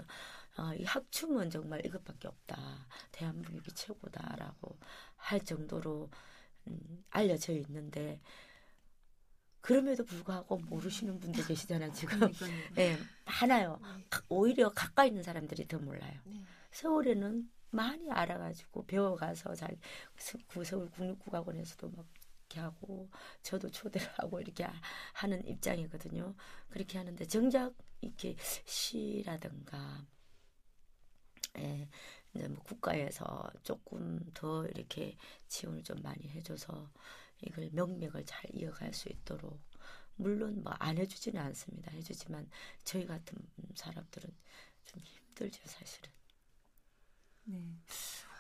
아, 0.57 0.75
이 0.75 0.85
학춤은 0.85 1.51
정말 1.51 1.85
이것밖에 1.85 2.29
없다. 2.29 2.87
대한민국이 3.13 3.73
최고다라고 3.73 4.79
할 5.17 5.41
정도로 5.41 6.11
음, 6.69 7.05
알려져 7.11 7.53
있는데 7.55 8.21
그럼에도 9.61 10.05
불구하고 10.05 10.59
모르시는 10.59 11.19
분들 11.21 11.47
계시잖아요 11.47 11.93
지금. 11.93 12.21
예, 12.77 12.99
많아요. 13.25 13.81
네. 13.83 14.05
가- 14.11 14.23
오히려 14.29 14.69
가까이 14.71 15.09
있는 15.09 15.23
사람들이 15.23 15.67
더 15.67 15.79
몰라요. 15.79 16.21
네. 16.25 16.43
서울에는 16.73 17.51
많이 17.71 18.11
알아가지고 18.11 18.85
배워가서 18.87 19.55
잘 19.55 19.77
서- 20.19 20.39
그 20.49 20.63
서울 20.65 20.91
국립국악원에서도 20.91 21.89
막 21.91 22.07
이렇게 22.51 22.61
하고 22.61 23.09
저도 23.43 23.71
초대를 23.71 24.07
하고 24.21 24.41
이렇게 24.41 24.65
하- 24.65 24.81
하는 25.15 25.45
입장이거든요. 25.47 26.35
그렇게 26.69 26.99
하는데 26.99 27.25
정작 27.27 27.75
이렇게 28.03 28.37
시라든가 28.67 30.07
예, 31.59 31.89
이제 32.35 32.49
뭐 32.49 32.63
국가에서 32.65 33.51
조금 33.63 34.21
더 34.35 34.67
이렇게 34.67 35.17
지원을 35.49 35.83
좀 35.85 35.97
많이 36.03 36.29
해줘서 36.31 36.91
이걸 37.43 37.71
명맥을 37.73 38.25
잘 38.27 38.45
이어갈 38.55 38.93
수 38.95 39.09
있도록 39.11 39.61
물론 40.17 40.63
뭐 40.63 40.75
안 40.81 40.99
해주지는 40.99 41.41
않습니다. 41.43 41.91
해주지만 41.93 42.49
저희 42.85 43.07
같은 43.07 43.39
사람들은 43.75 44.31
좀 44.87 45.01
힘들죠 45.05 45.61
사실은. 45.67 46.11
네. 47.45 47.77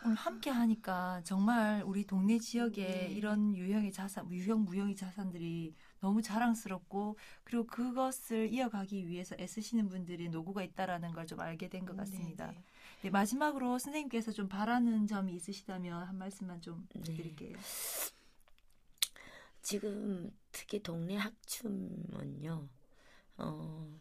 오늘 0.04 0.16
함께 0.16 0.50
하니까 0.50 1.22
정말 1.24 1.82
우리 1.86 2.04
동네 2.06 2.38
지역에 2.38 2.84
네. 2.86 3.08
이런 3.10 3.54
유형의 3.56 3.92
자산, 3.92 4.30
유형 4.32 4.64
무형의 4.64 4.96
자산들이 4.96 5.74
너무 6.00 6.20
자랑스럽고 6.22 7.18
그리고 7.44 7.66
그것을 7.66 8.52
이어가기 8.52 9.08
위해서 9.08 9.34
애쓰시는 9.38 9.88
분들이 9.88 10.28
노고가 10.28 10.62
있다라는 10.62 11.12
걸 11.12 11.26
좀 11.26 11.40
알게 11.40 11.68
된 11.68 11.84
것 11.86 11.96
같습니다. 11.96 12.46
네, 12.48 12.56
네. 12.58 12.64
네, 13.04 13.10
마지막으로 13.10 13.78
선생님께서 13.78 14.32
좀 14.32 14.48
바라는 14.48 15.06
점이 15.06 15.34
있으시다면 15.34 16.04
한 16.04 16.16
말씀만 16.16 16.62
좀 16.62 16.88
네. 16.88 17.00
부탁드릴게요. 17.00 17.58
지금 19.60 20.34
특히 20.50 20.82
동네 20.82 21.16
학춤은요, 21.16 22.66
어, 23.36 24.00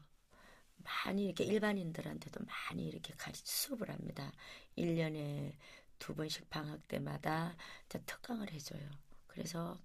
많이 0.77 1.25
이렇게 1.25 1.43
일반인들한테도 1.43 2.45
많이 2.45 2.87
이렇게 2.87 3.13
가르 3.17 3.35
수업을 3.43 3.91
합니다. 3.91 4.31
1년에 4.77 5.57
두 5.99 6.15
번씩 6.15 6.49
방학 6.49 6.87
때마다 6.87 7.57
특강을 7.89 8.53
해줘요. 8.53 8.89
그래서 9.27 9.83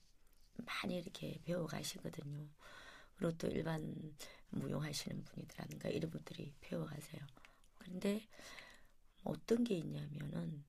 많이 0.65 0.97
이렇게 0.97 1.41
배워 1.45 1.67
가시거든요. 1.67 2.47
그리고 3.17 3.37
또 3.37 3.49
일반 3.49 4.15
무용하시는 4.51 5.25
분이라든가 5.25 5.89
이런 5.89 6.09
분들이 6.09 6.55
배워 6.61 6.87
가세요. 6.87 7.21
그런데 7.79 8.23
어떤 9.25 9.65
게 9.65 9.75
있냐면은 9.77 10.65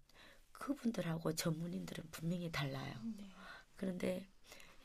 그분들하고 0.51 1.33
전문인들은 1.35 2.05
분명히 2.11 2.51
달라요. 2.51 2.93
네. 3.17 3.29
그런데 3.75 4.27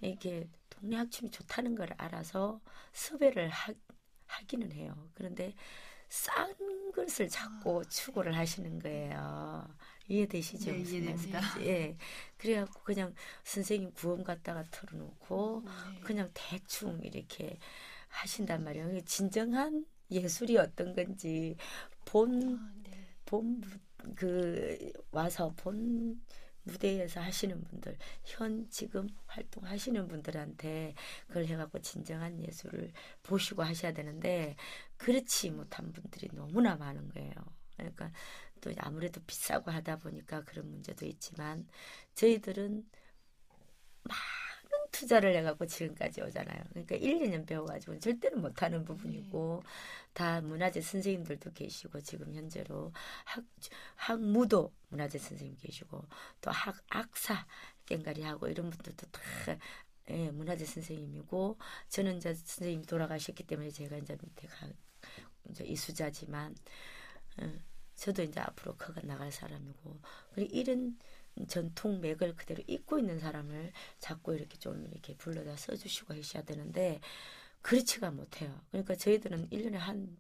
이게 0.01 0.49
동네 0.71 0.97
학춤이 0.97 1.31
좋다는 1.31 1.75
걸 1.75 1.89
알아서 1.97 2.61
섭외를 2.93 3.49
하, 3.49 3.73
하기는 4.27 4.73
해요. 4.73 5.11
그런데 5.15 5.55
싼 6.09 6.55
것을 6.95 7.29
자꾸 7.29 7.81
아, 7.81 7.89
추구를 7.89 8.37
하시는 8.37 8.79
거예요. 8.79 9.69
이해되시죠? 10.07 10.71
네, 10.71 10.79
이해됩니다. 10.79 11.41
예. 11.63 11.97
그래갖고 12.37 12.83
그냥 12.83 13.15
선생님 13.43 13.93
구원 13.95 14.23
갖다가 14.23 14.63
틀어놓고 14.65 15.63
네. 15.65 16.01
그냥 16.01 16.31
대충 16.35 17.01
이렇게 17.03 17.59
하신단 18.09 18.63
말이에요. 18.63 19.01
진정한 19.03 19.87
예술이 20.11 20.59
어떤 20.59 20.95
건지 20.95 21.57
본 22.05 22.59
아, 22.59 22.73
네. 22.84 22.84
본 23.27 23.61
그 24.17 24.93
와서 25.11 25.53
본 25.57 26.23
무대에서 26.63 27.21
하시는 27.21 27.63
분들 27.63 27.99
현 28.25 28.69
지금 28.71 29.07
활동하시는 29.27 30.09
분들한테 30.09 30.95
그걸 31.27 31.47
해갖고 31.47 31.81
진정한 31.81 32.43
예술을 32.43 32.93
보시고 33.23 33.63
하셔야 33.63 33.93
되는데 33.93 34.57
그렇지 34.97 35.51
못한 35.51 35.93
분들이 35.93 36.29
너무나 36.33 36.77
많은 36.77 37.09
거예요. 37.11 37.33
그러니까 37.77 38.13
또 38.61 38.73
아무래도 38.79 39.21
비싸고 39.27 39.71
하다 39.71 39.97
보니까 39.97 40.43
그런 40.45 40.71
문제도 40.71 41.05
있지만 41.05 41.67
저희들은 42.15 42.89
많은 44.05 44.44
투자를 44.95 45.35
해갖고 45.37 45.67
지금까지 45.67 46.23
오잖아요. 46.23 46.63
그러니까 46.71 46.95
1, 46.95 47.19
2년 47.19 47.45
배워가지고 47.47 47.99
절대로 47.99 48.39
못하는 48.39 48.85
부분이고 48.85 49.63
다 50.13 50.41
문화재 50.41 50.81
선생님들도 50.81 51.53
계시고 51.53 52.01
지금 52.01 52.33
현재로 52.33 52.93
학 53.25 53.45
학무도 53.97 54.73
문화재 54.91 55.19
선생님 55.19 55.57
계시고 55.61 56.05
또 56.41 56.51
학 56.53 56.77
악사 56.89 57.45
깽가리 57.87 58.23
하고 58.23 58.47
이런 58.47 58.71
분들도 58.71 59.07
다 59.11 59.21
예, 60.11 60.31
문화재 60.31 60.65
선생님이고 60.65 61.59
저는 61.89 62.19
이제 62.19 62.33
선생님이 62.35 62.87
돌아가셨기 62.87 63.45
때문에 63.45 63.71
제가 63.71 63.97
이제 63.97 64.17
밑에 64.23 64.47
가 64.47 64.69
이제 65.51 65.65
이수자지만 65.65 66.55
어, 67.39 67.53
저도 67.97 68.23
이제 68.23 68.39
앞으로 68.39 68.77
커가 68.77 69.01
나갈 69.03 69.33
사람이고 69.33 70.01
그리고 70.35 70.55
이런 70.55 70.97
전통 71.49 72.01
맥을 72.01 72.37
그대로 72.37 72.63
잇고 72.67 72.99
있는 72.99 73.19
사람을 73.19 73.73
자꾸 73.99 74.35
이렇게 74.35 74.59
좀 74.59 74.87
이렇게 74.93 75.17
불러다 75.17 75.57
써주시고 75.57 76.15
하셔야 76.15 76.43
되는데 76.45 77.01
그렇지가 77.63 78.11
못해요. 78.11 78.61
그러니까 78.71 78.95
저희들은 78.95 79.49
1년에 79.51 79.75
한 79.75 80.17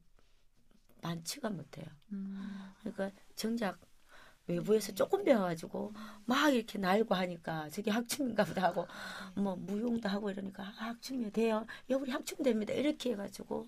많지가 1.02 1.50
못해요. 1.50 1.86
음, 2.12 2.72
그러니까 2.80 3.10
정작 3.36 3.78
외부에서 4.46 4.92
조금 4.92 5.24
배워가지고 5.24 5.92
막 6.26 6.54
이렇게 6.54 6.78
날고 6.78 7.14
하니까 7.14 7.68
저게 7.70 7.90
학춤인가 7.90 8.44
보다 8.44 8.62
하고 8.64 8.86
뭐 9.34 9.56
무용도 9.56 10.08
하고 10.08 10.30
이러니까 10.30 10.62
아, 10.62 10.88
학춤이 10.88 11.30
돼요. 11.32 11.66
야 11.90 11.96
우리 11.96 12.10
학춤 12.10 12.42
됩니다. 12.42 12.72
이렇게 12.74 13.12
해가지고 13.12 13.66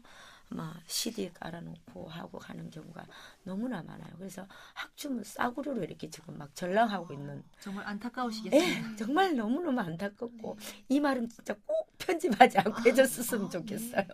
막 0.49 0.81
CD 0.87 1.33
깔아놓고 1.33 2.09
하고 2.09 2.39
하는 2.39 2.71
경우가 2.71 3.07
너무나 3.45 3.83
많아요. 3.83 4.15
그래서 4.17 4.47
학춤을 4.75 5.25
싸구려로 5.25 5.83
이렇게 5.83 6.09
지금 6.09 6.39
막 6.39 6.55
전락하고 6.55 7.13
있는 7.13 7.43
정말 7.61 7.85
예, 7.85 7.89
안타까우시겠습니다. 7.91 8.97
정말 8.97 9.37
너무너무 9.37 9.81
안타깝고 9.81 10.57
이 10.89 11.01
말은 11.01 11.29
진짜 11.29 11.55
꼭 11.67 11.91
편집하지 11.99 12.59
않고 12.59 12.81
해줬으면 12.87 13.51
좋겠어요. 13.51 14.07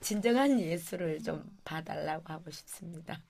진정한 0.00 0.58
예술을 0.58 1.22
좀 1.22 1.44
봐달라고 1.64 2.32
하고 2.32 2.50
싶습니다. 2.50 3.20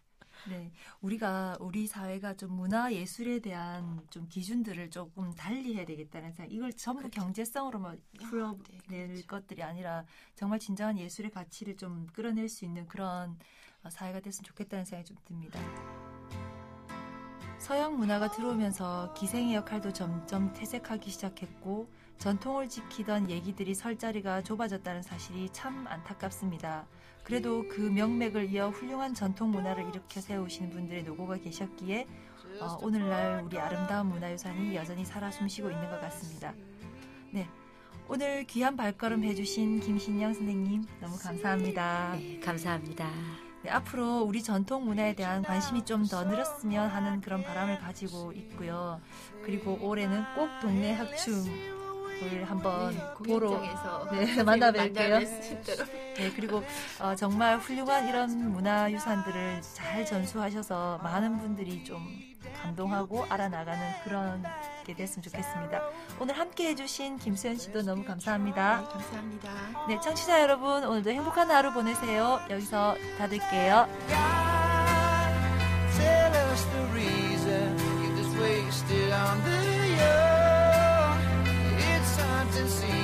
네, 0.48 0.72
우리가 1.00 1.56
우리 1.60 1.86
사회가 1.86 2.34
좀 2.34 2.52
문화 2.54 2.92
예술에 2.92 3.40
대한 3.40 4.00
좀 4.10 4.26
기준들을 4.28 4.90
조금 4.90 5.32
달리 5.32 5.74
해야 5.74 5.84
되겠다는 5.84 6.32
생각. 6.32 6.52
이걸 6.52 6.72
전부 6.72 7.02
그렇죠. 7.02 7.20
경제성으로만 7.20 8.00
풀어낼 8.20 8.58
네, 8.88 9.06
그렇죠. 9.08 9.26
것들이 9.26 9.62
아니라 9.62 10.04
정말 10.34 10.58
진정한 10.58 10.98
예술의 10.98 11.30
가치를 11.30 11.76
좀 11.76 12.06
끌어낼 12.12 12.48
수 12.48 12.64
있는 12.64 12.86
그런 12.88 13.38
어, 13.82 13.90
사회가 13.90 14.20
됐으면 14.20 14.44
좋겠다는 14.44 14.84
생각이 14.84 15.08
좀 15.08 15.16
듭니다. 15.24 15.60
서양 17.58 17.96
문화가 17.98 18.30
들어오면서 18.30 19.12
기생의 19.14 19.54
역할도 19.54 19.92
점점 19.92 20.52
퇴색하기 20.54 21.10
시작했고 21.10 21.90
전통을 22.18 22.68
지키던 22.68 23.30
얘기들이 23.30 23.74
설 23.74 23.98
자리가 23.98 24.42
좁아졌다는 24.42 25.02
사실이 25.02 25.50
참 25.52 25.86
안타깝습니다. 25.86 26.86
그래도 27.30 27.64
그 27.68 27.80
명맥을 27.80 28.50
이어 28.50 28.70
훌륭한 28.70 29.14
전통 29.14 29.52
문화를 29.52 29.84
일으켜 29.84 30.20
세우시는 30.20 30.70
분들의 30.70 31.04
노고가 31.04 31.36
계셨기에 31.36 32.08
어, 32.60 32.76
오늘날 32.82 33.44
우리 33.44 33.56
아름다운 33.56 34.08
문화유산이 34.08 34.74
여전히 34.74 35.04
살아 35.04 35.30
숨쉬고 35.30 35.70
있는 35.70 35.88
것 35.88 36.00
같습니다. 36.00 36.52
네. 37.30 37.46
오늘 38.08 38.42
귀한 38.48 38.76
발걸음 38.76 39.22
해주신 39.22 39.78
김신영 39.78 40.34
선생님 40.34 40.84
너무 41.00 41.16
감사합니다. 41.16 42.16
네, 42.16 42.40
감사합니다. 42.40 43.08
네, 43.62 43.70
앞으로 43.70 44.22
우리 44.22 44.42
전통 44.42 44.84
문화에 44.86 45.14
대한 45.14 45.42
관심이 45.42 45.84
좀 45.84 46.08
더 46.08 46.24
늘었으면 46.24 46.88
하는 46.88 47.20
그런 47.20 47.44
바람을 47.44 47.78
가지고 47.78 48.32
있고요. 48.32 49.00
그리고 49.44 49.78
올해는 49.80 50.24
꼭 50.34 50.48
동네 50.60 50.94
학춤 50.94 51.44
모습을 52.20 52.44
한번 52.48 52.94
네, 52.94 53.12
보러 53.14 53.60
네, 54.12 54.36
만나뵐게요. 54.44 55.20
네, 56.16 56.32
그리고 56.36 56.62
어, 57.00 57.14
정말 57.16 57.58
훌륭한 57.58 58.08
이런 58.08 58.52
문화유산들을 58.52 59.62
잘 59.74 60.04
전수하셔서 60.04 61.00
많은 61.02 61.38
분들이 61.38 61.82
좀 61.84 62.06
감동하고 62.62 63.24
알아나가는 63.28 63.80
그런 64.04 64.44
게 64.84 64.94
됐으면 64.94 65.22
좋겠습니다. 65.22 65.82
오늘 66.18 66.38
함께 66.38 66.68
해주신 66.68 67.18
김수현 67.18 67.56
씨도 67.56 67.82
너무 67.82 68.04
감사합니다. 68.04 68.80
네, 68.80 68.88
감사합니다. 68.88 69.50
네, 69.88 70.00
청취자 70.00 70.42
여러분, 70.42 70.84
오늘도 70.84 71.10
행복한 71.10 71.50
하루 71.50 71.72
보내세요. 71.72 72.40
여기서 72.50 72.96
닫을게요. 73.18 73.88
God, 80.00 80.39
see. 82.70 82.99